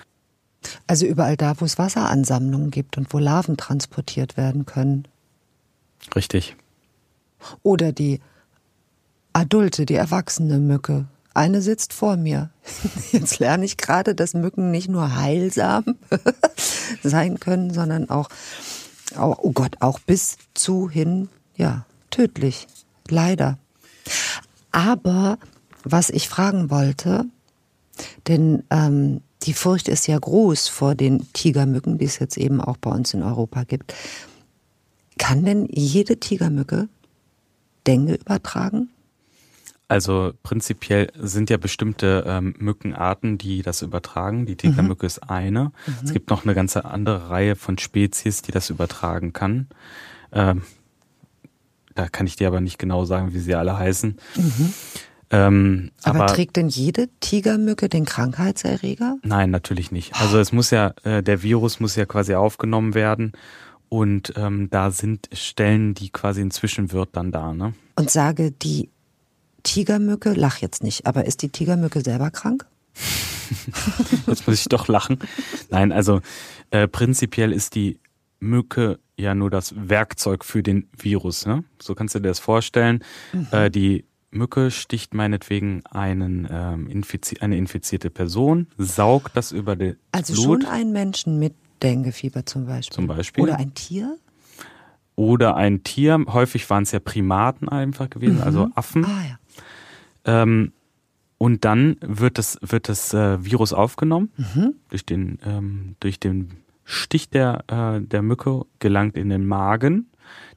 also 0.88 1.06
überall 1.06 1.38
da, 1.38 1.60
wo 1.60 1.65
es 1.65 1.77
Wasseransammlungen 1.77 2.71
gibt 2.71 2.97
und 2.97 3.13
wo 3.13 3.19
Larven 3.19 3.58
transportiert 3.58 4.38
werden 4.38 4.65
können. 4.65 5.08
Richtig. 6.15 6.56
Oder 7.63 7.91
die 7.91 8.19
adulte, 9.34 9.86
die 9.86 9.95
erwachsene 9.95 10.60
Mücke. 10.60 11.06
Eine 11.34 11.62
sitzt 11.62 11.93
vor 11.93 12.17
mir. 12.17 12.49
Jetzt 13.12 13.39
lerne 13.39 13.65
ich 13.65 13.77
gerade, 13.77 14.15
dass 14.15 14.34
Mücken 14.34 14.71
nicht 14.71 14.89
nur 14.89 15.15
heilsam 15.15 15.84
sein 17.03 17.39
können, 17.39 17.71
sondern 17.73 18.10
auch, 18.10 18.30
oh 19.15 19.51
Gott, 19.51 19.75
auch 19.80 19.99
bis 19.99 20.38
zu 20.56 20.89
hin, 20.89 21.30
ja, 21.56 21.86
tödlich. 22.10 22.67
Leider. 23.08 23.60
Aber 24.71 25.38
was 25.84 26.10
ich 26.10 26.27
fragen 26.27 26.69
wollte, 26.69 27.25
denn 28.27 28.63
ähm, 28.69 29.21
die 29.43 29.54
Furcht 29.54 29.88
ist 29.88 30.08
ja 30.08 30.17
groß 30.17 30.67
vor 30.67 30.95
den 30.95 31.32
Tigermücken, 31.34 31.97
die 31.97 32.06
es 32.06 32.19
jetzt 32.19 32.38
eben 32.38 32.60
auch 32.62 32.78
bei 32.78 32.91
uns 32.91 33.13
in 33.13 33.23
Europa 33.23 33.63
gibt. 33.63 33.93
Kann 35.17 35.45
denn 35.45 35.67
jede 35.71 36.19
Tigermücke 36.19 36.89
Dengue 37.86 38.15
übertragen? 38.15 38.89
Also 39.89 40.34
prinzipiell 40.43 41.12
sind 41.15 41.50
ja 41.50 41.56
bestimmte 41.56 42.26
ähm, 42.28 42.56
Mückenarten, 42.60 43.38
die 43.38 43.62
das 43.62 43.82
übertragen. 43.82 44.45
Die 44.45 44.58
Tigermücke 44.58 45.06
mhm. 45.06 45.08
ist 45.08 45.19
eine. 45.30 45.63
Mhm. 45.63 45.93
Es 46.04 46.12
gibt 46.12 46.30
noch 46.30 46.43
eine 46.43 46.54
ganze 46.54 46.84
andere 46.84 47.30
Reihe 47.30 47.56
von 47.56 47.78
Spezies, 47.78 48.41
die 48.41 48.52
das 48.52 48.69
übertragen 48.69 49.32
kann. 49.32 49.67
Ähm, 50.34 50.63
da 51.95 52.10
kann 52.10 52.28
ich 52.28 52.36
dir 52.36 52.47
aber 52.47 52.60
nicht 52.60 52.78
genau 52.78 53.06
sagen, 53.06 53.34
wie 53.34 53.39
sie 53.39 53.56
alle 53.56 53.78
heißen. 53.78 54.17
Mhm. 54.36 54.73
Ähm, 55.29 55.91
aber, 56.03 56.21
aber, 56.21 56.33
trägt 56.33 56.55
denn 56.55 56.69
jede 56.69 57.09
Tigermücke 57.19 57.89
den 57.89 58.05
Krankheitserreger? 58.05 59.17
Nein, 59.23 59.51
natürlich 59.51 59.91
nicht. 59.91 60.15
Also 60.15 60.39
es 60.39 60.53
muss 60.53 60.71
ja, 60.71 60.93
äh, 61.03 61.21
der 61.21 61.43
Virus 61.43 61.79
muss 61.79 61.95
ja 61.95 62.05
quasi 62.05 62.33
aufgenommen 62.35 62.93
werden 62.93 63.33
und 63.89 64.33
ähm, 64.37 64.69
da 64.69 64.91
sind 64.91 65.29
Stellen, 65.33 65.93
die 65.93 66.09
quasi 66.09 66.41
inzwischen 66.41 66.91
wird 66.91 67.09
dann 67.13 67.31
da. 67.31 67.53
Ne? 67.53 67.73
Und 67.95 68.09
sage 68.09 68.51
die 68.51 68.89
Tigermücke, 69.63 70.33
lach 70.33 70.59
jetzt 70.59 70.81
nicht, 70.81 71.05
aber 71.05 71.25
ist 71.25 71.41
die 71.41 71.49
Tigermücke 71.49 72.01
selber 72.01 72.31
krank? 72.31 72.65
jetzt 74.27 74.47
muss 74.47 74.61
ich 74.61 74.69
doch 74.69 74.87
lachen. 74.87 75.19
Nein, 75.69 75.91
also 75.91 76.21
äh, 76.71 76.87
prinzipiell 76.87 77.51
ist 77.51 77.75
die 77.75 77.99
Mücke 78.39 78.99
ja 79.17 79.35
nur 79.35 79.49
das 79.49 79.73
Werkzeug 79.75 80.45
für 80.45 80.63
den 80.63 80.89
Virus. 80.97 81.45
Ne? 81.45 81.63
So 81.81 81.95
kannst 81.95 82.15
du 82.15 82.19
dir 82.19 82.29
das 82.29 82.39
vorstellen. 82.39 83.03
Mhm. 83.33 83.47
Äh, 83.51 83.69
die 83.69 84.05
Mücke 84.31 84.71
sticht 84.71 85.13
meinetwegen 85.13 85.85
einen, 85.85 86.47
ähm, 86.49 86.87
infizi 86.87 87.37
eine 87.39 87.57
infizierte 87.57 88.09
Person, 88.09 88.67
saugt 88.77 89.35
das 89.37 89.51
über 89.51 89.75
das 89.75 89.95
also 90.11 90.33
Blut. 90.33 90.65
Also 90.65 90.65
schon 90.65 90.65
einen 90.65 90.91
Menschen 90.91 91.39
mit 91.39 91.55
Denguefieber 91.81 92.45
zum 92.45 92.65
Beispiel. 92.65 92.95
Zum 92.95 93.07
Beispiel. 93.07 93.43
Oder 93.43 93.57
ein 93.57 93.73
Tier? 93.73 94.17
Oder 95.15 95.55
ein 95.55 95.83
Tier. 95.83 96.23
Häufig 96.27 96.69
waren 96.69 96.83
es 96.83 96.91
ja 96.91 96.99
Primaten 96.99 97.69
einfach 97.69 98.09
gewesen, 98.09 98.41
also 98.41 98.65
mhm. 98.65 98.65
also 98.65 98.75
Affen. 98.75 99.05
Ah, 99.05 99.23
ja. 99.27 100.41
Ähm, 100.43 100.73
und 101.37 101.65
dann 101.65 101.97
wird 102.01 102.37
das, 102.37 102.57
wird 102.61 102.89
das 102.89 103.13
äh, 103.13 103.43
Virus 103.43 103.73
aufgenommen 103.73 104.32
mhm. 104.38 104.73
durch 104.89 105.05
den, 105.05 105.39
ähm, 105.45 105.95
durch 105.99 106.19
den 106.19 106.51
Stich 106.84 107.30
der, 107.30 107.63
äh, 107.67 108.01
der 108.01 108.21
Mücke, 108.21 108.65
gelangt 108.80 109.17
in 109.17 109.30
den 109.30 109.45
Magen 109.45 110.07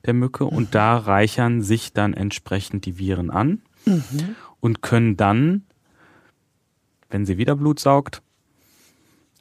der 0.07 0.15
Mücke 0.15 0.45
mhm. 0.45 0.51
und 0.51 0.75
da 0.75 0.97
reichern 0.97 1.63
sich 1.63 1.93
dann 1.93 2.15
entsprechend 2.15 2.87
die 2.87 2.99
Viren 2.99 3.31
an 3.31 3.63
mhm. 3.87 4.37
und 4.61 4.83
können 4.83 5.17
dann, 5.17 5.65
wenn 7.09 7.27
sie 7.27 7.39
wieder 7.39 7.57
Blut 7.57 7.81
saugt, 7.81 8.23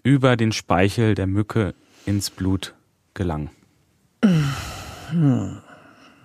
über 0.03 0.38
den 0.38 0.51
Speichel 0.51 1.15
der 1.15 1.27
Mücke 1.27 1.75
ins 2.05 2.30
Blut 2.30 2.75
gelangen. 3.13 3.49
Mhm. 4.23 5.61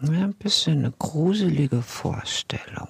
Ja, 0.02 0.24
ein 0.24 0.34
bisschen 0.34 0.78
eine 0.78 0.92
gruselige 0.98 1.82
Vorstellung. 1.82 2.88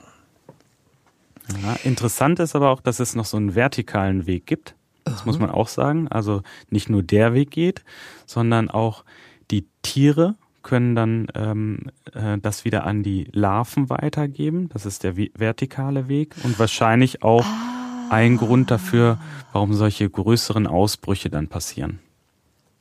Ja, 1.63 1.75
interessant 1.85 2.41
ist 2.41 2.57
aber 2.57 2.71
auch, 2.71 2.81
dass 2.81 3.01
es 3.01 3.15
noch 3.15 3.27
so 3.27 3.37
einen 3.37 3.55
vertikalen 3.55 4.27
Weg 4.27 4.47
gibt. 4.47 4.75
Das 5.05 5.27
muss 5.27 5.39
man 5.39 5.51
auch 5.51 5.69
sagen. 5.69 6.09
Also 6.09 6.43
nicht 6.71 6.89
nur 6.89 7.03
der 7.03 7.35
Weg 7.35 7.51
geht, 7.51 7.85
sondern 8.27 8.71
auch 8.71 9.05
die 9.51 9.67
Tiere 9.83 10.37
können 10.65 10.97
dann 10.97 11.29
ähm, 11.35 11.91
äh, 12.13 12.39
das 12.39 12.65
wieder 12.65 12.85
an 12.85 13.05
die 13.05 13.29
Larven 13.31 13.89
weitergeben. 13.91 14.69
Das 14.71 14.87
ist 14.87 15.05
der 15.05 15.17
vertikale 15.17 16.09
Weg 16.09 16.35
und 16.43 16.59
wahrscheinlich 16.59 17.23
auch 17.23 17.45
ah. 17.45 18.09
ein 18.11 18.37
Grund 18.37 18.73
dafür, 18.73 19.21
warum 19.53 19.73
solche 19.75 20.11
größeren 20.11 20.67
Ausbrüche 20.67 21.31
dann 21.31 21.47
passieren. 21.47 22.01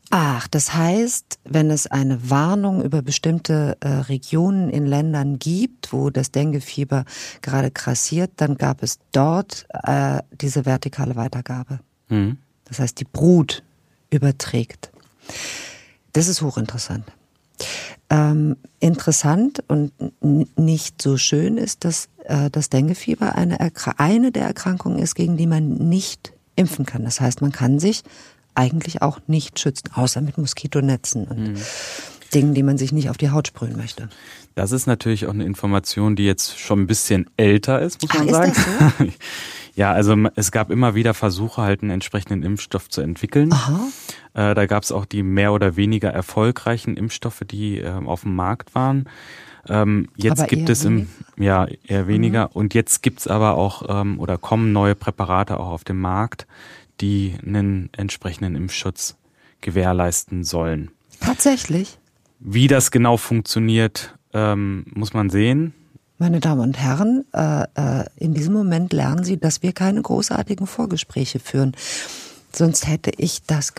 Ach, 0.09 0.47
das 0.47 0.73
heißt, 0.73 1.39
wenn 1.43 1.71
es 1.71 1.88
eine 1.88 2.29
Warnung 2.29 2.84
über 2.84 3.01
bestimmte 3.01 3.77
äh, 3.79 3.88
Regionen 3.88 4.69
in 4.69 4.86
Ländern 4.86 5.39
gibt, 5.39 5.91
wo 5.91 6.09
das 6.09 6.31
Denguefieber 6.31 7.05
gerade 7.41 7.71
krassiert, 7.71 8.31
dann 8.38 8.57
gab 8.57 8.84
es 8.84 8.99
dort 9.11 9.65
äh, 9.84 10.19
diese 10.39 10.65
vertikale 10.65 11.15
Weitergabe. 11.15 11.79
Mhm. 12.09 12.38
Das 12.65 12.79
heißt, 12.79 12.99
die 12.99 13.05
Brut 13.05 13.63
überträgt. 14.11 14.91
Das 16.11 16.27
ist 16.27 16.41
hochinteressant. 16.41 17.05
Ähm, 18.10 18.58
interessant 18.80 19.64
und 19.68 19.91
nicht 20.58 21.01
so 21.01 21.18
schön 21.18 21.58
ist, 21.58 21.86
dass 21.86 22.10
äh, 22.26 22.49
das 22.49 22.70
Denguefieber 22.70 23.36
eine, 23.36 23.58
eine 23.97 24.32
der 24.32 24.43
Erkrankungen 24.43 24.99
ist, 24.99 25.16
gegen 25.16 25.38
die 25.38 25.47
man 25.47 25.89
nicht 25.89 26.34
impfen 26.56 26.86
kann. 26.86 27.04
Das 27.04 27.22
heißt, 27.22 27.41
man 27.41 27.51
kann 27.51 27.80
sich 27.80 28.04
eigentlich 28.56 29.01
auch 29.01 29.20
nicht 29.28 29.60
schützen, 29.60 29.89
außer 29.93 30.22
mit 30.22 30.38
Moskitonetzen 30.38 31.26
und 31.26 31.54
mhm. 31.54 31.58
Dingen, 32.34 32.54
die 32.54 32.64
man 32.64 32.78
sich 32.78 32.91
nicht 32.91 33.10
auf 33.10 33.18
die 33.18 33.30
Haut 33.30 33.47
sprühen 33.47 33.78
möchte. 33.78 34.10
Das 34.56 34.72
ist 34.72 34.86
natürlich 34.86 35.28
auch 35.28 35.34
eine 35.34 35.45
Information, 35.45 36.16
die 36.16 36.26
jetzt 36.26 36.60
schon 36.60 36.82
ein 36.82 36.88
bisschen 36.88 37.30
älter 37.38 37.82
ist, 37.82 38.01
muss 38.01 38.14
man 38.14 38.28
Ach, 38.28 38.32
sagen. 38.32 38.51
Ist 38.51 38.68
das 38.80 38.97
so? 38.97 39.06
ja, 39.76 39.91
also 39.91 40.15
es 40.36 40.51
gab 40.51 40.69
immer 40.69 40.95
wieder 40.95 41.13
Versuche, 41.13 41.61
halt 41.61 41.82
einen 41.82 41.91
entsprechenden 41.91 42.43
Impfstoff 42.43 42.89
zu 42.89 43.01
entwickeln. 43.01 43.51
Aha. 43.51 43.88
Äh, 44.34 44.55
da 44.55 44.65
gab 44.65 44.84
es 44.84 44.91
auch 44.91 45.05
die 45.05 45.24
mehr 45.24 45.51
oder 45.53 45.76
weniger 45.76 46.09
erfolgreichen 46.09 46.95
Impfstoffe, 46.95 47.43
die 47.49 47.80
äh, 47.80 47.89
auf 47.89 48.21
dem 48.21 48.36
Markt 48.36 48.76
waren. 48.76 49.09
Ähm, 49.67 50.09
jetzt 50.17 50.41
aber 50.41 50.47
gibt 50.47 50.69
es 50.69 50.84
im 50.84 51.07
ja 51.38 51.67
eher 51.88 52.07
weniger 52.07 52.45
mhm. 52.47 52.51
und 52.53 52.74
jetzt 52.74 53.01
gibt's 53.01 53.28
aber 53.28 53.55
auch 53.55 53.84
ähm, 53.88 54.19
oder 54.19 54.38
kommen 54.38 54.74
neue 54.74 54.93
Präparate 54.93 55.59
auch 55.59 55.69
auf 55.69 55.84
den 55.84 55.97
Markt, 55.97 56.47
die 56.99 57.36
einen 57.45 57.89
entsprechenden 57.93 58.55
Impfschutz 58.55 59.15
gewährleisten 59.61 60.43
sollen. 60.43 60.91
Tatsächlich. 61.19 61.97
Wie 62.39 62.67
das 62.67 62.91
genau 62.91 63.15
funktioniert, 63.15 64.17
ähm, 64.34 64.86
muss 64.93 65.13
man 65.13 65.30
sehen. 65.30 65.74
Meine 66.24 66.39
Damen 66.39 66.61
und 66.61 66.80
Herren, 66.80 67.26
äh, 67.34 67.63
äh, 67.76 68.05
in 68.15 68.34
diesem 68.34 68.53
Moment 68.53 68.93
lernen 68.93 69.26
Sie, 69.26 69.38
dass 69.38 69.61
wir 69.61 69.74
keine 69.74 70.01
großartigen 70.01 70.67
Vorgespräche 70.67 71.38
führen. 71.38 71.76
Sonst 72.55 72.88
hätte 72.88 73.11
ich 73.17 73.43
das. 73.45 73.74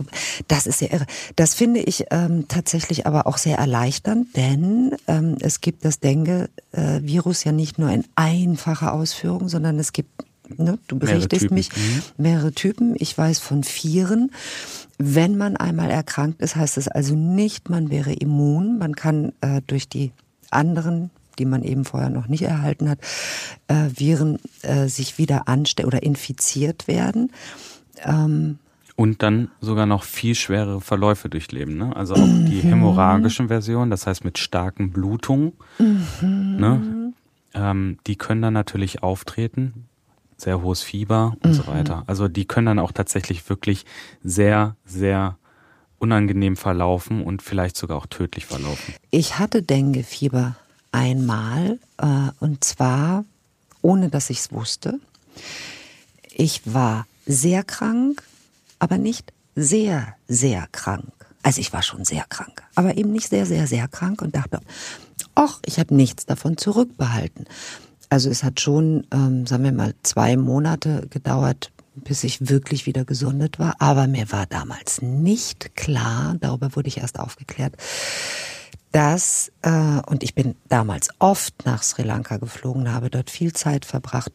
Das 0.47 0.66
ist 0.66 0.80
sehr 0.80 0.92
irre. 0.92 1.07
Das 1.36 1.55
finde 1.55 1.80
ich 1.80 2.05
ähm, 2.11 2.47
tatsächlich 2.47 3.07
aber 3.07 3.26
auch 3.26 3.38
sehr 3.38 3.57
erleichternd, 3.57 4.36
denn 4.36 4.95
ähm, 5.09 5.38
es 5.40 5.62
gibt 5.62 5.86
das 5.86 6.01
Dengue-Virus 6.01 7.45
ja 7.45 7.53
nicht 7.53 7.78
nur 7.78 7.88
in 7.88 8.05
einfacher 8.14 8.92
Ausführung, 8.92 9.49
sondern 9.49 9.78
es 9.78 9.95
gibt 9.95 10.11
ne, 10.59 10.78
du 10.86 10.99
berichtest 10.99 11.51
mich, 11.51 11.74
mhm. 11.74 12.03
mehrere 12.18 12.53
Typen. 12.53 12.95
Ich 12.99 13.16
weiß 13.16 13.38
von 13.38 13.64
vieren. 13.64 14.32
Wenn 14.99 15.38
man 15.38 15.57
einmal 15.57 15.90
erkrankt 15.90 16.42
ist, 16.42 16.57
heißt 16.57 16.76
das 16.76 16.88
also 16.88 17.14
nicht, 17.14 17.70
man 17.70 17.88
wäre 17.88 18.12
immun. 18.12 18.76
Man 18.76 18.95
kann 18.95 19.32
äh, 19.40 19.62
durch 19.66 19.88
die 19.88 20.12
anderen 20.51 21.11
die 21.39 21.45
man 21.45 21.62
eben 21.62 21.85
vorher 21.85 22.11
noch 22.11 22.28
nicht 22.28 22.43
erhalten 22.43 22.89
hat, 22.89 22.99
äh, 23.68 23.89
Viren 23.95 24.39
äh, 24.62 24.89
sich 24.89 25.18
wieder 25.18 25.49
anstellen 25.49 25.87
oder 25.87 26.03
infiziert 26.03 26.89
werden. 26.89 27.32
Ähm, 28.05 28.59
und 28.97 29.22
dann 29.22 29.51
sogar 29.61 29.87
noch 29.87 30.05
viel 30.05 30.37
schwerere 30.37 30.80
Verläufe 30.80 31.28
durchleben. 31.28 31.76
Ne? 31.76 31.97
Also 31.97 32.14
auch 32.14 32.18
die 32.18 32.62
mhm. 32.62 32.68
hämorrhagischen 32.68 33.49
Versionen, 33.49 33.91
das 33.91 34.07
heißt 34.07 34.24
mit 34.24 34.39
starken 34.39 34.91
Blutungen, 34.93 35.53
mhm. 35.78 36.57
ne? 36.59 37.12
ähm, 37.55 37.99
die 38.07 38.16
können 38.16 38.43
dann 38.43 38.55
natürlich 38.55 39.03
auftreten 39.03 39.87
sehr 40.37 40.62
hohes 40.62 40.82
Fieber 40.82 41.37
und 41.43 41.51
mhm. 41.51 41.55
so 41.55 41.66
weiter. 41.66 42.05
Also 42.07 42.28
die 42.28 42.45
können 42.45 42.66
dann 42.66 42.78
auch 42.78 42.93
tatsächlich 42.93 43.49
wirklich 43.49 43.85
sehr, 44.22 44.76
sehr 44.85 45.39
unangenehm 45.99 46.57
verlaufen 46.57 47.22
und 47.22 47.43
vielleicht 47.43 47.76
sogar 47.76 47.97
auch 47.97 48.07
tödlich 48.07 48.47
verlaufen. 48.47 48.95
Ich 49.11 49.39
hatte 49.39 49.62
Dengue-Fieber 49.62 50.57
einmal 50.95 51.78
äh, 51.99 52.30
und 52.40 52.64
zwar 52.64 53.24
ohne 53.84 54.09
dass 54.09 54.30
ich 54.30 54.38
es 54.38 54.53
wusste. 54.53 54.99
Ich 56.32 56.62
war 56.64 57.07
sehr 57.26 57.62
krank, 57.62 58.22
aber 58.78 58.97
nicht 58.97 59.32
sehr, 59.55 60.14
sehr 60.26 60.66
krank. 60.72 61.12
Also 61.42 61.61
ich 61.61 61.72
war 61.72 61.82
schon 61.82 62.05
sehr 62.05 62.24
krank, 62.30 62.62
aber 62.74 62.97
eben 62.97 63.12
nicht 63.12 63.28
sehr, 63.28 63.45
sehr, 63.45 63.66
sehr 63.66 63.86
krank 63.86 64.22
und 64.22 64.34
dachte, 64.34 64.61
ach, 65.34 65.61
ich 65.66 65.78
habe 65.78 65.95
nichts 65.95 66.24
davon 66.24 66.57
zurückbehalten. 66.57 67.45
Also 68.09 68.30
es 68.30 68.42
hat 68.42 68.61
schon, 68.61 69.07
ähm, 69.12 69.47
sagen 69.47 69.64
wir 69.64 69.72
mal, 69.72 69.95
zwei 70.03 70.36
Monate 70.38 71.07
gedauert, 71.11 71.70
bis 71.95 72.24
ich 72.24 72.49
wirklich 72.49 72.86
wieder 72.86 73.05
gesundet 73.05 73.59
war. 73.59 73.74
Aber 73.80 74.07
mir 74.07 74.32
war 74.32 74.47
damals 74.47 75.03
nicht 75.03 75.76
klar, 75.76 76.36
darüber 76.40 76.74
wurde 76.74 76.88
ich 76.88 76.99
erst 76.99 77.20
aufgeklärt, 77.20 77.76
dass, 78.95 79.51
äh, 79.62 80.01
und 80.07 80.22
ich 80.22 80.36
bin 80.36 80.55
damals 80.68 81.09
oft 81.18 81.66
nach 81.66 81.82
Sri 81.82 82.05
Lanka 82.05 82.36
geflogen, 82.36 82.92
habe 82.92 83.11
dort 83.11 83.28
viel 83.28 83.53
Zeit 83.53 83.84
verbracht, 83.84 84.30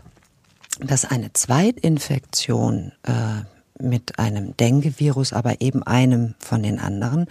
dass 0.82 1.06
eine 1.06 1.32
Zweitinfektion 1.32 2.92
äh, 3.04 3.44
mit 3.82 4.20
einem 4.20 4.58
Dengue-Virus, 4.58 5.32
aber 5.32 5.62
eben 5.62 5.82
einem 5.84 6.36
von 6.40 6.62
den 6.62 6.78
anderen, 6.78 7.28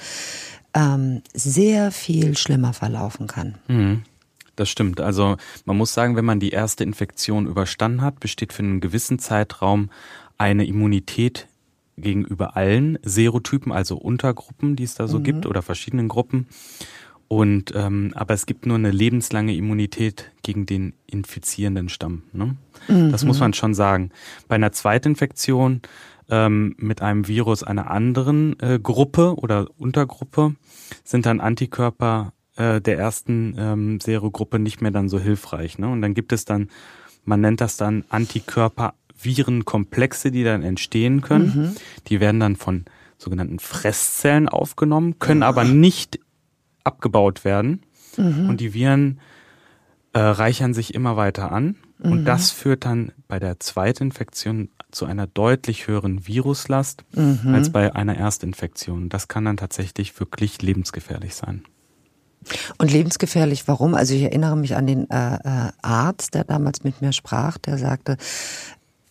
ähm, 0.72 1.20
sehr 1.34 1.92
viel 1.92 2.34
schlimmer 2.34 2.72
verlaufen 2.72 3.26
kann. 3.26 3.56
Mhm. 3.68 4.04
Das 4.56 4.70
stimmt. 4.70 5.02
Also 5.02 5.36
man 5.66 5.76
muss 5.76 5.92
sagen, 5.92 6.16
wenn 6.16 6.24
man 6.24 6.40
die 6.40 6.50
erste 6.50 6.82
Infektion 6.82 7.46
überstanden 7.46 8.00
hat, 8.00 8.20
besteht 8.20 8.54
für 8.54 8.62
einen 8.62 8.80
gewissen 8.80 9.18
Zeitraum 9.18 9.90
eine 10.38 10.64
Immunität 10.64 11.46
gegenüber 11.98 12.56
allen 12.56 12.98
Serotypen, 13.02 13.70
also 13.70 13.98
Untergruppen, 13.98 14.76
die 14.76 14.84
es 14.84 14.94
da 14.94 15.08
so 15.08 15.18
mhm. 15.18 15.24
gibt 15.24 15.46
oder 15.46 15.60
verschiedenen 15.60 16.08
Gruppen. 16.08 16.46
Und 17.28 17.72
ähm, 17.76 18.12
aber 18.14 18.32
es 18.32 18.46
gibt 18.46 18.64
nur 18.64 18.76
eine 18.76 18.90
lebenslange 18.90 19.54
Immunität 19.54 20.32
gegen 20.42 20.64
den 20.64 20.94
infizierenden 21.06 21.90
Stamm. 21.90 22.22
Ne? 22.32 22.56
Mhm. 22.88 23.12
Das 23.12 23.24
muss 23.24 23.38
man 23.38 23.52
schon 23.52 23.74
sagen. 23.74 24.10
Bei 24.48 24.54
einer 24.54 24.72
Zweitinfektion 24.72 25.82
ähm, 26.30 26.74
mit 26.78 27.02
einem 27.02 27.28
Virus 27.28 27.62
einer 27.62 27.90
anderen 27.90 28.58
äh, 28.60 28.78
Gruppe 28.82 29.34
oder 29.36 29.66
Untergruppe 29.76 30.54
sind 31.04 31.26
dann 31.26 31.40
Antikörper 31.40 32.32
äh, 32.56 32.80
der 32.80 32.96
ersten 32.98 33.54
ähm, 33.58 34.00
Serogruppe 34.00 34.58
nicht 34.58 34.80
mehr 34.80 34.90
dann 34.90 35.10
so 35.10 35.20
hilfreich. 35.20 35.78
Ne? 35.78 35.88
Und 35.88 36.02
dann 36.02 36.14
gibt 36.14 36.32
es 36.32 36.46
dann, 36.46 36.68
man 37.24 37.42
nennt 37.42 37.60
das 37.60 37.76
dann 37.76 38.04
Antikörper-Virenkomplexe, 38.08 40.30
die 40.30 40.44
dann 40.44 40.62
entstehen 40.62 41.20
können. 41.20 41.46
Mhm. 41.46 41.76
Die 42.08 42.20
werden 42.20 42.40
dann 42.40 42.56
von 42.56 42.86
sogenannten 43.18 43.58
Fresszellen 43.58 44.48
aufgenommen, 44.48 45.18
können 45.18 45.42
aber 45.42 45.64
nicht 45.64 46.20
abgebaut 46.88 47.44
werden. 47.44 47.82
Mhm. 48.16 48.48
Und 48.48 48.60
die 48.60 48.74
Viren 48.74 49.20
äh, 50.12 50.18
reichern 50.18 50.74
sich 50.74 50.94
immer 50.94 51.16
weiter 51.16 51.52
an. 51.52 51.76
Mhm. 51.98 52.12
Und 52.12 52.24
das 52.24 52.50
führt 52.50 52.84
dann 52.84 53.12
bei 53.28 53.38
der 53.38 53.60
Zweitinfektion 53.60 54.70
zu 54.90 55.06
einer 55.06 55.26
deutlich 55.26 55.86
höheren 55.86 56.26
Viruslast 56.26 57.04
mhm. 57.12 57.54
als 57.54 57.70
bei 57.70 57.94
einer 57.94 58.16
Erstinfektion. 58.16 59.08
Das 59.08 59.28
kann 59.28 59.44
dann 59.44 59.56
tatsächlich 59.56 60.18
wirklich 60.18 60.62
lebensgefährlich 60.62 61.34
sein. 61.34 61.62
Und 62.78 62.90
lebensgefährlich, 62.90 63.68
warum? 63.68 63.94
Also 63.94 64.14
ich 64.14 64.22
erinnere 64.22 64.56
mich 64.56 64.76
an 64.76 64.86
den 64.86 65.10
äh, 65.10 65.34
äh, 65.34 65.72
Arzt, 65.82 66.34
der 66.34 66.44
damals 66.44 66.84
mit 66.84 67.02
mir 67.02 67.12
sprach, 67.12 67.58
der 67.58 67.78
sagte, 67.78 68.16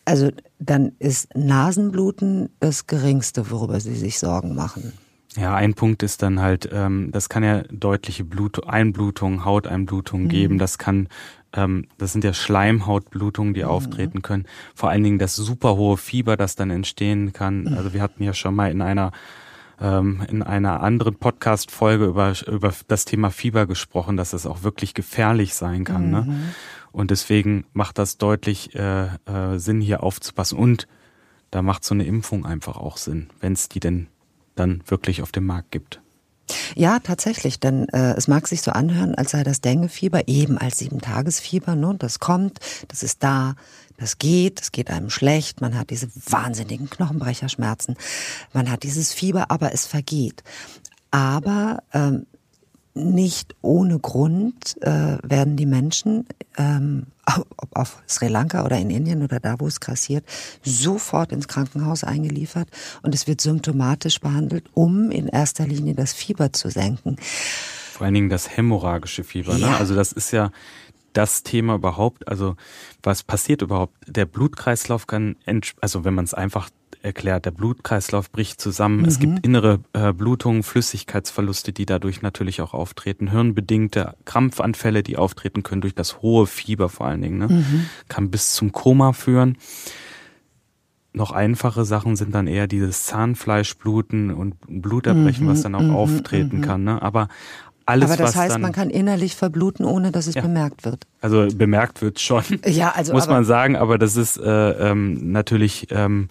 also 0.04 0.30
dann 0.58 0.92
ist 0.98 1.28
Nasenbluten 1.36 2.48
das 2.60 2.86
Geringste, 2.86 3.50
worüber 3.50 3.78
Sie 3.78 3.94
sich 3.94 4.18
Sorgen 4.18 4.54
machen. 4.54 4.94
Ja, 5.38 5.54
ein 5.54 5.74
Punkt 5.74 6.02
ist 6.02 6.22
dann 6.22 6.40
halt, 6.40 6.68
ähm, 6.72 7.10
das 7.12 7.28
kann 7.28 7.44
ja 7.44 7.62
deutliche 7.70 8.24
Blut 8.24 8.66
Einblutungen, 8.66 9.44
Hauteinblutungen 9.44 10.26
mhm. 10.26 10.30
geben. 10.30 10.58
Das 10.58 10.78
kann, 10.78 11.08
ähm, 11.52 11.86
das 11.96 12.12
sind 12.12 12.24
ja 12.24 12.32
Schleimhautblutungen, 12.32 13.54
die 13.54 13.62
mhm. 13.62 13.68
auftreten 13.68 14.22
können. 14.22 14.46
Vor 14.74 14.90
allen 14.90 15.04
Dingen 15.04 15.18
das 15.18 15.36
super 15.36 15.76
hohe 15.76 15.96
Fieber, 15.96 16.36
das 16.36 16.56
dann 16.56 16.70
entstehen 16.70 17.32
kann. 17.32 17.68
Also 17.68 17.92
wir 17.92 18.02
hatten 18.02 18.22
ja 18.24 18.34
schon 18.34 18.54
mal 18.54 18.70
in 18.70 18.82
einer 18.82 19.12
ähm, 19.80 20.24
in 20.28 20.42
einer 20.42 20.82
anderen 20.82 21.14
Podcast-Folge 21.14 22.06
über, 22.06 22.34
über 22.48 22.74
das 22.88 23.04
Thema 23.04 23.30
Fieber 23.30 23.66
gesprochen, 23.66 24.16
dass 24.16 24.32
es 24.32 24.44
auch 24.44 24.64
wirklich 24.64 24.92
gefährlich 24.92 25.54
sein 25.54 25.84
kann. 25.84 26.10
Ne? 26.10 26.22
Mhm. 26.22 26.28
Ne? 26.28 26.38
Und 26.90 27.12
deswegen 27.12 27.64
macht 27.74 27.98
das 27.98 28.18
deutlich 28.18 28.74
äh, 28.74 29.06
äh, 29.26 29.58
Sinn, 29.58 29.80
hier 29.80 30.02
aufzupassen. 30.02 30.58
Und 30.58 30.88
da 31.52 31.62
macht 31.62 31.84
so 31.84 31.94
eine 31.94 32.04
Impfung 32.04 32.44
einfach 32.44 32.76
auch 32.76 32.96
Sinn, 32.96 33.28
wenn 33.40 33.52
es 33.52 33.68
die 33.68 33.78
denn 33.78 34.08
dann 34.58 34.82
wirklich 34.86 35.22
auf 35.22 35.32
dem 35.32 35.46
Markt 35.46 35.70
gibt. 35.70 36.00
Ja, 36.74 36.98
tatsächlich, 36.98 37.60
denn 37.60 37.88
äh, 37.90 38.14
es 38.14 38.28
mag 38.28 38.48
sich 38.48 38.62
so 38.62 38.70
anhören, 38.70 39.14
als 39.14 39.32
sei 39.32 39.42
das 39.42 39.60
Denguefieber 39.60 40.28
eben 40.28 40.56
als 40.58 40.78
Sieben-Tagesfieber, 40.78 41.74
ne? 41.74 41.94
Das 41.98 42.20
kommt, 42.20 42.58
das 42.88 43.02
ist 43.02 43.22
da, 43.22 43.54
das 43.98 44.18
geht, 44.18 44.60
es 44.60 44.72
geht 44.72 44.90
einem 44.90 45.10
schlecht, 45.10 45.60
man 45.60 45.76
hat 45.78 45.90
diese 45.90 46.08
wahnsinnigen 46.14 46.88
Knochenbrecherschmerzen, 46.88 47.96
man 48.52 48.70
hat 48.70 48.82
dieses 48.82 49.12
Fieber, 49.12 49.50
aber 49.50 49.74
es 49.74 49.86
vergeht. 49.86 50.42
Aber 51.10 51.82
ähm, 51.92 52.26
nicht 52.94 53.54
ohne 53.62 53.98
Grund 53.98 54.76
äh, 54.82 55.18
werden 55.22 55.56
die 55.56 55.66
Menschen, 55.66 56.26
ähm, 56.56 57.06
ob 57.36 57.76
auf 57.76 58.02
Sri 58.08 58.28
Lanka 58.28 58.64
oder 58.64 58.78
in 58.78 58.90
Indien 58.90 59.22
oder 59.22 59.40
da, 59.40 59.56
wo 59.58 59.66
es 59.66 59.80
grassiert, 59.80 60.24
sofort 60.62 61.32
ins 61.32 61.48
Krankenhaus 61.48 62.04
eingeliefert 62.04 62.68
und 63.02 63.14
es 63.14 63.26
wird 63.26 63.40
symptomatisch 63.40 64.20
behandelt, 64.20 64.66
um 64.74 65.10
in 65.10 65.28
erster 65.28 65.66
Linie 65.66 65.94
das 65.94 66.12
Fieber 66.12 66.52
zu 66.52 66.70
senken. 66.70 67.16
Vor 67.92 68.04
allen 68.04 68.14
Dingen 68.14 68.28
das 68.28 68.56
hämorrhagische 68.56 69.24
Fieber. 69.24 69.54
Ne? 69.54 69.60
Ja. 69.60 69.70
Ne? 69.70 69.76
Also 69.78 69.94
das 69.94 70.12
ist 70.12 70.30
ja 70.30 70.50
das 71.12 71.42
Thema 71.42 71.74
überhaupt. 71.74 72.28
Also 72.28 72.56
was 73.02 73.22
passiert 73.22 73.62
überhaupt? 73.62 73.94
Der 74.06 74.24
Blutkreislauf 74.24 75.06
kann, 75.06 75.36
also 75.80 76.04
wenn 76.04 76.14
man 76.14 76.24
es 76.24 76.34
einfach 76.34 76.70
erklärt. 77.02 77.44
Der 77.44 77.50
Blutkreislauf 77.50 78.30
bricht 78.30 78.60
zusammen. 78.60 78.98
Mhm. 78.98 79.04
Es 79.04 79.18
gibt 79.18 79.44
innere 79.44 79.80
äh, 79.92 80.12
Blutungen, 80.12 80.62
Flüssigkeitsverluste, 80.62 81.72
die 81.72 81.86
dadurch 81.86 82.22
natürlich 82.22 82.60
auch 82.60 82.74
auftreten. 82.74 83.30
Hirnbedingte 83.30 84.14
Krampfanfälle, 84.24 85.02
die 85.02 85.16
auftreten 85.16 85.62
können 85.62 85.80
durch 85.80 85.94
das 85.94 86.22
hohe 86.22 86.46
Fieber 86.46 86.88
vor 86.88 87.06
allen 87.06 87.22
Dingen. 87.22 87.38
Ne? 87.38 87.48
Mhm. 87.48 87.86
Kann 88.08 88.30
bis 88.30 88.52
zum 88.54 88.72
Koma 88.72 89.12
führen. 89.12 89.56
Noch 91.12 91.32
einfache 91.32 91.84
Sachen 91.84 92.16
sind 92.16 92.34
dann 92.34 92.46
eher 92.46 92.66
dieses 92.66 93.04
Zahnfleischbluten 93.04 94.30
und 94.30 94.56
Bluterbrechen, 94.68 95.46
mhm. 95.46 95.50
was 95.50 95.62
dann 95.62 95.74
auch 95.74 95.82
mhm. 95.82 95.96
auftreten 95.96 96.58
mhm. 96.58 96.62
kann. 96.62 96.84
Ne? 96.84 97.00
Aber 97.02 97.28
alles, 97.88 98.10
aber 98.10 98.22
das 98.22 98.36
heißt, 98.36 98.54
dann, 98.54 98.60
man 98.60 98.72
kann 98.72 98.90
innerlich 98.90 99.34
verbluten, 99.34 99.86
ohne 99.86 100.12
dass 100.12 100.26
es 100.26 100.34
ja. 100.34 100.42
bemerkt 100.42 100.84
wird. 100.84 101.06
Also 101.22 101.48
bemerkt 101.54 102.02
wird 102.02 102.20
schon, 102.20 102.44
ja, 102.66 102.90
also 102.94 103.12
muss 103.14 103.28
man 103.28 103.46
sagen, 103.46 103.76
aber 103.76 103.96
das 103.96 104.16
ist 104.16 104.36
äh, 104.36 104.90
ähm, 104.90 105.32
natürlich 105.32 105.86
ähm, 105.90 106.28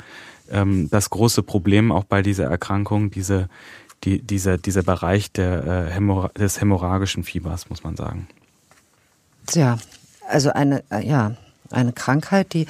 ähm, 0.51 0.89
das 0.89 1.09
große 1.09 1.43
Problem 1.43 1.91
auch 1.91 2.03
bei 2.03 2.21
dieser 2.21 2.45
Erkrankung, 2.45 3.11
diese, 3.11 3.49
die, 4.03 4.21
dieser, 4.21 4.57
dieser 4.57 4.83
Bereich 4.83 5.31
der, 5.31 5.65
äh, 5.65 5.91
Hämorrh 5.91 6.29
des 6.33 6.61
hämorrhagischen 6.61 7.23
Fiebers, 7.23 7.69
muss 7.69 7.83
man 7.83 7.95
sagen. 7.95 8.27
Tja, 9.45 9.77
also 10.27 10.51
eine, 10.51 10.83
äh, 10.91 11.05
ja, 11.07 11.35
eine 11.71 11.93
Krankheit, 11.93 12.53
die 12.53 12.67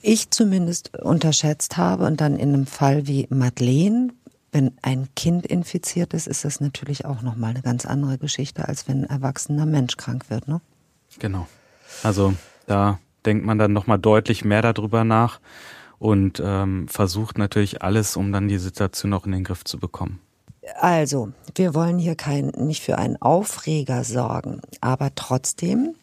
ich 0.00 0.30
zumindest 0.30 0.96
unterschätzt 0.98 1.76
habe 1.76 2.06
und 2.06 2.20
dann 2.20 2.36
in 2.36 2.54
einem 2.54 2.66
Fall 2.66 3.06
wie 3.06 3.26
Madeleine, 3.30 4.08
wenn 4.52 4.72
ein 4.82 5.08
Kind 5.14 5.46
infiziert 5.46 6.14
ist, 6.14 6.26
ist 6.26 6.44
das 6.44 6.60
natürlich 6.60 7.04
auch 7.04 7.22
nochmal 7.22 7.50
eine 7.50 7.62
ganz 7.62 7.84
andere 7.84 8.16
Geschichte, 8.16 8.66
als 8.68 8.88
wenn 8.88 9.04
ein 9.04 9.10
erwachsener 9.10 9.66
Mensch 9.66 9.96
krank 9.96 10.30
wird, 10.30 10.48
ne? 10.48 10.60
Genau. 11.18 11.46
Also 12.02 12.34
da 12.66 12.98
denkt 13.26 13.44
man 13.44 13.58
dann 13.58 13.72
nochmal 13.72 13.98
deutlich 13.98 14.44
mehr 14.44 14.62
darüber 14.62 15.04
nach 15.04 15.40
und 15.98 16.40
ähm, 16.44 16.88
versucht 16.88 17.38
natürlich 17.38 17.82
alles, 17.82 18.16
um 18.16 18.32
dann 18.32 18.48
die 18.48 18.58
Situation 18.58 19.12
auch 19.12 19.26
in 19.26 19.32
den 19.32 19.44
Griff 19.44 19.64
zu 19.64 19.78
bekommen. 19.78 20.20
Also, 20.80 21.32
wir 21.54 21.74
wollen 21.74 21.98
hier 21.98 22.14
kein, 22.14 22.48
nicht 22.48 22.82
für 22.82 22.98
einen 22.98 23.20
Aufreger 23.20 24.04
sorgen, 24.04 24.60
aber 24.80 25.14
trotzdem 25.14 25.94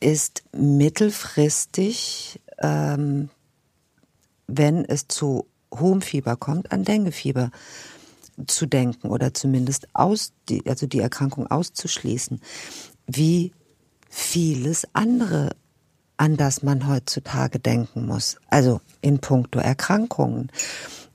ist 0.00 0.42
mittelfristig, 0.52 2.40
ähm, 2.58 3.30
wenn 4.46 4.84
es 4.84 5.08
zu 5.08 5.46
hohem 5.74 6.02
Fieber 6.02 6.36
kommt, 6.36 6.72
an 6.72 6.84
Denguefieber 6.84 7.50
zu 8.46 8.66
denken 8.66 9.08
oder 9.08 9.34
zumindest 9.34 9.88
aus, 9.94 10.32
die, 10.48 10.66
also 10.68 10.86
die 10.86 11.00
Erkrankung 11.00 11.46
auszuschließen, 11.46 12.40
wie 13.06 13.52
vieles 14.08 14.86
andere 14.94 15.50
an 16.20 16.36
das 16.36 16.62
man 16.62 16.86
heutzutage 16.86 17.58
denken 17.58 18.04
muss. 18.04 18.36
Also 18.48 18.82
in 19.00 19.20
puncto 19.20 19.58
Erkrankungen. 19.58 20.52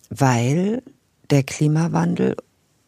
Weil 0.10 0.82
der 1.30 1.44
Klimawandel 1.44 2.36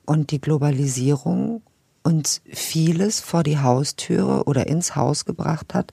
und 0.05 0.32
die 0.32 0.41
Globalisierung 0.41 1.61
uns 2.01 2.41
vieles 2.51 3.20
vor 3.20 3.43
die 3.43 3.59
Haustüre 3.59 4.45
oder 4.45 4.65
ins 4.65 4.95
Haus 4.95 5.26
gebracht 5.26 5.76
hat, 5.76 5.91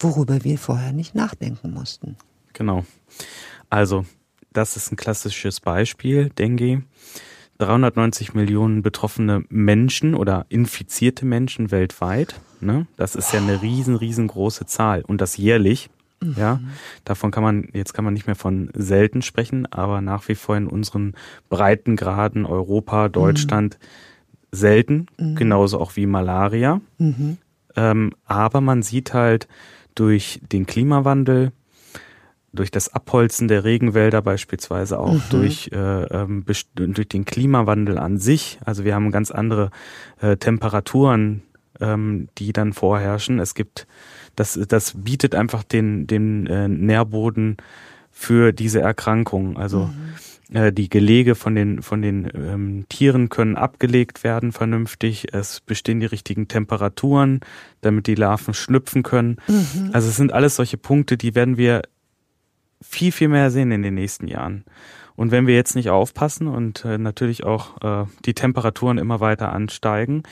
worüber 0.00 0.42
wir 0.42 0.58
vorher 0.58 0.92
nicht 0.92 1.14
nachdenken 1.14 1.70
mussten. 1.70 2.16
Genau. 2.52 2.84
Also, 3.70 4.04
das 4.52 4.76
ist 4.76 4.90
ein 4.90 4.96
klassisches 4.96 5.60
Beispiel, 5.60 6.30
Dengue. 6.30 6.82
390 7.58 8.34
Millionen 8.34 8.82
betroffene 8.82 9.44
Menschen 9.48 10.14
oder 10.14 10.46
infizierte 10.48 11.24
Menschen 11.24 11.70
weltweit. 11.70 12.40
Ne? 12.60 12.86
Das 12.96 13.14
ist 13.14 13.32
ja 13.32 13.40
eine 13.40 13.62
riesen, 13.62 13.96
riesengroße 13.96 14.66
Zahl 14.66 15.02
und 15.02 15.20
das 15.20 15.36
jährlich. 15.36 15.90
Mhm. 16.20 16.34
Ja, 16.38 16.60
davon 17.04 17.30
kann 17.30 17.42
man, 17.42 17.68
jetzt 17.72 17.92
kann 17.92 18.04
man 18.04 18.14
nicht 18.14 18.26
mehr 18.26 18.36
von 18.36 18.70
selten 18.74 19.22
sprechen, 19.22 19.66
aber 19.70 20.00
nach 20.00 20.28
wie 20.28 20.34
vor 20.34 20.56
in 20.56 20.66
unseren 20.66 21.14
Breitengraden 21.48 22.46
Europa, 22.46 23.08
Deutschland 23.08 23.78
mhm. 23.80 24.56
selten, 24.56 25.06
mhm. 25.18 25.34
genauso 25.34 25.80
auch 25.80 25.96
wie 25.96 26.06
Malaria. 26.06 26.80
Mhm. 26.98 27.38
Ähm, 27.76 28.12
aber 28.24 28.60
man 28.60 28.82
sieht 28.82 29.12
halt 29.12 29.48
durch 29.94 30.40
den 30.50 30.66
Klimawandel, 30.66 31.52
durch 32.54 32.70
das 32.70 32.92
Abholzen 32.92 33.48
der 33.48 33.64
Regenwälder 33.64 34.22
beispielsweise 34.22 34.98
auch, 34.98 35.14
mhm. 35.14 35.22
durch, 35.30 35.70
äh, 35.72 35.76
ähm, 35.76 36.44
durch 36.46 37.08
den 37.08 37.24
Klimawandel 37.24 37.98
an 37.98 38.18
sich. 38.18 38.58
Also 38.64 38.84
wir 38.84 38.94
haben 38.94 39.10
ganz 39.10 39.30
andere 39.30 39.70
äh, 40.20 40.36
Temperaturen, 40.36 41.42
ähm, 41.80 42.28
die 42.38 42.52
dann 42.52 42.72
vorherrschen. 42.72 43.38
Es 43.38 43.54
gibt, 43.54 43.86
das, 44.36 44.58
das 44.68 44.94
bietet 44.96 45.34
einfach 45.34 45.62
den, 45.62 46.06
den 46.06 46.46
äh, 46.46 46.68
Nährboden 46.68 47.56
für 48.10 48.52
diese 48.52 48.80
Erkrankung. 48.80 49.56
Also 49.56 49.90
mhm. 50.50 50.56
äh, 50.56 50.72
die 50.72 50.88
Gelege 50.88 51.34
von 51.34 51.54
den, 51.54 51.82
von 51.82 52.00
den 52.00 52.30
ähm, 52.34 52.86
Tieren 52.88 53.28
können 53.28 53.56
abgelegt 53.56 54.22
werden 54.22 54.52
vernünftig. 54.52 55.32
Es 55.32 55.60
bestehen 55.60 56.00
die 56.00 56.06
richtigen 56.06 56.46
Temperaturen, 56.46 57.40
damit 57.80 58.06
die 58.06 58.14
Larven 58.14 58.54
schlüpfen 58.54 59.02
können. 59.02 59.38
Mhm. 59.48 59.90
Also 59.92 60.08
es 60.08 60.16
sind 60.16 60.32
alles 60.32 60.56
solche 60.56 60.78
Punkte, 60.78 61.16
die 61.16 61.34
werden 61.34 61.56
wir 61.56 61.82
viel, 62.84 63.12
viel 63.12 63.28
mehr 63.28 63.50
sehen 63.50 63.72
in 63.72 63.82
den 63.82 63.94
nächsten 63.94 64.28
Jahren. 64.28 64.64
Und 65.16 65.30
wenn 65.30 65.46
wir 65.46 65.54
jetzt 65.54 65.76
nicht 65.76 65.90
aufpassen 65.90 66.48
und 66.48 66.84
äh, 66.84 66.98
natürlich 66.98 67.44
auch 67.44 67.80
äh, 67.82 68.06
die 68.24 68.34
Temperaturen 68.34 68.98
immer 68.98 69.20
weiter 69.20 69.52
ansteigen, 69.52 70.24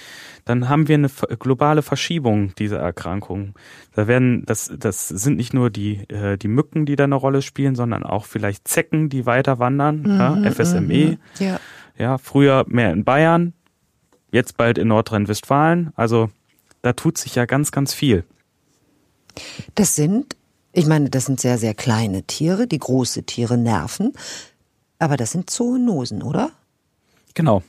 dann 0.45 0.69
haben 0.69 0.89
wir 0.89 0.97
eine 0.97 1.09
globale 1.39 1.83
Verschiebung 1.83 2.53
dieser 2.57 2.81
Erkrankung. 2.81 3.55
Da 3.95 4.09
werden, 4.09 4.45
das, 4.45 4.73
das 4.77 5.07
sind 5.07 5.37
nicht 5.37 5.55
nur 5.55 5.71
die, 5.71 6.09
äh, 6.09 6.37
die 6.37 6.49
Mücken, 6.49 6.85
die 6.85 6.97
da 6.97 7.05
eine 7.05 7.15
Rolle 7.15 7.43
spielen, 7.43 7.77
sondern 7.77 8.03
auch 8.03 8.25
vielleicht 8.25 8.67
Zecken, 8.67 9.09
die 9.09 9.25
weiter 9.25 9.61
wandern, 9.61 10.03
mhm, 10.03 10.45
ja, 10.45 10.51
FSME. 10.51 10.81
Mhm, 10.81 11.19
ja. 11.39 11.61
ja, 11.97 12.19
früher 12.19 12.65
mehr 12.67 12.93
in 12.93 13.05
Bayern, 13.05 13.53
jetzt 14.33 14.57
bald 14.57 14.79
in 14.79 14.89
Nordrhein-Westfalen. 14.89 15.93
Also 15.95 16.29
da 16.83 16.93
tut 16.93 17.19
sich 17.19 17.37
ja 17.37 17.45
ganz, 17.45 17.71
ganz 17.71 17.95
viel. 17.95 18.25
Das 19.77 19.95
sind 19.95 20.37
ich 20.73 20.87
meine, 20.87 21.11
das 21.11 21.27
sind 21.27 21.41
sehr, 21.41 21.59
sehr 21.59 21.75
kleine 21.75 22.23
Tiere, 22.23 22.67
die 22.67 22.79
große 22.79 23.25
Tiere 23.25 23.59
nerven. 23.59 24.13
Aber 24.99 25.17
das 25.17 25.33
sind 25.33 25.51
Zoonosen, 25.51 26.23
oder? 26.23 26.51
Genau. 27.35 27.63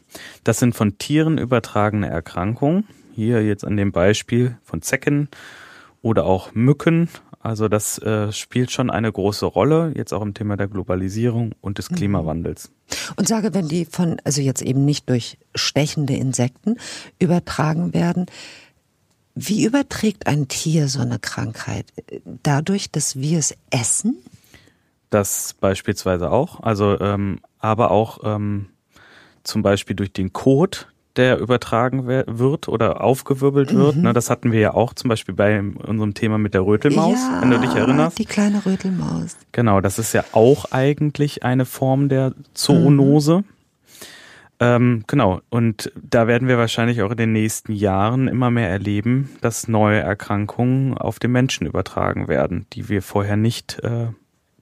Das 0.43 0.59
sind 0.59 0.75
von 0.75 0.97
Tieren 0.97 1.37
übertragene 1.37 2.07
Erkrankungen. 2.07 2.87
Hier 3.15 3.45
jetzt 3.45 3.65
an 3.65 3.77
dem 3.77 3.91
Beispiel 3.91 4.57
von 4.63 4.81
Zecken 4.81 5.29
oder 6.01 6.25
auch 6.25 6.53
Mücken. 6.53 7.09
Also 7.39 7.67
das 7.67 7.97
äh, 7.99 8.31
spielt 8.31 8.71
schon 8.71 8.89
eine 8.89 9.11
große 9.11 9.45
Rolle, 9.45 9.91
jetzt 9.95 10.13
auch 10.13 10.21
im 10.21 10.33
Thema 10.33 10.55
der 10.55 10.67
Globalisierung 10.69 11.53
und 11.59 11.77
des 11.77 11.91
mhm. 11.91 11.95
Klimawandels. 11.95 12.71
Und 13.17 13.27
sage, 13.27 13.53
wenn 13.53 13.67
die 13.67 13.85
von, 13.85 14.17
also 14.23 14.41
jetzt 14.41 14.61
eben 14.61 14.85
nicht 14.85 15.09
durch 15.09 15.37
stechende 15.53 16.15
Insekten 16.15 16.77
übertragen 17.19 17.93
werden, 17.93 18.27
wie 19.35 19.65
überträgt 19.65 20.27
ein 20.27 20.47
Tier 20.47 20.87
so 20.87 20.99
eine 20.99 21.19
Krankheit? 21.19 21.85
Dadurch, 22.43 22.91
dass 22.91 23.15
wir 23.15 23.39
es 23.39 23.55
essen? 23.71 24.17
Das 25.09 25.55
beispielsweise 25.59 26.31
auch. 26.31 26.61
Also, 26.61 26.99
ähm, 26.99 27.39
aber 27.59 27.91
auch 27.91 28.19
ähm, 28.23 28.67
zum 29.43 29.61
Beispiel 29.61 29.95
durch 29.95 30.13
den 30.13 30.33
Kot, 30.33 30.87
der 31.15 31.37
übertragen 31.37 32.07
wird 32.07 32.67
oder 32.67 33.03
aufgewirbelt 33.03 33.73
wird. 33.73 33.97
Mhm. 33.97 34.01
Ne, 34.01 34.13
das 34.13 34.29
hatten 34.29 34.51
wir 34.51 34.59
ja 34.59 34.73
auch 34.73 34.93
zum 34.93 35.09
Beispiel 35.09 35.35
bei 35.35 35.59
unserem 35.61 36.15
Thema 36.15 36.39
mit 36.39 36.55
der 36.55 36.65
Rötelmaus, 36.65 37.19
ja, 37.19 37.41
wenn 37.41 37.51
du 37.51 37.59
dich 37.59 37.75
erinnerst. 37.75 38.17
Die 38.17 38.25
kleine 38.25 38.65
Rötelmaus. 38.65 39.37
Genau, 39.51 39.79
das 39.79 39.99
ist 39.99 40.13
ja 40.13 40.23
auch 40.31 40.71
eigentlich 40.71 41.43
eine 41.43 41.65
Form 41.65 42.09
der 42.09 42.33
Zoonose. 42.55 43.39
Mhm. 43.39 43.52
Ähm, 44.63 45.03
genau, 45.07 45.41
und 45.49 45.91
da 46.01 46.25
werden 46.25 46.47
wir 46.47 46.57
wahrscheinlich 46.57 47.01
auch 47.01 47.11
in 47.11 47.17
den 47.17 47.33
nächsten 47.33 47.73
Jahren 47.73 48.29
immer 48.29 48.49
mehr 48.49 48.69
erleben, 48.69 49.29
dass 49.41 49.67
neue 49.67 49.99
Erkrankungen 49.99 50.97
auf 50.97 51.19
den 51.19 51.33
Menschen 51.33 51.67
übertragen 51.67 52.29
werden, 52.29 52.65
die 52.71 52.87
wir 52.87 53.01
vorher 53.01 53.35
nicht 53.35 53.79
äh, 53.83 54.07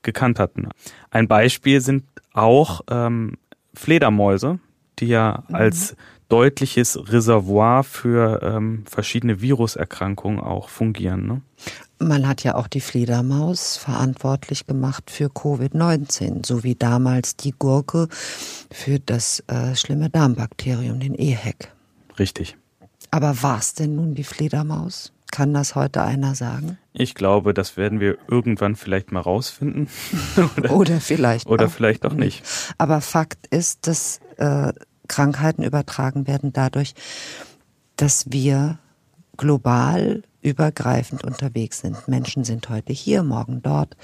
gekannt 0.02 0.40
hatten. 0.40 0.70
Ein 1.12 1.28
Beispiel 1.28 1.82
sind 1.82 2.06
auch 2.34 2.82
ähm, 2.90 3.38
Fledermäuse, 3.76 4.60
die 4.98 5.08
ja 5.08 5.44
mhm. 5.48 5.56
als 5.56 5.96
deutliches 6.30 7.12
Reservoir 7.12 7.84
für 7.84 8.42
ähm, 8.42 8.86
verschiedene 8.88 9.40
Viruserkrankungen 9.40 10.40
auch 10.40 10.70
fungieren. 10.70 11.28
Ne? 11.28 11.42
Man 12.02 12.28
hat 12.28 12.44
ja 12.44 12.56
auch 12.56 12.68
die 12.68 12.82
Fledermaus 12.82 13.78
verantwortlich 13.78 14.66
gemacht 14.66 15.12
für 15.12 15.28
Covid-19, 15.28 16.46
so 16.46 16.64
wie 16.64 16.74
damals 16.74 17.36
die 17.36 17.52
Gurke 17.52 18.08
für 18.72 19.00
das 19.00 19.44
äh, 19.48 19.76
schlimme 19.76 20.10
Darmbakterium, 20.10 21.00
den 21.00 21.14
EHEC. 21.14 21.72
Richtig. 22.18 22.58
Aber 23.12 23.44
war 23.44 23.60
es 23.60 23.76
denn 23.76 23.96
nun 23.96 24.16
die 24.16 24.24
Fledermaus? 24.24 25.14
Kann 25.32 25.54
das 25.54 25.76
heute 25.76 26.02
einer 26.02 26.34
sagen? 26.34 26.80
Ich 26.92 27.14
glaube, 27.14 27.54
das 27.54 27.78
werden 27.78 28.00
wir 28.00 28.18
irgendwann 28.28 28.76
vielleicht 28.76 29.12
mal 29.12 29.22
rausfinden. 29.22 29.88
oder, 30.58 30.72
oder, 30.72 31.00
vielleicht. 31.00 31.48
Oder 31.48 31.68
auch 31.68 31.72
vielleicht 31.72 32.06
auch 32.06 32.14
nicht. 32.14 32.44
Aber 32.80 33.00
Fakt 33.02 33.48
ist, 33.48 33.88
dass 33.88 34.20
äh, 34.38 34.74
Krankheiten 35.08 35.64
übertragen 35.64 36.26
werden 36.26 36.52
dadurch, 36.52 36.96
dass 37.96 38.32
wir 38.32 38.80
global 39.38 40.24
übergreifend 40.42 41.24
unterwegs 41.24 41.80
sind. 41.80 42.08
Menschen 42.08 42.44
sind 42.44 42.70
heute 42.70 42.94
hier, 42.94 43.24
morgen 43.24 43.62
dort. 43.62 43.96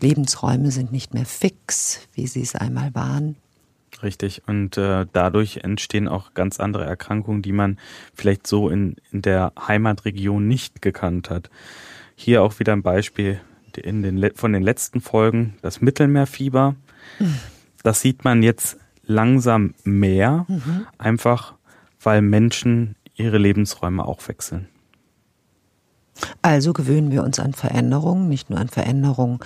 Lebensräume 0.00 0.70
sind 0.70 0.92
nicht 0.92 1.14
mehr 1.14 1.26
fix, 1.26 2.08
wie 2.14 2.26
sie 2.26 2.42
es 2.42 2.54
einmal 2.54 2.94
waren. 2.94 3.36
Richtig. 4.02 4.42
Und 4.46 4.76
äh, 4.76 5.06
dadurch 5.12 5.58
entstehen 5.58 6.08
auch 6.08 6.34
ganz 6.34 6.58
andere 6.60 6.84
Erkrankungen, 6.84 7.42
die 7.42 7.52
man 7.52 7.78
vielleicht 8.12 8.46
so 8.46 8.68
in, 8.68 8.96
in 9.12 9.22
der 9.22 9.52
Heimatregion 9.68 10.46
nicht 10.46 10.82
gekannt 10.82 11.30
hat. 11.30 11.48
Hier 12.16 12.42
auch 12.42 12.58
wieder 12.58 12.72
ein 12.72 12.82
Beispiel 12.82 13.40
in 13.76 14.02
den, 14.02 14.30
von 14.34 14.52
den 14.52 14.62
letzten 14.62 15.00
Folgen, 15.00 15.54
das 15.62 15.80
Mittelmeerfieber. 15.80 16.76
Das 17.82 18.00
sieht 18.00 18.24
man 18.24 18.42
jetzt 18.42 18.76
langsam 19.04 19.74
mehr, 19.84 20.46
mhm. 20.48 20.86
einfach 20.98 21.54
weil 22.00 22.22
Menschen 22.22 22.96
ihre 23.14 23.38
Lebensräume 23.38 24.04
auch 24.04 24.26
wechseln. 24.28 24.68
Also 26.42 26.72
gewöhnen 26.72 27.10
wir 27.10 27.24
uns 27.24 27.38
an 27.38 27.52
Veränderungen, 27.54 28.28
nicht 28.28 28.50
nur 28.50 28.58
an 28.58 28.68
Veränderungen 28.68 29.40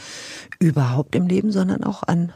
überhaupt 0.58 1.14
im 1.14 1.26
Leben, 1.26 1.50
sondern 1.50 1.84
auch 1.84 2.02
an 2.02 2.32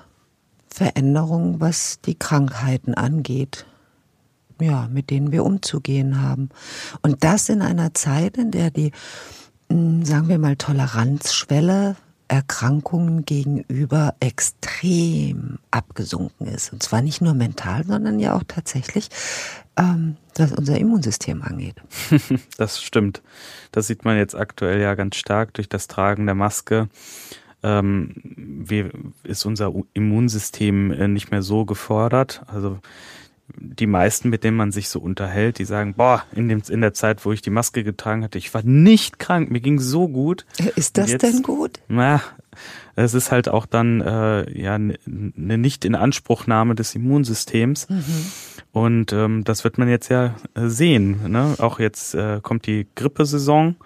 Veränderungen, 0.69 1.61
was 1.61 2.01
die 2.01 2.15
Krankheiten 2.15 2.95
angeht, 2.95 3.67
ja, 4.61 4.89
mit 4.91 5.11
denen 5.11 5.33
wir 5.33 5.45
umzugehen 5.45 6.23
haben. 6.23 6.49
Und 7.03 7.25
das 7.25 7.49
in 7.49 7.61
einer 7.61 7.93
Zeit, 7.93 8.39
in 8.39 8.51
der 8.51 8.71
die, 8.71 8.93
hm, 9.69 10.05
sagen 10.05 10.29
wir 10.29 10.39
mal, 10.39 10.57
Toleranzschwelle 10.57 11.97
Erkrankungen 12.33 13.27
gegenüber 13.27 14.15
extrem 14.19 15.59
abgesunken 15.71 16.47
ist. 16.47 16.73
Und 16.73 16.83
zwar 16.83 17.03
nicht 17.03 17.21
nur 17.21 17.35
mental, 17.35 17.85
sondern 17.85 18.19
ja 18.19 18.35
auch 18.35 18.43
tatsächlich, 18.49 19.11
ähm, 19.77 20.17
was 20.37 20.51
unser 20.53 20.79
Immunsystem 20.79 21.43
angeht. 21.43 21.75
Das 22.57 22.83
stimmt. 22.83 23.21
Das 23.71 23.87
sieht 23.87 24.07
man 24.07 24.17
jetzt 24.17 24.35
aktuell 24.35 24.81
ja 24.81 24.95
ganz 24.95 25.17
stark 25.17 25.53
durch 25.53 25.69
das 25.69 25.89
Tragen 25.89 26.25
der 26.25 26.35
Maske. 26.35 26.89
Ähm, 27.63 28.15
wie 28.25 28.89
ist 29.25 29.45
unser 29.45 29.71
Immunsystem 29.93 30.91
äh, 30.91 31.09
nicht 31.09 31.31
mehr 31.31 31.43
so 31.43 31.67
gefordert? 31.67 32.45
Also 32.47 32.79
die 33.57 33.87
meisten, 33.87 34.29
mit 34.31 34.45
denen 34.45 34.57
man 34.57 34.73
sich 34.73 34.89
so 34.89 34.99
unterhält, 34.99 35.59
die 35.59 35.65
sagen, 35.65 35.95
boah, 35.95 36.25
in, 36.33 36.49
dem, 36.49 36.63
in 36.69 36.81
der 36.81 36.95
Zeit, 36.95 37.25
wo 37.25 37.33
ich 37.33 37.43
die 37.43 37.51
Maske 37.51 37.85
getragen 37.85 38.25
hatte, 38.25 38.39
ich 38.39 38.53
war 38.55 38.63
nicht 38.63 39.19
krank, 39.19 39.51
mir 39.51 39.61
ging 39.61 39.79
so 39.79 40.09
gut. 40.09 40.47
Ist 40.77 40.99
das 40.99 41.13
jetzt, 41.13 41.23
denn 41.23 41.43
gut? 41.43 41.81
Na, 41.89 42.23
es 42.97 43.15
ist 43.15 43.31
halt 43.31 43.49
auch 43.49 43.67
dann 43.67 44.01
äh, 44.01 44.59
ja 44.59 44.75
eine 44.75 44.99
ne 45.05 45.59
Nicht-Inanspruchnahme 45.59 46.75
des 46.75 46.95
Immunsystems. 46.95 47.89
Mhm. 47.89 48.03
Und 48.73 49.13
ähm, 49.13 49.45
das 49.45 49.65
wird 49.65 49.79
man 49.79 49.89
jetzt 49.89 50.09
ja 50.09 50.35
äh, 50.55 50.67
sehen. 50.67 51.31
Ne? 51.31 51.55
Auch 51.59 51.79
jetzt 51.79 52.15
äh, 52.15 52.41
kommt 52.43 52.67
die 52.67 52.87
Grippesaison 52.95 53.77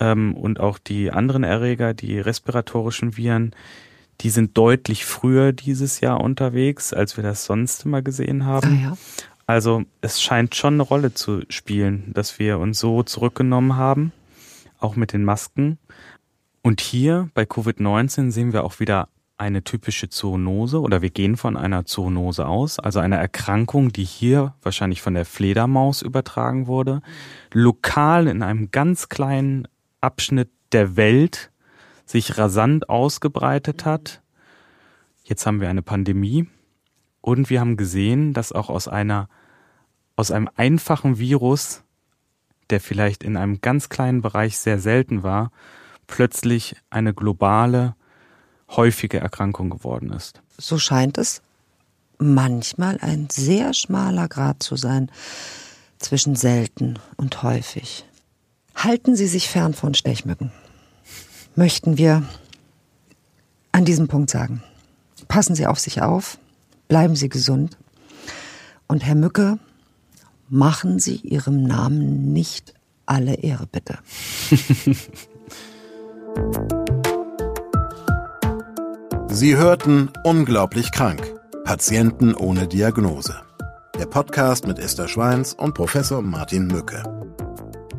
ähm, 0.00 0.34
und 0.34 0.58
auch 0.58 0.78
die 0.78 1.12
anderen 1.12 1.44
Erreger, 1.44 1.94
die 1.94 2.18
respiratorischen 2.18 3.16
Viren, 3.16 3.54
die 4.22 4.30
sind 4.30 4.56
deutlich 4.56 5.04
früher 5.04 5.52
dieses 5.52 6.00
Jahr 6.00 6.20
unterwegs, 6.20 6.92
als 6.92 7.16
wir 7.16 7.24
das 7.24 7.44
sonst 7.44 7.84
immer 7.84 8.02
gesehen 8.02 8.46
haben. 8.46 8.78
Ah, 8.80 8.90
ja. 8.90 8.96
Also 9.46 9.82
es 10.00 10.22
scheint 10.22 10.54
schon 10.54 10.74
eine 10.74 10.82
Rolle 10.82 11.14
zu 11.14 11.42
spielen, 11.48 12.12
dass 12.14 12.38
wir 12.38 12.58
uns 12.58 12.78
so 12.78 13.02
zurückgenommen 13.02 13.76
haben, 13.76 14.12
auch 14.78 14.96
mit 14.96 15.12
den 15.12 15.24
Masken. 15.24 15.78
Und 16.62 16.80
hier 16.80 17.28
bei 17.34 17.42
Covid-19 17.42 18.30
sehen 18.30 18.52
wir 18.52 18.64
auch 18.64 18.80
wieder 18.80 19.08
eine 19.36 19.64
typische 19.64 20.08
Zoonose 20.08 20.80
oder 20.80 21.02
wir 21.02 21.10
gehen 21.10 21.36
von 21.36 21.56
einer 21.56 21.84
Zoonose 21.84 22.46
aus, 22.46 22.78
also 22.78 23.00
einer 23.00 23.16
Erkrankung, 23.16 23.92
die 23.92 24.04
hier 24.04 24.54
wahrscheinlich 24.62 25.02
von 25.02 25.14
der 25.14 25.24
Fledermaus 25.24 26.00
übertragen 26.00 26.68
wurde, 26.68 27.02
lokal 27.52 28.28
in 28.28 28.42
einem 28.42 28.70
ganz 28.70 29.08
kleinen 29.08 29.66
Abschnitt 30.00 30.50
der 30.70 30.96
Welt 30.96 31.51
sich 32.12 32.38
rasant 32.38 32.88
ausgebreitet 32.88 33.84
hat. 33.84 34.22
Jetzt 35.24 35.46
haben 35.46 35.60
wir 35.60 35.70
eine 35.70 35.82
Pandemie 35.82 36.46
und 37.20 37.50
wir 37.50 37.60
haben 37.60 37.76
gesehen, 37.76 38.34
dass 38.34 38.52
auch 38.52 38.68
aus 38.68 38.86
einer 38.86 39.28
aus 40.14 40.30
einem 40.30 40.48
einfachen 40.56 41.18
Virus, 41.18 41.82
der 42.68 42.80
vielleicht 42.80 43.24
in 43.24 43.38
einem 43.38 43.62
ganz 43.62 43.88
kleinen 43.88 44.20
Bereich 44.20 44.58
sehr 44.58 44.78
selten 44.78 45.22
war, 45.22 45.50
plötzlich 46.06 46.76
eine 46.90 47.14
globale, 47.14 47.96
häufige 48.68 49.18
Erkrankung 49.18 49.70
geworden 49.70 50.10
ist. 50.10 50.42
So 50.58 50.78
scheint 50.78 51.16
es 51.16 51.40
manchmal 52.18 52.98
ein 53.00 53.28
sehr 53.30 53.72
schmaler 53.72 54.28
Grad 54.28 54.62
zu 54.62 54.76
sein 54.76 55.10
zwischen 55.98 56.36
selten 56.36 56.98
und 57.16 57.42
häufig. 57.42 58.04
Halten 58.74 59.16
Sie 59.16 59.26
sich 59.26 59.48
fern 59.48 59.72
von 59.72 59.94
Stechmücken 59.94 60.52
möchten 61.54 61.98
wir 61.98 62.22
an 63.72 63.84
diesem 63.84 64.08
Punkt 64.08 64.30
sagen. 64.30 64.62
Passen 65.28 65.54
Sie 65.54 65.66
auf 65.66 65.78
sich 65.78 66.02
auf, 66.02 66.38
bleiben 66.88 67.16
Sie 67.16 67.28
gesund. 67.28 67.76
Und 68.86 69.04
Herr 69.04 69.14
Mücke, 69.14 69.58
machen 70.48 70.98
Sie 70.98 71.16
Ihrem 71.16 71.62
Namen 71.62 72.32
nicht 72.32 72.74
alle 73.06 73.34
Ehre, 73.34 73.66
bitte. 73.66 73.98
Sie 79.28 79.56
hörten 79.56 80.10
Unglaublich 80.24 80.92
krank. 80.92 81.34
Patienten 81.64 82.34
ohne 82.34 82.68
Diagnose. 82.68 83.34
Der 83.98 84.06
Podcast 84.06 84.66
mit 84.66 84.78
Esther 84.78 85.08
Schweins 85.08 85.54
und 85.54 85.74
Professor 85.74 86.20
Martin 86.20 86.66
Mücke. 86.66 87.02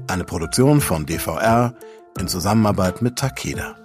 Eine 0.07 0.25
Produktion 0.25 0.81
von 0.81 1.05
DVR 1.07 1.73
in 2.19 2.27
Zusammenarbeit 2.27 3.01
mit 3.01 3.17
Takeda. 3.17 3.75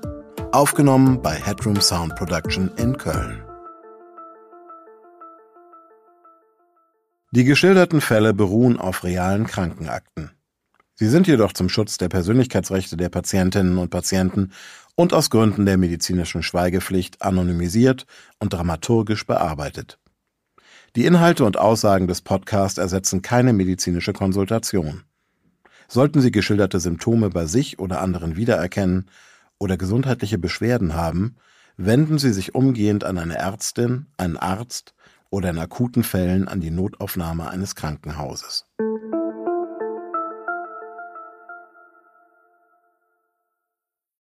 Aufgenommen 0.53 1.23
bei 1.23 1.35
Headroom 1.35 1.81
Sound 1.81 2.15
Production 2.17 2.71
in 2.77 2.97
Köln. 2.97 3.43
Die 7.31 7.45
geschilderten 7.45 8.01
Fälle 8.01 8.33
beruhen 8.33 8.79
auf 8.79 9.05
realen 9.05 9.47
Krankenakten. 9.47 10.31
Sie 10.95 11.09
sind 11.09 11.27
jedoch 11.27 11.53
zum 11.53 11.69
Schutz 11.69 11.99
der 11.99 12.09
Persönlichkeitsrechte 12.09 12.97
der 12.97 13.09
Patientinnen 13.09 13.79
und 13.79 13.91
Patienten 13.91 14.53
und 14.95 15.13
aus 15.13 15.31
Gründen 15.31 15.65
der 15.65 15.77
medizinischen 15.77 16.43
Schweigepflicht 16.43 17.23
anonymisiert 17.23 18.07
und 18.41 18.53
dramaturgisch 18.53 19.27
bearbeitet. 19.27 19.99
Die 20.97 21.05
Inhalte 21.05 21.45
und 21.45 21.59
Aussagen 21.59 22.09
des 22.09 22.23
Podcasts 22.23 22.79
ersetzen 22.79 23.23
keine 23.23 23.53
medizinische 23.53 24.13
Konsultation. 24.13 25.05
Sollten 25.91 26.21
Sie 26.21 26.31
geschilderte 26.31 26.81
Symptome 26.81 27.31
bei 27.31 27.47
sich 27.47 27.79
oder 27.79 28.03
anderen 28.03 28.37
wiedererkennen 28.37 29.07
oder 29.59 29.79
gesundheitliche 29.79 30.37
Beschwerden 30.37 30.95
haben, 30.95 31.37
wenden 31.79 32.19
Sie 32.19 32.33
sich 32.35 32.55
umgehend 32.55 33.05
an 33.05 33.17
eine 33.17 33.39
Ärztin, 33.39 34.07
einen 34.19 34.37
Arzt 34.37 34.93
oder 35.31 35.49
in 35.49 35.59
akuten 35.59 36.03
Fällen 36.03 36.47
an 36.47 36.61
die 36.61 36.71
Notaufnahme 36.71 37.49
eines 37.49 37.75
Krankenhauses. 37.75 38.67